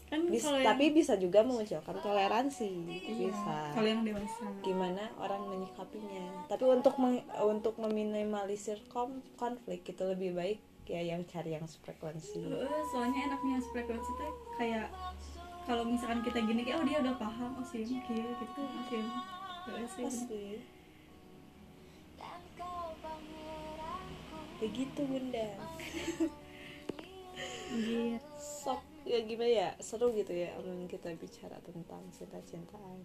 Kan 0.07 0.23
Bis- 0.31 0.47
yang- 0.47 0.63
tapi 0.63 0.95
bisa 0.95 1.19
juga 1.19 1.43
memunculkan 1.43 1.99
toleransi. 1.99 2.69
Iya, 2.87 3.27
bisa. 3.27 3.57
kalau 3.75 3.89
yang 3.89 4.03
dewasa. 4.03 4.45
Gimana 4.61 5.03
orang 5.17 5.41
menyikapinya. 5.47 6.47
Tapi 6.47 6.63
untuk 6.63 6.95
meng- 6.95 7.25
untuk 7.43 7.75
meminimalisir 7.75 8.79
kom- 8.87 9.19
konflik 9.35 9.83
itu 9.83 10.03
lebih 10.05 10.31
baik 10.31 10.59
ya 10.87 11.03
yang 11.03 11.19
cari 11.27 11.51
yang 11.51 11.67
frekuensi 11.67 12.47
Heeh, 12.47 12.81
soalnya 12.87 13.27
enaknya 13.27 13.59
frekuensi 13.59 14.07
teh 14.15 14.31
kayak 14.55 14.87
kalau 15.67 15.83
misalkan 15.83 16.23
kita 16.23 16.39
gini 16.39 16.63
kayak 16.63 16.79
oh 16.79 16.85
dia 16.87 17.03
udah 17.03 17.15
paham 17.19 17.59
oh 17.59 17.65
sih 17.67 17.83
gitu 17.83 18.07
gitu 18.15 18.43
oh 18.55 18.67
sih 18.87 18.95
sih. 18.95 19.03
Pasti 19.76 20.61
begitu 24.57 25.01
bunda. 25.05 25.47
Sok 28.39 28.82
ya 29.05 29.22
gimana 29.24 29.51
ya 29.51 29.70
seru 29.78 30.09
gitu 30.15 30.34
ya 30.34 30.55
om 30.57 30.89
kita 30.89 31.13
bicara 31.15 31.59
tentang 31.61 32.01
cinta-cintaan. 32.15 32.99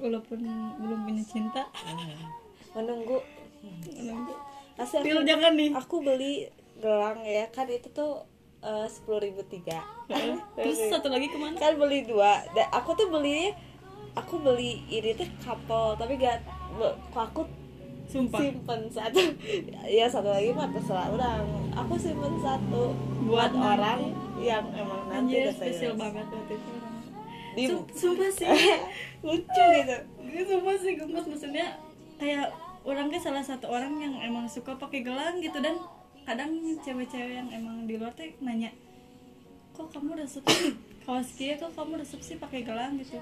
Walaupun 0.00 0.40
belum 0.80 1.00
punya 1.06 1.24
cinta. 1.24 1.68
Menunggu. 2.72 3.20
Menunggu. 3.86 4.34
Asli 4.80 5.12
aku, 5.12 5.22
jangan 5.28 5.52
nih. 5.54 5.70
aku 5.76 5.96
beli 6.00 6.48
gelang 6.80 7.20
ya 7.20 7.44
kan 7.52 7.68
itu 7.68 7.92
tuh 7.92 8.24
sepuluh 8.88 9.20
ribu 9.20 9.44
tiga. 9.46 9.84
Terus 10.56 10.90
satu 10.90 11.12
lagi 11.12 11.28
ke 11.28 11.36
mana? 11.36 11.60
Kan 11.60 11.76
beli 11.76 12.08
dua. 12.08 12.40
Dan 12.56 12.66
aku 12.72 12.96
tuh 12.96 13.12
beli 13.12 13.52
aku 14.16 14.34
beli 14.42 14.82
ini 14.90 15.14
tuh 15.14 15.28
couple 15.42 15.94
tapi 15.98 16.18
gak 16.18 16.42
kok 16.80 16.94
aku 17.14 17.42
sumpah. 18.10 18.38
simpen 18.42 18.80
satu 18.90 19.20
ya 19.98 20.06
satu 20.10 20.28
lagi 20.30 20.50
mah 20.50 20.68
terserah 20.74 21.10
orang. 21.14 21.44
Aku 21.74 21.94
simpen 21.94 22.34
satu 22.42 22.94
Buat 23.26 23.52
buat 23.54 23.78
orang 23.78 24.10
yang 24.40 24.64
emang 24.74 25.06
nanti 25.06 25.38
anjir 25.38 25.40
udah 25.46 25.54
spesial 25.54 25.94
banget 25.94 26.26
waktu 26.26 26.54
itu 26.56 26.72
di 27.50 27.62
Sum- 27.66 27.90
sumpah 27.90 28.30
sih. 28.30 28.46
Lucu 29.26 29.64
gitu. 29.74 29.96
Gue 30.22 30.42
sumpah 30.46 30.76
sih 30.78 30.92
gemes. 30.98 31.26
Maksudnya 31.26 31.66
kayak 32.18 32.54
orang 32.86 33.10
ke 33.10 33.18
salah 33.18 33.42
satu 33.42 33.66
orang 33.66 33.98
yang 33.98 34.14
emang 34.22 34.46
suka 34.46 34.78
pakai 34.78 35.02
gelang 35.02 35.42
gitu. 35.42 35.58
Dan 35.58 35.78
kadang 36.22 36.50
cewek-cewek 36.82 37.42
yang 37.42 37.48
emang 37.50 37.90
di 37.90 37.98
luar 37.98 38.14
teh 38.14 38.34
nanya 38.38 38.70
kok 39.74 39.96
kamu 39.96 40.12
resep 40.18 40.44
sih? 40.44 40.76
Kaos 41.08 41.32
kia 41.34 41.56
kok 41.56 41.72
kamu 41.72 42.04
resep 42.04 42.20
sih 42.20 42.36
pakai 42.36 42.60
gelang? 42.62 43.00
gitu 43.00 43.16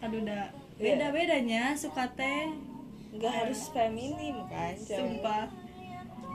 aduh 0.00 0.18
udah 0.18 0.44
Iya. 0.76 0.96
beda 0.96 1.06
bedanya 1.12 1.62
suka 1.74 2.08
teh. 2.10 2.56
Nggak 3.10 3.32
harus 3.34 3.68
feminim 3.68 4.36
kan 4.46 4.72
sumpah. 4.78 5.44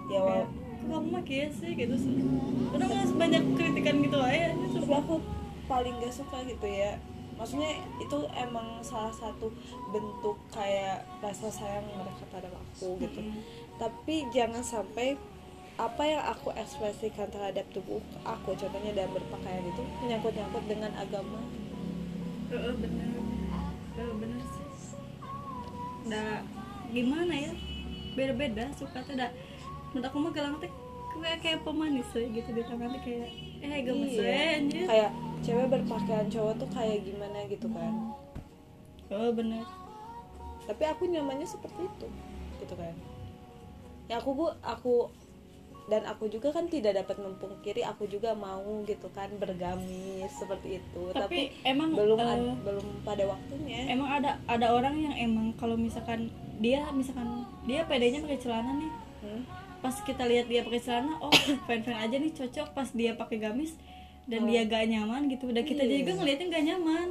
Ya 0.06 0.20
Kayak, 0.22 0.46
wal- 0.46 0.54
kamu 0.86 1.08
mah 1.10 1.24
kia 1.24 1.50
sih 1.50 1.72
gitu 1.74 1.96
sih. 1.96 2.14
Udah 2.70 2.86
nggak 2.86 3.10
banyak 3.16 3.44
kritikan 3.56 3.96
gitu 4.00 4.18
aja 4.20 4.54
tapi 4.54 4.66
sumpah 4.72 5.00
aku 5.00 5.16
paling 5.66 5.98
gak 5.98 6.14
suka 6.14 6.38
gitu 6.44 6.68
ya. 6.68 6.94
Maksudnya 7.36 7.68
itu 7.98 8.18
emang 8.32 8.80
salah 8.80 9.12
satu 9.12 9.50
bentuk 9.90 10.38
kayak 10.50 11.04
rasa 11.20 11.50
sayang 11.50 11.84
mereka 11.92 12.24
pada 12.30 12.48
aku 12.48 12.96
gitu. 12.98 13.20
Mm-mm. 13.20 13.42
tapi 13.76 14.24
jangan 14.30 14.62
sampai 14.62 15.20
apa 15.76 16.00
yang 16.02 16.24
aku 16.24 16.48
ekspresikan 16.54 17.28
terhadap 17.28 17.68
tubuh 17.70 18.00
aku 18.24 18.56
contohnya 18.56 18.96
dalam 18.96 19.12
berpakaian 19.12 19.66
itu 19.66 19.84
menyangkut-nyangkut 20.00 20.64
dengan 20.64 20.92
agama. 20.96 21.44
Sih 22.48 22.56
Udah 26.06 26.46
gimana 26.94 27.34
ya 27.34 27.52
beda-beda 28.16 28.72
suka 28.72 29.04
tuh 29.04 29.18
dah 29.18 29.28
menurut 29.92 30.06
aku 30.08 30.18
mah 30.22 30.32
gelang 30.32 30.56
teh 30.62 30.72
kayak 31.16 31.40
kayak 31.42 31.60
pemanis 31.64 32.08
we, 32.12 32.28
gitu 32.32 32.50
di 32.52 32.64
tangan 32.64 32.92
teh 32.96 33.02
kayak 33.04 33.28
eh 33.60 33.82
gemes 33.84 34.14
we 34.16 34.24
Iya. 34.24 34.60
anjir. 34.60 34.86
kayak 34.86 35.12
cewek 35.42 35.68
berpakaian 35.68 36.28
cowok 36.30 36.54
tuh 36.60 36.70
kayak 36.72 37.04
gimana 37.04 37.38
gitu 37.48 37.68
kan. 37.72 37.94
Oh 39.10 39.30
bener. 39.32 39.66
Tapi 40.66 40.84
aku 40.86 41.06
nyamannya 41.06 41.46
seperti 41.46 41.86
itu 41.86 42.08
gitu 42.60 42.74
kan. 42.76 42.94
Ya 44.06 44.22
aku 44.22 44.30
bu 44.32 44.46
aku 44.62 45.10
dan 45.86 46.02
aku 46.04 46.26
juga 46.26 46.50
kan 46.50 46.66
tidak 46.66 46.98
dapat 46.98 47.14
memungkiri 47.20 47.82
aku 47.82 48.06
juga 48.06 48.34
mau 48.34 48.62
gitu 48.84 49.06
kan 49.12 49.30
bergamis 49.36 50.34
seperti 50.34 50.80
itu 50.80 51.02
tapi, 51.14 51.22
tapi, 51.54 51.62
emang 51.64 51.94
belum 51.94 52.18
ad- 52.18 52.58
belum 52.60 52.86
pada 53.02 53.24
waktunya 53.28 53.86
emang 53.88 54.10
ada 54.12 54.42
ada 54.46 54.68
orang 54.72 54.98
yang 54.98 55.14
emang 55.16 55.54
kalau 55.54 55.76
misalkan 55.76 56.28
dia 56.58 56.90
misalkan 56.90 57.28
dia 57.64 57.84
pedenya 57.84 58.22
pakai 58.22 58.40
celana 58.40 58.74
nih 58.76 58.92
Hmm? 59.18 59.42
pas 59.80 59.96
kita 60.00 60.22
lihat 60.24 60.46
dia 60.46 60.62
pakai 60.62 60.78
celana 60.80 61.18
oh 61.18 61.34
fine 61.66 61.82
fine 61.82 61.98
aja 62.00 62.16
nih 62.16 62.30
cocok 62.32 62.68
pas 62.72 62.90
dia 62.92 63.14
pakai 63.14 63.38
gamis 63.40 63.74
dan 64.26 64.42
Oh. 64.42 64.48
dia 64.48 64.62
gak 64.64 64.86
nyaman 64.86 65.26
gitu 65.28 65.50
udah 65.50 65.62
kita 65.62 65.82
Iya. 65.82 66.02
juga 66.02 66.12
ngeliatnya 66.16 66.48
gak 66.52 66.66
nyaman 66.66 67.08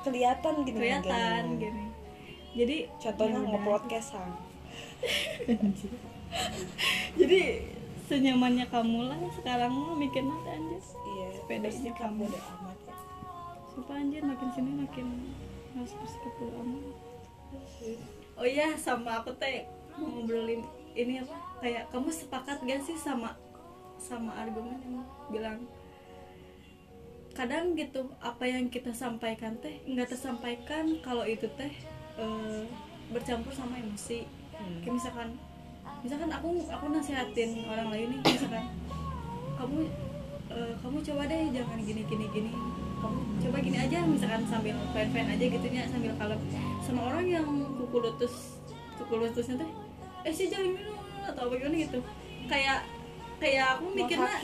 kelihatan 0.00 0.54
gini 0.62 0.72
kelihatan 0.74 1.42
gini. 1.56 1.84
jadi 2.54 2.76
contohnya 2.96 3.32
ya 3.34 3.40
udah. 3.42 3.52
nge-podcast 3.54 4.08
jadi 7.16 7.40
senyamannya 8.10 8.66
kamu 8.66 9.06
lah 9.06 9.18
sekarang 9.38 9.70
mah 9.70 9.94
mikir 9.94 10.26
nanti 10.26 10.50
anjir 10.50 10.82
iya 10.82 11.26
Sepedanya 11.38 11.92
kamu. 11.94 12.26
bodo 12.26 12.38
amat 12.58 12.78
ya 12.82 12.96
sumpah 13.70 13.96
anjir 14.02 14.22
makin 14.26 14.48
sini 14.50 14.70
makin 14.82 15.06
harus 15.78 15.92
bersikap 15.94 16.32
bodo 16.42 16.54
amat 16.58 16.84
oh 18.34 18.46
iya 18.46 18.74
sama 18.74 19.22
aku 19.22 19.30
teh 19.38 19.62
mau 19.94 20.10
ngobrolin 20.10 20.66
ini 20.98 21.22
apa 21.22 21.38
kayak 21.62 21.86
kamu 21.94 22.10
sepakat 22.10 22.58
gak 22.66 22.82
sih 22.82 22.98
sama 22.98 23.38
sama 24.02 24.34
argumen 24.34 24.74
yang 24.82 25.06
bilang 25.30 25.58
kadang 27.30 27.78
gitu 27.78 28.10
apa 28.18 28.42
yang 28.42 28.66
kita 28.66 28.90
sampaikan 28.90 29.54
teh 29.62 29.78
nggak 29.86 30.10
tersampaikan 30.10 30.98
kalau 30.98 31.22
itu 31.22 31.46
teh 31.54 31.70
eh, 32.18 32.64
bercampur 33.14 33.54
sama 33.54 33.78
emosi 33.78 34.26
Hmm. 34.60 34.84
kayak 34.84 34.92
misalkan 35.00 35.28
misalkan 36.00 36.30
aku 36.32 36.48
aku 36.68 36.84
nasihatin 36.92 37.64
orang 37.68 37.88
lain 37.92 38.06
nih 38.16 38.20
misalkan 38.24 38.64
kamu 39.60 39.78
eh, 40.50 40.72
kamu 40.80 40.98
coba 41.04 41.22
deh 41.28 41.42
jangan 41.52 41.78
gini 41.84 42.02
gini 42.08 42.26
gini. 42.32 42.52
Kamu 43.00 43.18
coba 43.40 43.56
gini 43.64 43.78
aja 43.80 43.98
misalkan 44.04 44.44
sambil 44.44 44.76
fine 44.92 45.10
fine 45.12 45.28
aja 45.32 45.44
gitunya 45.48 45.82
sambil 45.88 46.12
kalem. 46.20 46.40
Sama 46.84 47.00
orang 47.12 47.24
yang 47.24 47.46
kuku 47.76 47.96
lutut 47.96 48.32
kuku 49.00 49.14
lututnya 49.16 49.64
teh 49.64 49.70
eh 50.28 50.32
sih 50.32 50.52
jangan 50.52 50.76
minum 50.76 51.00
atau 51.24 51.48
apa 51.48 51.54
gimana 51.56 51.76
gitu. 51.80 51.98
Kayak 52.48 52.84
kayak 53.40 53.66
aku 53.80 53.84
mikirnya 53.96 54.36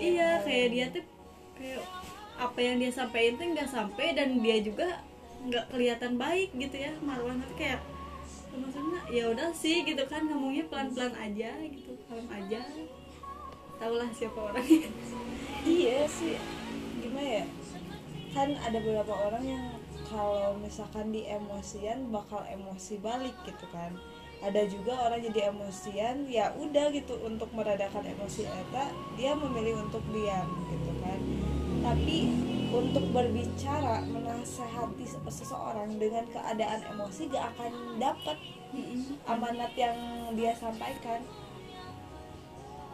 iya 0.00 0.40
kayak 0.40 0.66
dia 0.72 0.86
tuh 0.88 1.04
kayak 1.60 1.84
apa 2.40 2.58
yang 2.58 2.76
dia 2.80 2.90
sampaikan 2.90 3.36
tuh 3.36 3.46
nggak 3.52 3.68
sampai 3.68 4.06
dan 4.16 4.40
dia 4.40 4.56
juga 4.64 5.04
nggak 5.44 5.68
kelihatan 5.68 6.16
baik 6.16 6.56
gitu 6.56 6.76
ya 6.80 6.92
marwahnya 7.04 7.44
tuh 7.44 7.56
kayak 7.60 7.84
maksudnya 8.52 9.00
ya 9.08 9.24
udah 9.32 9.48
sih 9.56 9.84
gitu 9.84 10.04
kan 10.08 10.28
ngomongnya 10.28 10.68
pelan 10.68 10.92
pelan 10.92 11.14
aja 11.16 11.50
gitu 11.64 11.96
kalem 12.08 12.28
aja. 12.28 12.60
Tahulah 13.80 14.10
siapa 14.14 14.38
orangnya 14.38 14.88
iya 15.66 16.06
sih. 16.06 16.38
Gimana 17.02 17.42
ya? 17.42 17.46
Kan 18.32 18.56
ada 18.56 18.78
beberapa 18.78 19.12
orang 19.12 19.44
yang 19.44 19.64
kalau 20.06 20.54
misalkan 20.60 21.10
di 21.10 21.24
emosian 21.24 22.12
bakal 22.12 22.44
emosi 22.44 23.00
balik 23.00 23.34
gitu 23.48 23.66
kan. 23.72 23.96
Ada 24.42 24.66
juga 24.66 24.98
orang 25.08 25.22
jadi 25.22 25.54
emosian 25.54 26.26
ya 26.26 26.50
udah 26.58 26.90
gitu 26.90 27.14
untuk 27.22 27.48
meredakan 27.54 28.02
emosi 28.04 28.42
eta 28.44 28.90
dia 29.14 29.32
memilih 29.38 29.86
untuk 29.86 30.02
diam 30.10 30.48
gitu 30.68 30.92
kan. 31.00 31.20
Tapi 31.82 32.18
untuk 32.72 33.04
berbicara 33.12 34.00
menasehati 34.08 35.04
se- 35.04 35.20
seseorang 35.28 36.00
dengan 36.00 36.24
keadaan 36.32 36.80
emosi 36.96 37.28
gak 37.28 37.52
akan 37.52 37.72
dapat 38.00 38.36
amanat 39.28 39.72
yang 39.76 39.96
dia 40.32 40.56
sampaikan. 40.56 41.20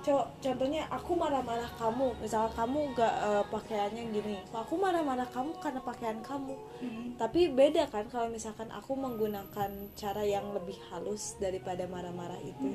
Co- 0.03 0.27
contohnya 0.43 0.87
aku 0.91 1.15
marah-marah 1.15 1.71
kamu. 1.79 2.19
Misalnya 2.19 2.51
kamu 2.59 2.79
gak 2.99 3.15
eh, 3.23 3.45
pakaiannya 3.47 4.03
gini. 4.11 4.35
Aku 4.51 4.75
marah-marah 4.75 5.31
kamu 5.31 5.55
karena 5.63 5.81
pakaian 5.87 6.19
kamu. 6.27 6.59
Tapi 7.15 7.55
beda 7.55 7.87
kan 7.87 8.11
kalau 8.11 8.27
misalkan 8.35 8.67
aku 8.75 8.99
menggunakan 8.99 9.71
cara 9.95 10.23
yang 10.27 10.51
lebih 10.55 10.79
halus 10.91 11.39
daripada 11.39 11.87
marah-marah 11.87 12.39
itu. 12.43 12.75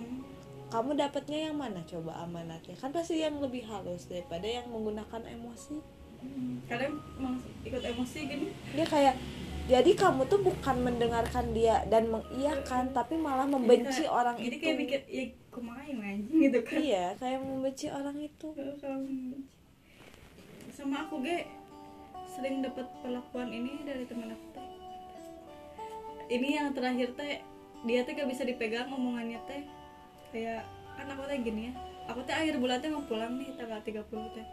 Kamu 0.72 0.96
dapatnya 0.96 1.52
yang 1.52 1.56
mana? 1.60 1.84
Coba 1.86 2.24
amanatnya. 2.24 2.80
Kan 2.80 2.96
pasti 2.96 3.20
yang 3.20 3.38
lebih 3.44 3.68
halus 3.68 4.08
daripada 4.08 4.48
yang 4.48 4.72
menggunakan 4.72 5.22
emosi 5.28 6.03
kadang 6.64 6.94
emang 7.16 7.36
ikut 7.62 7.82
emosi 7.82 8.20
gini? 8.24 8.48
Dia 8.72 8.86
kayak 8.86 9.16
jadi 9.64 9.92
kamu 9.94 10.28
tuh 10.28 10.40
bukan 10.40 10.76
mendengarkan 10.78 11.52
dia 11.52 11.88
dan 11.88 12.08
mengiyakan 12.08 12.92
tapi 12.92 13.16
malah 13.16 13.46
membenci 13.46 14.04
Jadi 14.04 14.04
kayak- 14.04 14.12
orang 14.14 14.36
jadi 14.36 14.48
itu. 14.50 14.60
kayak 14.60 14.78
mikir 14.78 15.00
ya 15.08 15.24
kumaha 15.50 15.82
yang 15.84 16.02
anjing 16.02 16.38
gitu 16.42 16.60
kan. 16.62 16.78
Iya 16.78 17.06
kayak 17.16 17.40
membenci 17.40 17.86
orang 17.88 18.18
itu. 18.18 18.48
Sama 20.70 20.96
aku 21.04 21.22
ge. 21.22 21.48
Sering 22.26 22.60
dapat 22.60 22.90
perlakuan 23.00 23.48
ini 23.48 23.86
dari 23.86 24.04
teman 24.04 24.34
aku 24.34 24.48
teh. 24.52 24.68
Ini 26.30 26.48
yang 26.52 26.68
terakhir 26.74 27.14
teh. 27.14 27.40
Dia 27.84 28.02
teh 28.02 28.12
gak 28.12 28.26
bisa 28.26 28.42
dipegang 28.42 28.90
omongannya 28.90 29.38
teh. 29.46 29.62
Kayak 30.32 30.66
kan 30.94 31.08
aku 31.08 31.24
teh 31.24 31.38
gini 31.40 31.70
ya. 31.70 31.74
Aku 32.10 32.26
teh 32.26 32.34
akhir 32.34 32.58
bulan 32.58 32.82
teh 32.82 32.90
mau 32.90 33.06
pulang 33.06 33.38
nih 33.38 33.54
tanggal 33.54 33.80
30 33.80 34.02
teh 34.34 34.46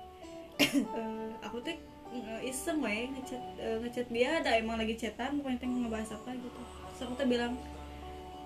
Eh, 0.61 1.31
aku 1.41 1.57
teh 1.65 1.77
eh, 2.13 2.41
iseng 2.45 2.85
we 2.85 3.09
ngechat 3.17 3.43
eh, 3.57 3.77
ngechat 3.81 4.07
dia 4.13 4.39
ada 4.43 4.61
emang 4.61 4.77
lagi 4.77 4.95
chatan 4.95 5.41
pokoknya 5.41 5.59
teh 5.63 5.69
ngebahas 5.69 6.11
apa 6.15 6.31
gitu. 6.37 6.61
Terus 6.61 7.01
aku 7.09 7.15
teh 7.17 7.27
bilang 7.27 7.57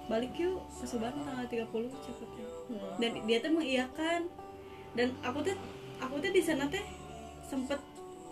balik 0.07 0.37
yuk 0.37 0.61
ke 0.79 0.85
Subang 0.85 1.17
tanggal 1.25 1.49
30 1.49 1.91
cepet 2.05 2.31
Hmm. 2.65 2.81
dan 2.97 3.12
dia 3.29 3.39
tuh 3.45 3.53
mengiyakan. 3.53 4.21
Dan 4.97 5.12
aku 5.21 5.45
tuh 5.45 5.57
aku 6.01 6.17
tuh 6.23 6.33
di 6.33 6.41
sana 6.41 6.65
teh 6.71 6.81
sempet 7.45 7.77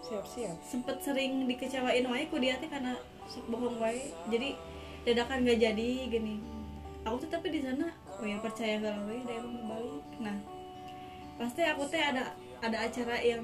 siap-siap. 0.03 0.57
sempet 0.65 0.97
sering 1.05 1.45
dikecewain 1.45 2.07
wae 2.09 2.25
ku 2.33 2.41
dia 2.41 2.57
teh 2.57 2.71
karena 2.71 2.97
sok 3.29 3.45
bohong 3.53 3.77
wae. 3.77 4.09
Jadi 4.33 4.57
dadakan 5.05 5.45
gak 5.45 5.61
jadi 5.61 5.89
gini. 6.09 6.41
Aku 7.03 7.19
tuh 7.19 7.29
tapi 7.29 7.51
di 7.51 7.61
sana 7.61 7.91
oh 8.23 8.27
ya 8.31 8.39
percaya 8.39 8.79
gak 8.79 9.03
wae 9.11 9.19
dia 9.27 9.43
emang 9.43 9.67
balik 9.67 10.07
nah 10.23 10.37
pasti 11.35 11.67
aku 11.67 11.83
teh 11.91 11.99
ada 11.99 12.31
ada 12.63 12.87
acara 12.87 13.19
yang 13.19 13.43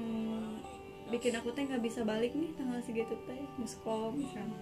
bikin 1.11 1.35
aku 1.35 1.51
teh 1.51 1.67
nggak 1.67 1.83
bisa 1.83 2.07
balik 2.07 2.31
nih 2.31 2.55
tanggal 2.55 2.79
segitu 2.79 3.19
teh 3.27 3.41
muskom 3.59 4.15
misalnya. 4.15 4.55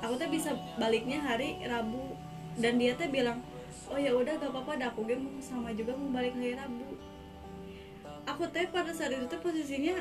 Aku 0.00 0.16
teh 0.16 0.30
bisa 0.32 0.56
baliknya 0.80 1.20
hari 1.20 1.60
Rabu 1.60 2.16
dan 2.56 2.80
dia 2.80 2.96
teh 2.96 3.12
bilang 3.12 3.44
oh 3.90 3.98
ya 3.98 4.14
udah 4.14 4.38
gak 4.38 4.50
apa-apa 4.54 4.78
aku 4.86 5.02
mau 5.04 5.42
sama 5.42 5.74
juga 5.76 5.92
mau 5.98 6.08
balik 6.16 6.32
hari 6.32 6.56
Rabu. 6.56 6.96
Aku 8.24 8.48
teh 8.48 8.64
pada 8.72 8.94
saat 8.94 9.12
itu 9.12 9.26
teh 9.28 9.36
posisinya 9.36 10.00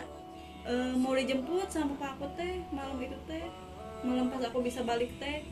eh, 0.64 0.93
mau 0.95 1.18
dijemput 1.18 1.68
sama 1.68 1.97
pak 2.00 2.16
aku 2.16 2.32
teh 2.39 2.64
malam 2.72 2.95
itu 3.04 3.18
teh 3.28 3.43
malam 4.06 4.32
pas 4.32 4.45
aku 4.47 4.64
bisa 4.64 4.80
balik 4.86 5.12
teh. 5.20 5.43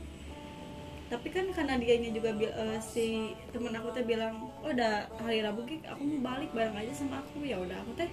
Tapi 1.07 1.27
kan 1.31 1.47
karena 1.51 1.75
dianya 1.75 2.15
juga 2.15 2.31
eh, 2.39 2.79
si 2.79 3.35
temen 3.51 3.75
aku 3.75 3.91
teh 3.91 4.07
bilang 4.07 4.47
oh 4.63 4.71
udah 4.71 5.11
hari 5.19 5.43
Rabu 5.43 5.67
Gik, 5.67 5.83
aku 5.83 6.07
mau 6.07 6.31
balik 6.31 6.55
bareng 6.55 6.77
aja 6.77 6.93
sama 6.93 7.19
aku. 7.19 7.43
Ya 7.43 7.59
udah 7.59 7.83
aku 7.83 7.91
teh 7.97 8.07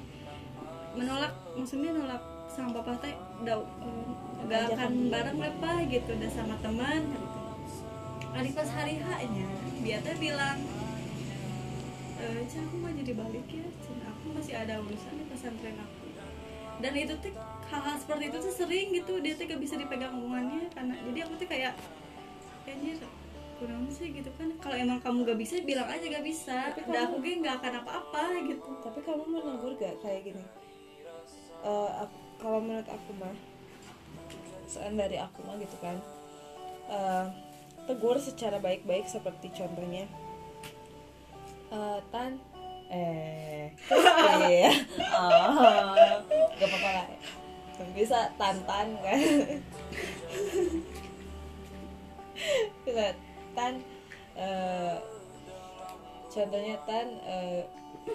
menolak 0.94 1.32
maksudnya 1.58 1.90
nolak 1.94 2.22
sama 2.54 2.70
bapak 2.80 3.02
teh 3.02 3.14
udah 3.42 3.56
eh, 3.58 4.06
gak 4.46 4.60
Ajakan 4.70 4.78
akan 4.78 4.92
bareng 5.10 5.38
lepa 5.42 5.72
gitu 5.90 6.10
udah 6.14 6.30
sama 6.30 6.54
teman 6.62 7.00
gitu. 7.10 7.28
Hari 8.34 8.50
pas 8.54 8.68
hari 8.70 8.94
H 8.98 9.06
nya 9.30 9.46
dia 9.82 9.98
teh 10.02 10.14
bilang 10.18 10.58
e, 12.18 12.24
aku 12.46 12.74
mau 12.78 12.90
jadi 12.90 13.12
balik 13.14 13.46
ya 13.50 13.66
Cen, 13.82 13.98
aku 14.06 14.24
masih 14.38 14.54
ada 14.54 14.78
urusan 14.82 15.12
di 15.18 15.24
pesantren 15.30 15.76
aku. 15.78 16.06
Dan 16.82 16.92
itu 16.98 17.14
tuh 17.22 17.34
hal-hal 17.70 17.96
seperti 17.98 18.24
itu 18.30 18.38
tuh 18.42 18.54
sering 18.54 18.86
gitu 18.94 19.12
dia 19.22 19.34
tuh 19.38 19.44
gak 19.50 19.62
bisa 19.62 19.74
dipegang 19.78 20.14
omongannya 20.14 20.70
karena 20.74 20.94
jadi 21.10 21.18
aku 21.26 21.34
tuh 21.38 21.48
kayak 21.50 21.74
kayaknya 22.66 23.02
kurang 23.58 23.86
sih 23.90 24.10
gitu 24.10 24.30
kan. 24.34 24.50
Kalau 24.58 24.76
emang 24.78 24.98
kamu 24.98 25.26
gak 25.26 25.38
bisa 25.38 25.54
bilang 25.62 25.86
aja 25.86 26.02
gak 26.02 26.26
bisa. 26.26 26.74
Tapi 26.74 26.90
kamu- 26.90 27.02
aku 27.06 27.14
gak 27.22 27.36
nggak 27.42 27.54
akan 27.62 27.72
apa-apa 27.82 28.24
gitu. 28.50 28.70
Tapi 28.82 28.98
kamu 29.02 29.22
menegur 29.30 29.72
gak 29.78 29.94
kayak 30.02 30.22
gini 30.26 30.44
Eh, 31.64 31.90
ap- 32.04 32.22
kalau 32.36 32.60
menurut 32.60 32.84
aku 32.88 33.10
mah 33.16 33.32
dari 34.74 35.16
aku 35.16 35.38
mah 35.46 35.56
gitu 35.56 35.76
kan 35.80 35.96
eh, 36.92 37.24
tegur 37.88 38.20
secara 38.20 38.60
baik-baik 38.60 39.08
seperti 39.08 39.48
contohnya 39.54 40.04
eh, 41.72 41.98
tan. 42.12 42.36
Eh 42.92 43.72
iya. 44.44 44.72
Oh, 45.16 46.20
gak 46.60 46.68
apa-apa 46.68 46.88
lah. 46.92 47.06
Bisa 47.96 48.28
tantan 48.36 48.94
kan. 49.00 49.18
Bisa 52.84 53.06
tan. 53.56 53.74
Eh, 54.36 54.96
contohnya 56.28 56.76
tan 56.84 57.06
eh, 57.24 57.62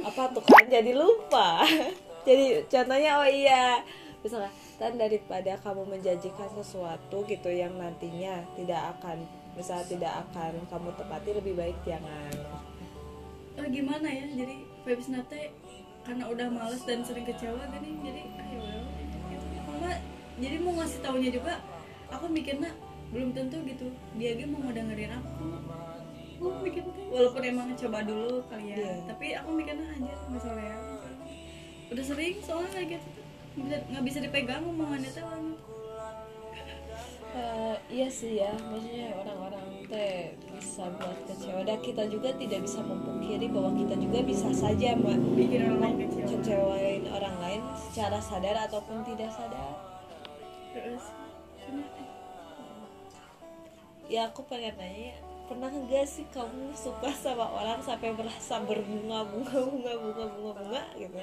apa 0.06 0.22
tuh 0.38 0.44
kan? 0.46 0.64
Jadi 0.70 0.92
lupa 0.94 1.66
jadi 2.30 2.46
contohnya 2.70 3.12
oh 3.18 3.26
iya 3.26 3.82
misalnya 4.22 4.52
tan 4.78 4.94
daripada 5.02 5.58
kamu 5.66 5.98
menjanjikan 5.98 6.50
sesuatu 6.54 7.26
gitu 7.26 7.50
yang 7.50 7.74
nantinya 7.74 8.46
tidak 8.54 8.94
akan 8.98 9.26
misalnya 9.58 9.86
tidak 9.90 10.14
akan 10.30 10.54
kamu 10.70 10.90
tepati 10.96 11.30
lebih 11.36 11.54
baik 11.58 11.78
jangan. 11.84 12.32
Oh, 13.60 13.68
gimana 13.68 14.08
ya? 14.08 14.24
Jadi 14.30 14.56
vibes 14.88 15.10
nate 15.12 15.52
karena 16.08 16.32
udah 16.32 16.48
males 16.48 16.80
dan 16.88 17.04
sering 17.04 17.28
kecewa 17.28 17.60
gini 17.76 18.00
jadi 18.06 18.22
ayo 18.40 18.62
gitu. 19.02 19.18
Kalau 19.68 19.92
jadi 20.40 20.56
mau 20.64 20.74
ngasih 20.80 21.00
taunya 21.04 21.30
juga 21.34 21.54
aku 22.08 22.32
mikirnya 22.32 22.72
belum 23.12 23.36
tentu 23.36 23.58
gitu. 23.68 23.92
Dia 24.16 24.38
ge 24.38 24.48
mau 24.48 24.64
dengerin 24.72 25.12
aku. 25.18 25.48
Aku 26.40 26.64
mikir 26.64 26.88
teh, 26.88 27.04
walaupun 27.12 27.44
emang 27.44 27.68
coba 27.76 28.00
dulu 28.08 28.40
kali 28.48 28.72
ya 28.72 28.80
Iya. 28.80 28.92
tapi 29.12 29.36
aku 29.36 29.50
mikirnya 29.60 29.92
nggak 30.00 30.40
soalnya 30.40 30.99
udah 31.90 32.06
sering 32.06 32.38
soalnya 32.42 32.70
kayak 32.74 32.88
gitu 32.98 33.08
nggak 33.60 34.04
bisa 34.06 34.18
dipegang 34.22 34.64
omongannya 34.64 35.10
teh 35.10 35.24
orang 35.26 35.58
Eh, 37.30 37.78
iya 37.94 38.10
sih 38.10 38.42
ya 38.42 38.50
maksudnya 38.58 39.14
orang-orang 39.14 39.86
teh 39.86 40.34
bisa 40.50 40.90
buat 40.98 41.14
kecewa. 41.30 41.62
Dan 41.62 41.78
kita 41.86 42.10
juga 42.10 42.34
tidak 42.34 42.66
bisa 42.66 42.82
memungkiri 42.82 43.54
bahwa 43.54 43.70
kita 43.78 43.94
juga 44.02 44.20
bisa 44.26 44.50
saja 44.50 44.98
me- 44.98 45.38
bikin 45.38 45.62
orang 45.70 45.78
lain 45.78 45.96
kecewa. 46.10 46.26
kecewain 46.26 47.04
orang 47.14 47.36
lain 47.38 47.62
secara 47.78 48.18
sadar 48.18 48.58
ataupun 48.66 49.06
tidak 49.06 49.30
sadar. 49.30 49.78
Terus 50.74 51.06
ya 54.10 54.26
aku 54.34 54.42
pengen 54.50 54.74
nanya 54.82 55.22
pernah 55.46 55.70
enggak 55.70 56.10
sih 56.10 56.26
kamu 56.34 56.74
suka 56.74 57.14
sama 57.14 57.46
orang 57.46 57.78
sampai 57.86 58.10
merasa 58.10 58.58
berbunga 58.66 59.22
bunga 59.30 59.58
bunga 59.70 59.94
bunga 60.02 60.26
bunga 60.34 60.52
bunga 60.66 60.84
gitu 60.98 61.22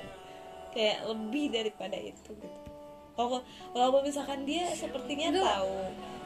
kayak 0.77 1.09
lebih 1.09 1.49
daripada 1.49 1.97
itu 1.97 2.31
gitu. 2.31 2.59
Kalau 3.17 3.41
walaupun 3.73 4.05
misalkan 4.05 4.45
dia 4.45 4.69
sepertinya 4.71 5.33
Enggak. 5.33 5.49
tahu 5.49 5.77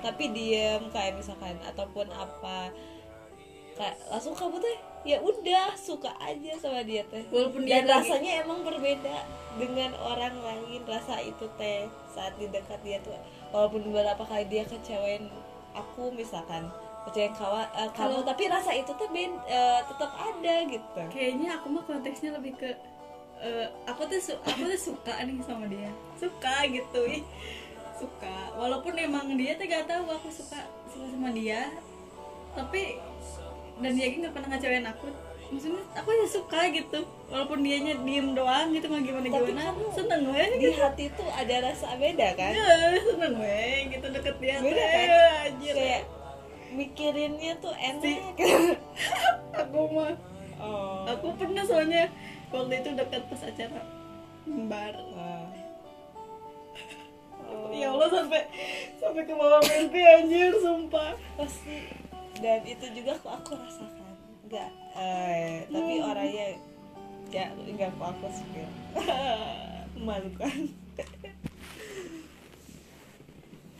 tapi 0.01 0.24
diem 0.34 0.82
kayak 0.90 1.14
misalkan 1.14 1.55
ataupun 1.62 2.11
apa 2.11 2.74
kayak 3.78 3.94
langsung 4.11 4.34
kamu 4.34 4.59
tuh 4.59 4.74
ya 5.01 5.16
udah 5.20 5.72
suka 5.72 6.11
aja 6.18 6.53
sama 6.59 6.82
dia 6.82 7.07
teh. 7.07 7.22
Walaupun 7.30 7.62
dia 7.62 7.80
dan 7.80 7.84
lagi- 7.86 8.11
rasanya 8.11 8.32
emang 8.42 8.61
berbeda 8.61 9.16
dengan 9.55 9.94
orang 9.96 10.34
lain 10.36 10.82
rasa 10.84 11.22
itu 11.22 11.46
teh 11.55 11.86
saat 12.11 12.34
di 12.36 12.51
dekat 12.51 12.82
dia 12.82 12.98
tuh. 13.01 13.14
Walaupun 13.48 13.86
beberapa 13.86 14.20
kali 14.20 14.44
dia 14.46 14.66
kecewain 14.66 15.30
aku 15.72 16.11
misalkan 16.11 16.68
kecewain 17.07 17.32
kawan 17.32 17.64
eh, 17.72 17.88
kamu 17.94 18.20
Kalau- 18.20 18.26
tapi 18.26 18.42
rasa 18.46 18.74
itu 18.74 18.92
tuh 18.92 19.09
ben, 19.09 19.32
eh, 19.46 19.80
tetap 19.86 20.11
ada 20.12 20.55
gitu. 20.66 21.01
Kayaknya 21.09 21.48
aku 21.57 21.66
mah 21.70 21.84
konteksnya 21.86 22.34
lebih 22.34 22.59
ke 22.59 22.68
eh, 23.41 23.66
aku 23.84 24.03
tuh 24.07 24.20
su- 24.20 24.41
aku 24.41 24.62
tuh 24.66 24.80
suka 24.80 25.14
nih 25.20 25.41
sama 25.43 25.64
dia. 25.66 25.91
Suka 26.16 26.64
gitu 26.64 27.01
ih. 27.09 27.22
Suka. 27.97 28.36
Walaupun 28.55 28.97
emang 28.97 29.32
dia 29.34 29.57
tuh 29.57 29.64
gak 29.64 29.84
tahu 29.84 30.09
aku 30.09 30.28
suka 30.28 30.61
suka 30.88 31.07
sama 31.09 31.32
dia. 31.32 31.68
Tapi 32.53 32.97
dan 33.80 33.93
dia 33.93 34.07
nggak 34.11 34.32
pernah 34.32 34.49
ngecewain 34.53 34.86
aku. 34.86 35.09
Maksudnya 35.51 35.82
aku 35.97 36.09
ya 36.12 36.26
suka 36.28 36.61
gitu. 36.70 37.01
Walaupun 37.26 37.59
dianya 37.61 37.99
diem 38.01 38.32
doang 38.32 38.70
gitu 38.70 38.86
nggak 38.86 39.03
gimana 39.03 39.26
Tapi 39.26 39.51
gimana. 39.51 39.66
kamu 39.68 39.84
seneng 39.91 40.20
gue 40.22 40.43
di 40.59 40.68
hati 40.72 41.05
tuh 41.12 41.26
ada 41.26 41.55
rasa 41.64 41.86
beda 41.97 42.28
kan? 42.38 42.53
Ya 42.55 42.70
seneng 43.03 43.32
gue 43.34 43.62
gitu 43.91 44.07
deket 44.11 44.36
dia. 44.38 44.57
Beda 44.61 44.78
teh. 44.78 45.05
kan? 45.07 45.11
anjir. 45.49 45.74
Kayak 45.74 46.03
mikirinnya 46.70 47.53
tuh 47.59 47.74
enak. 47.74 48.18
Aku 49.66 49.80
mah. 49.91 50.14
Oh. 50.61 51.03
Aku 51.09 51.34
pernah 51.34 51.64
soalnya 51.64 52.07
waktu 52.51 52.74
itu 52.82 52.90
dekat 52.98 53.22
pas 53.30 53.42
acara 53.46 53.82
bar. 54.66 54.94
Wah. 55.14 55.51
Oh, 57.51 57.70
ya 57.74 57.90
Allah 57.90 58.09
sampai 58.11 58.46
sampai 58.98 59.22
ke 59.26 59.34
bawah 59.34 59.59
mimpi 59.62 60.01
anjir 60.03 60.55
sumpah. 60.59 61.18
Pasti. 61.34 61.90
Dan 62.38 62.62
itu 62.62 62.86
juga 62.94 63.18
kok 63.18 63.32
aku 63.42 63.59
rasakan. 63.59 64.14
Nggak 64.51 64.70
eh, 64.98 65.66
tapi 65.70 65.92
orangnya 66.03 66.48
ya 67.30 67.46
nggak 67.55 67.92
fokus 67.98 68.36
juga 68.46 68.66
memalukan. 69.98 70.57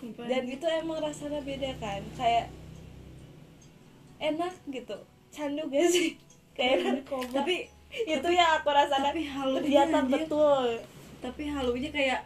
Sumpah. 0.01 0.25
dan 0.33 0.49
itu 0.49 0.65
emang 0.65 0.99
rasanya 1.05 1.45
beda 1.45 1.77
kan 1.77 2.01
kayak 2.17 2.49
enak 4.21 4.55
gitu. 4.73 4.97
Candu 5.31 5.71
gak 5.71 5.87
sih? 5.95 6.19
Kayak 6.59 7.07
narkoba 7.07 7.45
tapi 7.45 7.71
itu 7.91 8.29
yang 8.31 8.51
aku 8.63 8.69
rasakan. 8.71 9.11
Tapi 9.11 9.23
kelihatan 9.61 10.03
anjir. 10.07 10.15
betul. 10.25 10.67
Tapi 11.21 11.43
halunya 11.51 11.91
kayak 11.91 12.21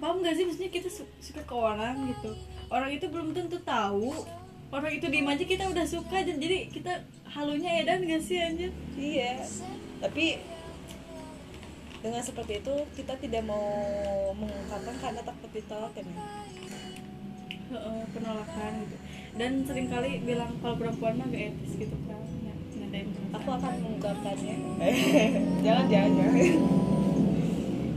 paham 0.00 0.24
gak 0.24 0.34
sih? 0.34 0.44
Maksudnya 0.48 0.72
kita 0.72 0.88
su- 0.88 1.14
suka 1.20 1.42
ke 1.44 1.54
orang 1.54 2.08
gitu. 2.08 2.32
Orang 2.72 2.90
itu 2.92 3.06
belum 3.08 3.36
tentu 3.36 3.60
tahu. 3.62 4.12
Orang 4.68 4.92
itu 4.92 5.06
diem 5.08 5.24
aja 5.24 5.44
kita 5.44 5.64
udah 5.68 5.86
suka 5.88 6.24
dan 6.24 6.36
jadi 6.36 6.68
kita 6.68 6.92
halunya 7.28 7.84
edan 7.84 8.04
gak 8.04 8.20
sih 8.24 8.36
anjir? 8.40 8.72
Iya. 8.96 9.44
Tapi 10.00 10.40
dengan 11.98 12.22
seperti 12.22 12.62
itu 12.62 12.74
kita 12.94 13.18
tidak 13.18 13.42
mau 13.42 13.66
mengungkapkan 14.38 14.94
karena 15.02 15.20
takut 15.24 15.50
ditolak 15.50 15.90
kan 15.98 16.06
ya 16.06 16.22
penolakan 18.14 18.72
gitu. 18.86 18.96
Dan 19.38 19.50
sering 19.68 19.88
kali 19.92 20.24
bilang 20.24 20.56
kalau 20.64 20.76
perempuan 20.80 21.20
mah 21.20 21.28
gak 21.28 21.52
etis 21.52 21.72
gitu 21.76 21.96
kan 22.08 22.16
ya. 22.16 22.27
Aku 23.34 23.48
akan 23.52 23.72
mengungkapkannya. 23.84 24.56
Jangan 25.64 25.86
jangan 25.92 26.10
jangan. 26.16 26.56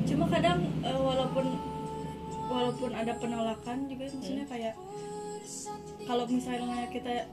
Cuma 0.08 0.26
kadang 0.28 0.60
eh, 0.84 1.00
walaupun 1.00 1.46
walaupun 2.52 2.92
ada 2.92 3.14
penolakan 3.16 3.88
juga 3.88 4.12
maksudnya 4.12 4.46
kayak 4.50 4.76
kalau 6.04 6.28
misalnya 6.28 6.84
kita 6.92 7.32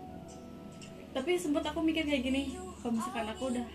tapi 1.11 1.35
sempat 1.35 1.67
aku 1.67 1.83
mikir 1.83 2.07
kayak 2.07 2.23
gini 2.23 2.55
kalau 2.79 2.95
misalkan 2.95 3.27
aku 3.27 3.51
udah 3.51 3.67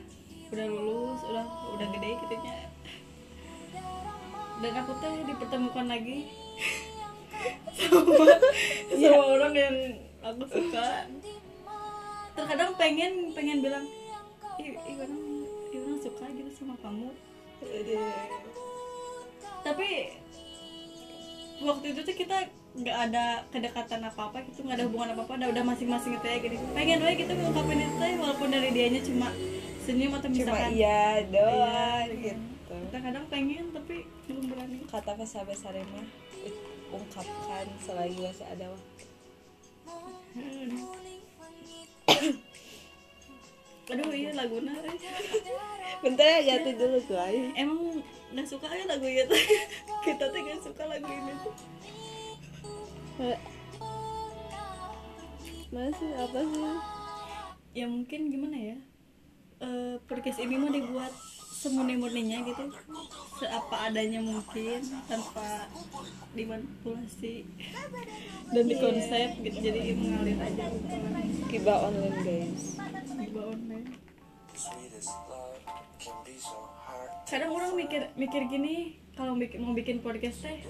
udah 0.55 0.65
lulus 0.69 1.19
udah 1.27 1.45
udah 1.75 1.87
gede 1.99 2.09
gitu 2.23 2.35
nya 2.39 2.55
dan 4.63 4.73
aku 4.79 4.91
teh 5.03 5.13
dipertemukan 5.27 5.85
lagi 5.91 6.17
sama 7.75 8.25
sama 9.01 9.23
orang 9.35 9.53
yang 9.57 9.75
aku 10.23 10.43
suka 10.47 11.09
terkadang 12.33 12.71
pengen 12.77 13.33
pengen 13.37 13.61
bilang 13.61 13.85
ih 14.57 14.73
ih 14.77 14.95
orang 14.97 15.23
orang 15.73 15.99
suka 16.01 16.25
gitu 16.33 16.51
sama 16.57 16.75
kamu. 16.81 17.09
Tapi 19.63 19.89
waktu 21.63 21.85
itu 21.95 21.99
tuh 22.03 22.15
kita 22.17 22.37
nggak 22.73 22.97
ada 23.09 23.45
kedekatan 23.53 24.01
apa 24.01 24.33
apa 24.33 24.37
gitu 24.49 24.65
nggak 24.65 24.81
ada 24.81 24.85
hubungan 24.89 25.13
apa 25.13 25.21
apa 25.29 25.33
udah 25.37 25.49
udah 25.53 25.63
masing-masing 25.63 26.17
gitu 26.17 26.25
ya 26.25 26.37
gini 26.41 26.57
pengen 26.73 27.05
aja 27.05 27.13
gitu 27.13 27.31
ngungkapin 27.37 27.85
itu 27.85 28.05
walaupun 28.17 28.49
dari 28.49 28.69
dianya 28.73 29.01
cuma 29.05 29.29
senyum 29.85 30.17
atau 30.17 30.29
cuma 30.33 30.41
misalkan 30.41 30.71
iya 30.73 31.21
doang 31.29 32.07
iya, 32.09 32.33
gitu. 32.33 32.41
Kita 32.73 32.97
kadang 32.97 33.25
pengen 33.29 33.69
tapi 33.69 34.09
belum 34.25 34.49
berani. 34.49 34.81
Kata 34.89 35.13
besar 35.13 35.45
besar 35.45 35.77
mah 35.77 36.07
ungkapkan 36.93 37.65
selagi 37.81 38.17
masih 38.25 38.45
ada 38.49 38.65
waktu 38.73 39.05
aduh 43.93 44.09
iya 44.15 44.31
laguna. 44.33 44.73
Eh. 44.73 44.97
bentar 46.01 46.25
ya 46.25 46.39
ganti 46.43 46.71
dulu 46.75 46.99
guys 47.07 47.51
emang 47.53 48.01
nggak 48.33 48.47
suka 48.49 48.65
ya 48.71 48.89
lagu 48.89 49.05
itu 49.05 49.37
kita 50.05 50.23
tuh 50.31 50.39
nggak 50.39 50.61
suka 50.65 50.83
lagu 50.89 51.07
ini. 51.07 51.33
Tuh 51.43 53.37
masih 55.73 56.11
apa 56.17 56.39
sih? 56.41 56.77
Ya 57.73 57.85
mungkin 57.89 58.29
gimana 58.29 58.57
ya? 58.57 58.77
Eh 59.61 59.95
podcast 60.05 60.41
ini 60.41 60.57
mau 60.57 60.69
dibuat 60.69 61.13
semurni-murninya 61.63 62.43
gitu. 62.43 62.63
Seapa 63.39 63.87
adanya 63.87 64.19
mungkin 64.19 64.83
tanpa 65.07 65.71
dimanipulasi. 66.35 67.47
Dan 68.51 68.63
dikonsep 68.67 69.39
gitu 69.39 69.57
jadi 69.63 69.95
mengalir 69.95 70.37
aja. 70.43 70.65
Gitu 70.67 71.23
kiba 71.53 71.73
online 71.85 72.17
guys. 72.25 72.63
Tiba 73.13 73.41
online. 73.45 73.87
Kadang 77.29 77.51
orang 77.53 77.71
mikir 77.77 78.01
mikir 78.17 78.41
gini 78.49 78.97
kalau 79.13 79.37
bikin, 79.37 79.61
mau 79.61 79.77
bikin 79.77 80.01
podcast 80.01 80.41
teh 80.41 80.65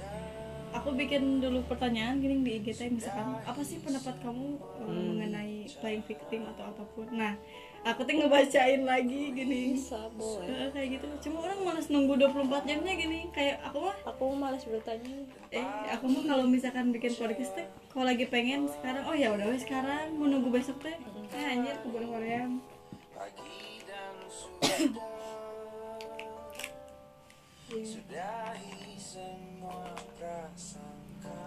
aku 0.76 0.92
bikin 0.92 1.40
dulu 1.40 1.64
pertanyaan 1.72 2.20
gini 2.20 2.44
di 2.44 2.52
IG 2.60 2.68
teh 2.76 2.90
misalkan 2.92 3.40
apa 3.48 3.62
sih 3.64 3.80
pendapat 3.80 4.20
kamu 4.20 4.60
eh, 4.60 5.04
mengenai 5.08 5.56
playing 5.80 6.04
victim 6.04 6.52
atau 6.52 6.64
apa 6.68 6.84
pun? 6.92 7.08
Nah 7.16 7.40
aku 7.84 8.00
tuh 8.08 8.16
ngebacain 8.16 8.82
lagi 8.88 9.22
gini. 9.36 9.76
Bisa 9.76 10.08
boleh 10.16 10.48
Eh, 10.48 10.70
kayak 10.72 10.88
gitu. 11.00 11.06
Cuma 11.30 11.44
orang 11.48 11.60
malas 11.64 11.88
nunggu 11.92 12.16
24 12.16 12.64
jamnya 12.64 12.94
gini. 12.96 13.20
Kayak 13.36 13.60
aku 13.68 13.78
mah 13.84 13.96
aku 14.08 14.26
malas 14.36 14.64
bertanya. 14.64 15.18
Eh 15.52 15.68
aku 15.92 16.06
mah 16.08 16.24
kalau 16.24 16.46
misalkan 16.48 16.96
bikin 16.96 17.12
podcast 17.16 17.54
teh 17.54 17.68
kalau 17.94 18.10
lagi 18.10 18.26
pengen 18.26 18.66
sekarang 18.66 19.06
oh 19.06 19.14
ya 19.14 19.30
udah 19.38 19.54
wes 19.54 19.62
sekarang 19.62 20.18
mau 20.18 20.26
nunggu 20.26 20.50
besok 20.50 20.82
teh 20.82 20.98
eh 21.38 21.46
anjir 21.46 21.78
kebun 21.86 22.10
hoream 22.10 22.58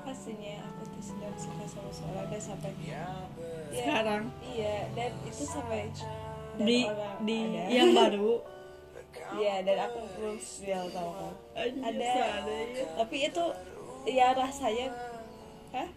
pastinya 0.07 0.55
aku 0.70 0.82
tuh 0.87 1.03
sedang 1.03 1.34
suka 1.34 1.64
sama 1.66 1.91
seorang 1.91 2.26
dan 2.30 2.39
sampai 2.43 2.72
ya, 2.78 3.07
sekarang? 3.74 4.22
Iya 4.55 4.76
dan 4.95 5.11
itu 5.26 5.43
sampai 5.43 5.91
di 6.65 6.81
orang 6.87 7.17
di 7.25 7.37
ada. 7.45 7.63
yang 7.71 7.91
baru. 7.93 8.35
Iya 9.27 9.65
dan 9.65 9.91
aku 9.91 9.99
belum 10.17 10.37
bilang 10.39 10.89
tahu 10.93 11.11
kan. 11.19 11.35
Ada. 11.57 12.15
tapi 12.95 13.17
itu 13.27 13.45
ya 14.07 14.31
rasanya 14.37 14.87
hah? 15.75 15.89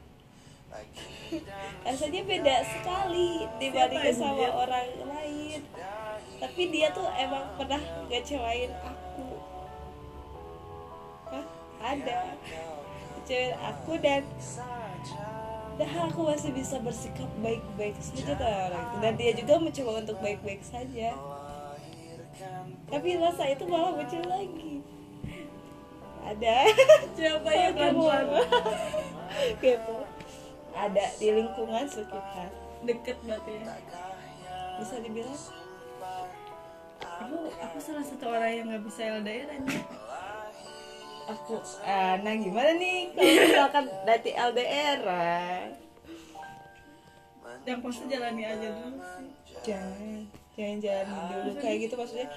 Rasanya 1.86 2.22
beda 2.26 2.56
sekali 2.66 3.46
dibandingkan 3.62 4.16
sama 4.16 4.46
dia? 4.46 4.54
orang 4.54 4.90
lain. 5.06 5.60
Tapi 6.40 6.62
dia 6.74 6.88
tuh 6.94 7.06
emang 7.18 7.46
pernah 7.58 7.82
ngecewain 8.10 8.72
aku. 8.82 9.30
Hah? 11.30 11.46
ada. 11.82 12.20
Ngecewain 13.18 13.54
aku 13.62 13.92
dan 14.02 14.24
dan 15.80 16.12
aku 16.12 16.28
masih 16.28 16.52
bisa 16.52 16.76
bersikap 16.84 17.32
baik-baik 17.40 17.96
saja 18.04 18.36
ke 18.36 18.44
orang 18.44 18.84
itu 18.84 18.98
dan 19.00 19.14
dia 19.16 19.32
juga 19.32 19.54
mencoba 19.64 19.92
untuk 20.04 20.18
baik-baik 20.20 20.60
saja. 20.60 21.16
tapi 22.92 23.16
rasa 23.16 23.48
itu 23.48 23.64
malah 23.64 23.96
muncul 23.96 24.24
lagi. 24.28 24.84
Ada 26.20 26.56
siapa 27.16 27.52
yang 27.56 27.74
kamu 27.80 28.02
pelan 28.12 28.28
gitu. 29.64 29.98
Ada 30.76 31.06
di 31.16 31.28
lingkungan 31.32 31.86
sekitar. 31.88 32.52
Deket 32.84 33.16
berarti 33.24 33.52
ya? 33.64 33.76
Bisa 34.84 35.00
dibilang. 35.00 35.40
aku 37.00 37.52
aku 37.56 37.78
salah 37.80 38.04
satu 38.04 38.32
orang 38.32 38.52
yang 38.52 38.66
nggak 38.68 38.84
bisa 38.84 39.20
LDR 39.20 39.48
aja 39.52 39.80
aku 41.30 41.54
eh, 41.80 42.14
nah 42.20 42.34
gimana 42.34 42.72
nih 42.76 43.00
kalau 43.14 43.32
misalkan 43.40 43.86
dari 44.08 44.32
LDR 44.32 45.00
ah? 45.06 45.62
yang 47.64 47.80
pasti 47.84 48.04
jalani 48.08 48.44
aja 48.44 48.68
dulu 48.68 48.98
sih. 48.98 49.28
Jangan 49.62 50.20
jangan 50.56 50.78
jalan 50.80 51.06
dulu. 51.30 51.52
Kayak 51.60 51.78
gitu 51.86 51.94
maksudnya 51.96 52.28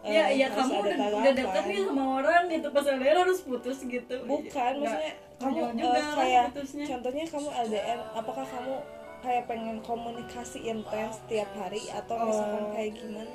ya 0.00 0.24
ya 0.32 0.48
kamu 0.48 0.72
ada 0.72 0.90
udah, 0.90 1.08
udah 1.12 1.32
deket 1.36 1.64
nih 1.68 1.78
sama 1.84 2.04
orang 2.18 2.42
gitu. 2.48 2.66
Pas 2.70 2.86
LDR 2.88 3.18
harus 3.20 3.38
putus 3.40 3.78
gitu. 3.80 4.14
Bukan 4.24 4.72
Nggak 4.74 4.90
maksudnya 4.90 5.12
kamu 5.38 5.58
juga 5.72 5.88
lah 5.94 6.08
kayak 6.16 6.44
putusnya. 6.50 6.84
contohnya 6.88 7.24
kamu 7.28 7.48
LDR 7.68 8.00
apakah 8.12 8.44
kamu 8.44 8.74
kayak 9.20 9.44
pengen 9.44 9.76
komunikasi 9.84 10.58
intens 10.64 11.16
tiap 11.28 11.50
hari 11.54 11.82
atau 11.86 12.16
misalkan 12.24 12.62
Oh. 12.64 12.72
kayak 12.72 12.92
gimana? 12.96 13.30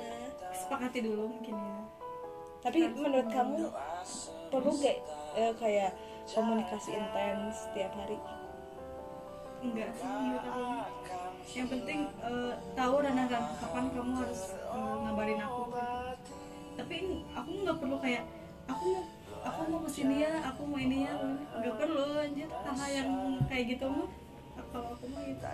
Sepakati 0.50 0.98
dulu 1.00 1.22
mungkin 1.30 1.54
ya. 1.54 1.76
Tapi 2.60 2.78
menurut 2.90 3.28
kamu 3.30 3.70
perlu 4.52 4.70
gak 4.80 4.96
eh, 5.36 5.52
kayak 5.58 5.92
komunikasi 6.26 6.98
intens 6.98 7.68
setiap 7.68 7.92
hari. 7.94 8.18
Enggak 9.62 9.90
sih 9.96 10.10
yang 11.54 11.68
penting 11.70 12.10
eh, 12.20 12.52
tahu 12.74 12.96
dan 13.06 13.16
kapan 13.30 13.84
kamu 13.94 14.12
harus 14.18 14.42
eh, 14.58 14.96
ngabarin 15.06 15.40
aku 15.40 15.60
gitu. 15.70 15.86
tapi 16.76 16.96
aku 17.32 17.50
nggak 17.64 17.78
perlu 17.80 17.96
kayak 18.02 18.24
aku 18.68 18.84
mau 18.92 19.04
aku 19.46 19.60
mau 19.70 19.80
ke 19.86 19.90
sini 19.94 20.26
ya 20.26 20.32
aku 20.42 20.66
mau 20.66 20.76
ini 20.76 21.06
ya. 21.06 21.14
Nggak 21.62 21.74
perlu 21.78 22.04
anjir. 22.18 22.48
Hal 22.50 22.90
yang 22.90 23.10
kayak 23.46 23.64
gitu 23.78 23.86
mah 23.86 24.10
kalau 24.74 24.88
aku 24.92 25.04
mah 25.08 25.22
gitu. 25.24 25.46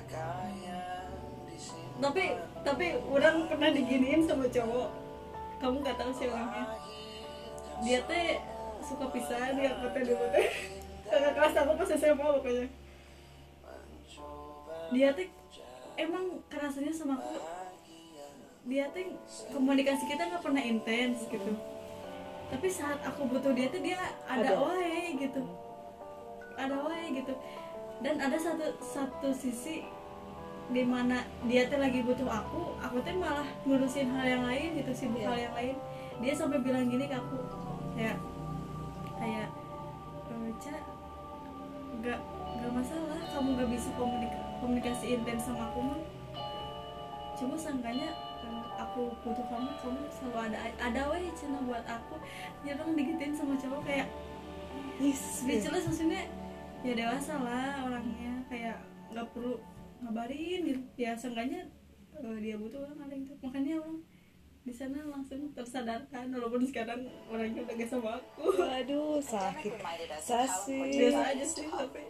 Tapi 2.03 2.25
tapi 2.67 2.87
orang 3.07 3.37
pernah 3.47 3.71
diginiin 3.71 4.27
sama 4.27 4.49
cowok. 4.49 4.89
Kamu 5.63 5.77
nggak 5.79 5.97
tahu 6.01 6.11
sih 6.11 6.27
orangnya. 6.27 6.67
Dia 7.87 8.01
teh 8.11 8.43
suka 8.83 9.07
pisah 9.09 9.55
dia 9.55 9.73
aku 9.73 9.87
teh 9.95 10.03
dulu 10.05 10.27
teh 10.35 10.47
kakak 11.07 11.33
kelas 11.35 11.55
aku 11.57 11.73
pas 11.79 11.91
SMA 11.95 12.27
pokoknya. 12.37 12.67
Dia 14.93 15.09
teh 15.17 15.29
emang 15.97 16.25
kerasanya 16.47 16.93
sama 16.93 17.17
aku. 17.17 17.37
Dia 18.69 18.87
teh 18.93 19.11
komunikasi 19.51 20.05
kita 20.07 20.29
nggak 20.29 20.45
pernah 20.45 20.63
intens 20.63 21.25
gitu. 21.27 21.53
Tapi 22.53 22.69
saat 22.69 23.01
aku 23.01 23.25
butuh 23.27 23.57
dia 23.57 23.73
tuh 23.73 23.81
dia 23.81 23.97
ada, 24.29 24.53
Ada. 24.53 24.61
wae 24.61 25.17
gitu. 25.17 25.43
Ada 26.61 26.77
wae 26.85 27.07
gitu. 27.17 27.33
Dan 28.05 28.21
ada 28.21 28.37
satu 28.37 28.67
satu 28.83 29.29
sisi 29.33 29.81
di 30.73 30.83
mana 30.85 31.25
dia 31.49 31.69
tuh 31.69 31.81
lagi 31.81 32.01
butuh 32.01 32.25
aku 32.25 32.79
aku 32.81 32.97
tuh 33.05 33.13
malah 33.19 33.45
ngurusin 33.67 34.09
hal 34.09 34.25
yang 34.25 34.45
lain 34.47 34.79
gitu 34.81 34.91
sibuk 34.95 35.21
Iya. 35.21 35.29
hal 35.29 35.39
yang 35.49 35.55
lain. 35.57 35.77
Dia 36.23 36.33
sampai 36.37 36.59
bilang 36.61 36.87
gini 36.87 37.09
ke 37.09 37.17
aku 37.17 37.37
kayak 37.97 38.17
"Eh, 40.63 40.71
Ca 40.71 40.79
nggak 41.99 42.21
nggak 42.59 42.73
masalah. 42.73 43.19
Kamu 43.35 43.49
nggak 43.59 43.69
bisa 43.75 43.89
komunika- 43.99 44.47
komunikasi 44.63 45.19
intens 45.19 45.51
sama 45.51 45.71
aku 45.71 45.81
mah 45.83 46.01
cuma 47.33 47.59
sangkanya 47.59 48.15
aku 48.79 49.11
butuh 49.27 49.43
kamu 49.51 49.71
kamu 49.83 49.99
selalu 50.15 50.39
ada 50.47 50.59
ada 50.79 51.01
weh 51.11 51.27
cina 51.35 51.59
buat 51.67 51.83
aku. 51.83 52.15
Nyerang 52.63 52.95
digituin 52.95 53.35
sama 53.35 53.59
cowok 53.59 53.83
kayak 53.83 54.07
yes 55.03 55.43
speechless 55.43 55.87
maksudnya 55.91 56.23
ya 56.87 56.93
dewasa 56.95 57.35
lah 57.43 57.83
orangnya. 57.83 58.47
Kayak 58.47 58.79
nggak 59.11 59.27
perlu 59.35 59.59
ngabarin 60.07 60.61
gitu. 60.63 60.81
Ya 60.95 61.19
seenggaknya 61.19 61.67
eh, 62.23 62.39
dia 62.39 62.55
butuh 62.55 62.87
orang 62.87 63.11
ada 63.11 63.15
itu 63.19 63.33
makanya 63.43 63.83
orang 63.83 63.99
di 64.63 64.71
sana 64.71 65.03
langsung 65.11 65.51
tersadarkan 65.51 66.31
walaupun 66.31 66.63
sekarang 66.63 67.03
orangnya 67.27 67.67
udah 67.67 67.75
gak 67.75 67.91
sama 67.91 68.11
aku. 68.15 68.63
Waduh 68.63 69.19
sakit. 69.19 69.75
sasi. 70.23 70.79
biasa 70.79 71.23
aja 71.35 71.45
sih 71.47 71.67
tapi 71.67 72.07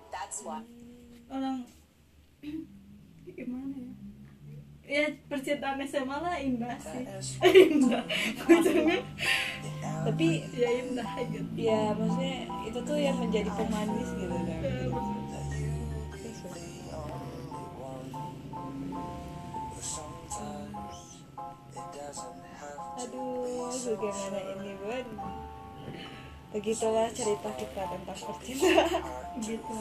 orang 1.33 1.65
gimana 3.41 3.77
ya? 3.81 3.93
Ya 4.83 5.05
percintaan 5.33 5.81
SMA 5.89 6.17
lah 6.21 6.37
indah 6.37 6.77
sih. 6.77 7.09
indah. 7.73 8.05
ujungnya 8.45 9.01
tapi 10.05 10.43
ya 10.53 10.69
indah 10.83 11.11
gitu 11.31 11.51
ya 11.57 11.95
maksudnya 11.97 12.37
itu 12.67 12.79
tuh 12.83 12.99
yang 12.99 13.17
menjadi 13.17 13.49
pemanis 13.55 14.11
gitu 14.19 14.35
kan 14.35 14.61
aduh 23.03 23.75
bagaimana 23.75 24.39
ini 24.55 24.73
bun 24.79 25.07
begitulah 26.53 27.09
cerita 27.17 27.49
kita 27.57 27.83
tentang 27.89 28.19
percintaan. 28.29 29.03
Gitu. 29.49 29.79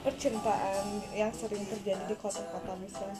Percintaan 0.00 0.84
yang 1.12 1.28
sering 1.36 1.60
terjadi 1.68 2.00
di 2.08 2.16
kota-kota 2.16 2.72
besar. 2.80 3.12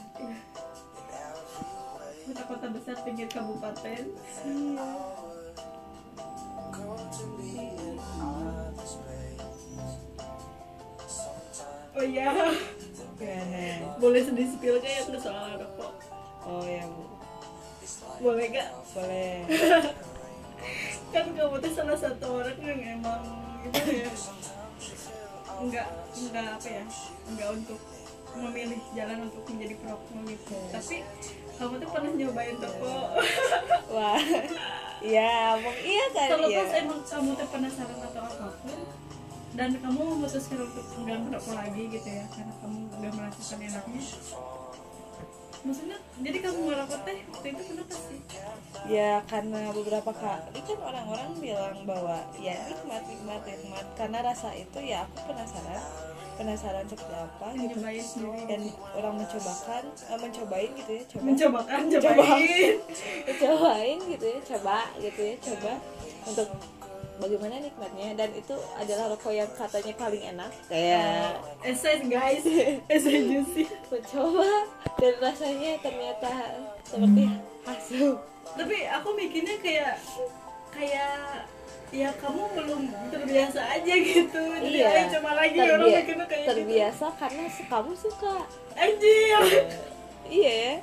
Kota-kota 2.24 2.66
besar 2.72 2.96
pinggir 3.05 3.28
kabupaten. 3.28 4.03
Iya. 4.48 4.88
Oh 11.92 12.05
iya. 12.09 12.32
Gimana 13.20 13.64
boleh 14.01 14.24
sedih 14.24 14.48
spill 14.48 14.80
kayak 14.80 15.12
ke 15.12 15.20
soal 15.20 15.61
rokok. 15.61 15.92
Oh 16.48 16.64
ya 16.64 16.88
bu 16.88 17.19
boleh 18.20 18.47
gak? 18.53 18.68
Boleh. 18.95 19.34
Kan 21.14 21.26
kamu 21.34 21.57
tuh 21.59 21.72
salah 21.74 21.99
satu 21.99 22.26
orang 22.38 22.59
yang 22.62 23.01
emang 23.01 23.22
gitu 23.61 23.93
ya 23.93 24.11
enggak 25.61 25.88
enggak 26.16 26.47
apa 26.57 26.68
ya 26.72 26.84
enggak 27.28 27.49
untuk 27.53 27.80
memilih 28.32 28.80
jalan 28.97 29.28
untuk 29.28 29.45
menjadi 29.53 29.74
perokok 29.76 30.20
gitu. 30.24 30.57
Tapi 30.72 30.97
kamu 31.61 31.76
tuh 31.76 31.88
pernah 31.93 32.12
nyobain 32.16 32.57
rokok 32.57 33.09
wah 33.95 34.16
ya 35.05 35.61
emang 35.61 35.78
iya 35.84 36.05
kan 36.16 36.28
kalau 36.32 36.49
ya 36.49 36.64
pas 36.64 36.72
emang 36.80 37.01
kamu 37.05 37.30
tuh 37.36 37.49
penasaran 37.53 37.99
atau 38.01 38.22
apa 38.24 38.49
pun 38.64 38.80
dan 39.53 39.70
kamu 39.76 40.01
memutuskan 40.01 40.57
untuk 40.64 40.86
enggak 41.05 41.20
merokok 41.20 41.55
lagi 41.61 41.82
gitu 41.93 42.09
ya 42.09 42.24
karena 42.32 42.53
kamu 42.64 42.78
enggak 42.97 43.12
merasakan 43.12 43.61
enaknya 43.61 44.03
maksudnya 45.61 45.98
jadi 46.20 46.38
kamu 46.40 46.58
merokok 46.72 47.00
teh? 47.04 47.18
Waktu 47.28 47.46
itu 47.52 47.62
kenapa 47.68 47.94
sih? 47.96 48.18
Ya 48.88 49.20
karena 49.28 49.61
beberapa 49.76 50.12
kali 50.12 50.61
kan 50.64 50.78
orang-orang 50.80 51.30
bilang 51.36 51.76
bahwa 51.84 52.16
ya 52.40 52.56
nikmat 52.68 53.02
nikmat 53.04 53.40
nikmat. 53.44 53.86
Karena 53.94 54.18
rasa 54.24 54.56
itu 54.56 54.78
ya 54.80 55.04
aku 55.04 55.28
penasaran 55.28 55.84
penasaran 56.40 56.88
seperti 56.88 57.12
apa 57.12 57.46
gitu. 57.52 57.76
Dan 58.48 58.61
orang 58.96 59.14
mencobakan 59.20 59.82
eh, 59.92 60.18
mencobain 60.18 60.70
gitu 60.72 60.90
ya 60.96 61.02
coba. 61.12 61.22
Mencobakan 61.28 61.80
Coba. 61.92 62.08
cobain. 62.08 62.74
Cobain 63.40 63.98
gitu 64.08 64.24
ya 64.24 64.38
coba 64.56 64.78
gitu 64.96 65.20
ya 65.20 65.34
coba 65.44 65.72
untuk 66.24 66.48
bagaimana 67.20 67.58
nikmatnya 67.58 68.14
dan 68.14 68.30
itu 68.32 68.54
adalah 68.74 69.08
rokok 69.08 69.30
yang 69.30 69.50
katanya 69.50 69.94
paling 69.94 70.22
enak. 70.26 70.50
Kayak 70.66 71.38
essay 71.62 71.98
guys 72.04 72.42
essay 72.86 73.18
juicy. 73.22 73.64
Mencoba 73.86 74.66
dan 74.96 75.14
rasanya 75.18 75.78
ternyata 75.78 76.30
seperti 76.82 77.22
hasil. 77.62 78.18
Tapi 78.50 78.76
aku 78.88 79.08
mikirnya 79.14 79.56
kayak 79.58 79.94
kayak 80.70 81.46
ya 81.90 82.08
kamu 82.16 82.42
belum 82.50 82.82
terbiasa 83.10 83.60
aja 83.72 83.94
gitu. 83.94 84.40
Jadi 84.40 84.76
Iya, 84.76 84.88
ayo 84.88 85.04
coba 85.12 85.30
lagi. 85.36 85.56
Orang 85.58 85.70
terbia- 85.80 86.00
mikirnya 86.00 86.26
kayak 86.26 86.40
gitu. 86.40 86.50
terbiasa 86.56 87.06
karena 87.14 87.42
se- 87.46 87.66
kamu 87.66 87.92
suka. 87.94 88.34
Anjir 88.74 89.42
iya. 90.26 90.54
Ya 90.54 90.74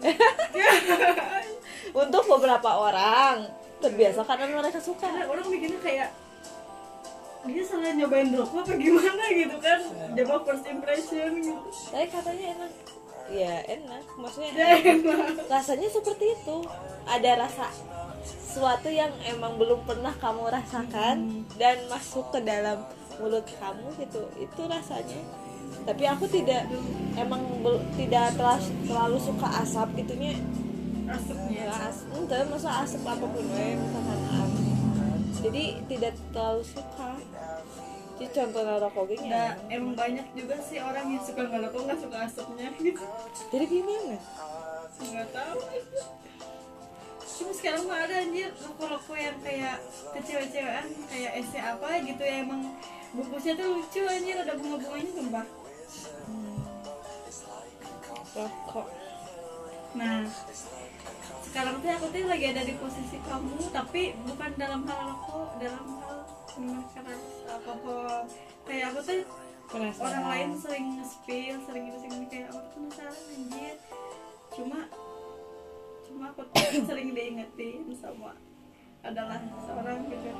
untuk 1.92 2.24
beberapa 2.26 2.70
orang 2.80 3.44
terbiasa 3.80 4.20
karena 4.28 4.44
mereka 4.60 4.78
suka. 4.78 5.08
Karena 5.08 5.26
orang 5.26 5.46
mikirnya 5.48 5.80
kayak 5.80 6.08
dia 7.40 7.64
salah 7.64 7.96
nyobain 7.96 8.28
rokok 8.36 8.68
apa 8.68 8.72
gimana 8.76 9.24
gitu 9.32 9.56
kan? 9.64 9.80
Coba 10.12 10.34
first 10.44 10.66
impression 10.68 11.30
gitu. 11.40 11.62
Tapi 11.88 12.06
katanya 12.12 12.44
enak. 12.56 12.72
Ya 13.32 13.54
enak. 13.64 14.04
Maksudnya 14.20 14.52
ya 14.52 14.68
enak. 14.76 15.48
rasanya 15.48 15.88
seperti 15.88 16.36
itu. 16.36 16.56
Ada 17.08 17.30
rasa 17.40 17.66
sesuatu 18.20 18.92
yang 18.92 19.08
emang 19.24 19.56
belum 19.56 19.88
pernah 19.88 20.12
kamu 20.20 20.52
rasakan 20.52 21.48
dan 21.56 21.80
masuk 21.88 22.28
ke 22.28 22.44
dalam 22.44 22.84
mulut 23.16 23.48
kamu 23.56 23.88
gitu. 24.04 24.20
Itu 24.36 24.68
rasanya. 24.68 25.20
Tapi 25.88 26.04
aku 26.04 26.28
tidak 26.28 26.68
emang 27.16 27.40
tidak 27.96 28.36
terlalu, 28.36 28.68
terlalu 28.84 29.18
suka 29.22 29.48
asap 29.64 29.88
gitunya 30.04 30.36
asapnya 31.14 31.60
ya 31.66 31.74
as 31.90 31.98
ente 32.10 32.38
masa 32.46 32.70
asap 32.86 33.02
apa 33.04 33.26
pun 33.26 33.44
we 33.50 33.66
misalkan 33.74 34.20
am 34.30 34.50
jadi 35.40 35.64
tidak 35.88 36.14
terlalu 36.36 36.62
suka. 36.68 37.10
Jadi 38.20 38.28
contohnya 38.36 38.76
rokok 38.76 39.04
gini 39.08 39.32
Nah, 39.32 39.56
emang 39.72 39.96
banyak 39.96 40.26
juga 40.36 40.60
sih 40.60 40.76
orang 40.76 41.08
yang 41.08 41.24
suka 41.24 41.48
ngerokok 41.48 41.80
nggak 41.88 42.00
suka 42.04 42.16
asapnya. 42.28 42.68
Gitu 42.76 43.04
jadi 43.48 43.64
gimana? 43.64 44.16
Nggak 45.00 45.28
tahu. 45.32 45.58
Cuma 47.40 47.52
sekarang 47.56 47.82
mah 47.88 48.04
ada 48.04 48.14
anjir 48.20 48.52
rokok-rokok 48.60 49.16
yang 49.16 49.38
kayak 49.40 49.80
kecewa-cewaan 50.12 50.86
kayak 51.08 51.32
SC 51.40 51.54
apa 51.56 51.88
gitu 52.04 52.20
ya 52.20 52.36
emang 52.44 52.60
bungkusnya 53.16 53.56
tuh 53.56 53.80
lucu 53.80 54.04
anjir 54.04 54.36
ada 54.36 54.52
bunga-bunganya 54.60 55.12
sumpah 55.16 55.46
rokok. 58.36 58.88
Nah 59.96 60.28
sekarang 61.50 61.76
tuh 61.82 61.90
aku 61.90 62.06
tuh 62.14 62.30
lagi 62.30 62.46
ada 62.54 62.62
di 62.62 62.74
posisi 62.78 63.18
kamu 63.26 63.58
tapi 63.74 64.14
bukan 64.22 64.50
dalam 64.54 64.86
hal 64.86 65.00
rokok 65.10 65.50
dalam 65.58 65.84
hal 65.98 66.18
minuman 66.54 66.86
keras 66.94 67.24
alkohol 67.50 68.22
kayak 68.70 68.94
aku 68.94 68.98
tuh 69.02 69.20
penasaran 69.70 70.02
orang 70.02 70.26
lain 70.26 70.50
sering 70.58 70.86
nge-spill 70.98 71.56
sering 71.62 71.82
gitu 71.86 71.98
sering 72.02 72.26
kayak 72.26 72.46
aku 72.50 72.58
tuh 72.58 72.70
penasaran 72.74 73.14
anjir. 73.14 73.76
Cuma 74.50 74.80
cuma 76.10 76.24
aku 76.34 76.42
tuh 76.50 76.82
sering 76.90 77.10
diingetin 77.14 77.86
sama 77.94 78.34
adalah 79.00 79.38
seorang 79.64 80.10
gitu 80.10 80.30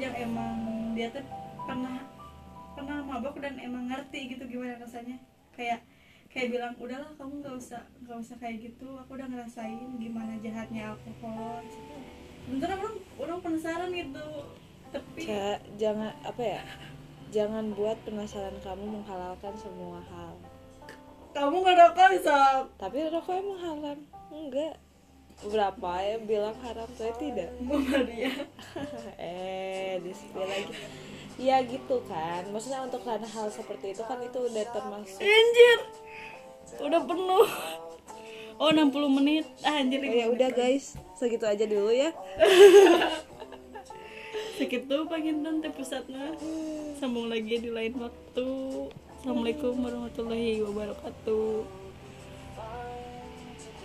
yang 0.00 0.14
emang 0.14 0.54
dia 0.94 1.10
tuh 1.10 1.26
pernah 1.66 1.98
pernah 2.78 2.98
mabok 3.04 3.36
dan 3.42 3.58
emang 3.58 3.90
ngerti 3.90 4.38
gitu 4.38 4.46
gimana 4.46 4.78
rasanya. 4.78 5.18
Kayak 5.50 5.82
kayak 6.36 6.52
bilang 6.52 6.74
udahlah 6.76 7.08
kamu 7.16 7.40
nggak 7.40 7.56
usah 7.56 7.80
nggak 8.04 8.18
usah 8.20 8.36
kayak 8.36 8.56
gitu. 8.60 8.88
Aku 9.00 9.16
udah 9.16 9.24
ngerasain 9.24 9.88
gimana 9.96 10.36
jahatnya 10.44 10.92
alkohol 10.92 11.64
bentar 12.46 12.76
orang 12.76 12.96
orang 13.16 13.38
penasaran 13.40 13.88
gitu. 13.88 14.26
Tapi 14.92 15.20
Ja- 15.24 15.64
jangan 15.80 16.12
apa 16.20 16.42
ya 16.44 16.62
jangan 17.32 17.72
buat 17.72 17.96
penasaran 18.04 18.54
kamu 18.60 18.84
menghalalkan 19.00 19.54
semua 19.56 20.04
hal. 20.12 20.36
Kamu 21.32 21.56
nggak 21.64 21.76
rokok 21.80 22.12
sob 22.20 22.64
tapi 22.76 23.08
rokok 23.08 23.32
emang 23.40 23.60
haram 23.64 23.98
enggak. 24.28 24.76
Beberapa 25.40 25.90
ya 26.04 26.16
bilang 26.20 26.56
haram 26.60 26.88
saya 27.00 27.12
tidak. 27.16 27.48
Maria 27.64 28.32
eh 29.20 30.00
di 30.04 30.12
lagi 30.36 30.76
ya 31.36 31.60
gitu 31.64 32.00
kan. 32.08 32.48
Maksudnya 32.52 32.84
untuk 32.84 33.04
karena 33.04 33.28
hal 33.28 33.48
seperti 33.52 33.92
itu 33.92 34.02
kan 34.04 34.18
itu 34.20 34.38
udah 34.40 34.64
termasuk. 34.72 35.20
Anjir. 35.20 35.78
Udah 36.82 37.00
penuh. 37.04 37.48
Oh 38.56 38.72
60 38.72 39.18
menit. 39.20 39.44
Ah, 39.60 39.84
anjir 39.84 40.00
oh, 40.00 40.08
ya 40.08 40.26
udah 40.32 40.50
guys. 40.52 40.96
Segitu 41.16 41.44
aja 41.44 41.64
dulu 41.68 41.92
ya. 41.92 42.10
Segitu 44.56 44.96
pengintan 45.04 45.60
teh 45.60 45.68
pusatnya 45.68 46.32
sambung 46.96 47.28
lagi 47.28 47.60
di 47.60 47.68
lain 47.68 48.00
waktu. 48.00 48.48
Assalamualaikum 49.20 49.76
warahmatullahi 49.84 50.64
wabarakatuh 50.64 51.85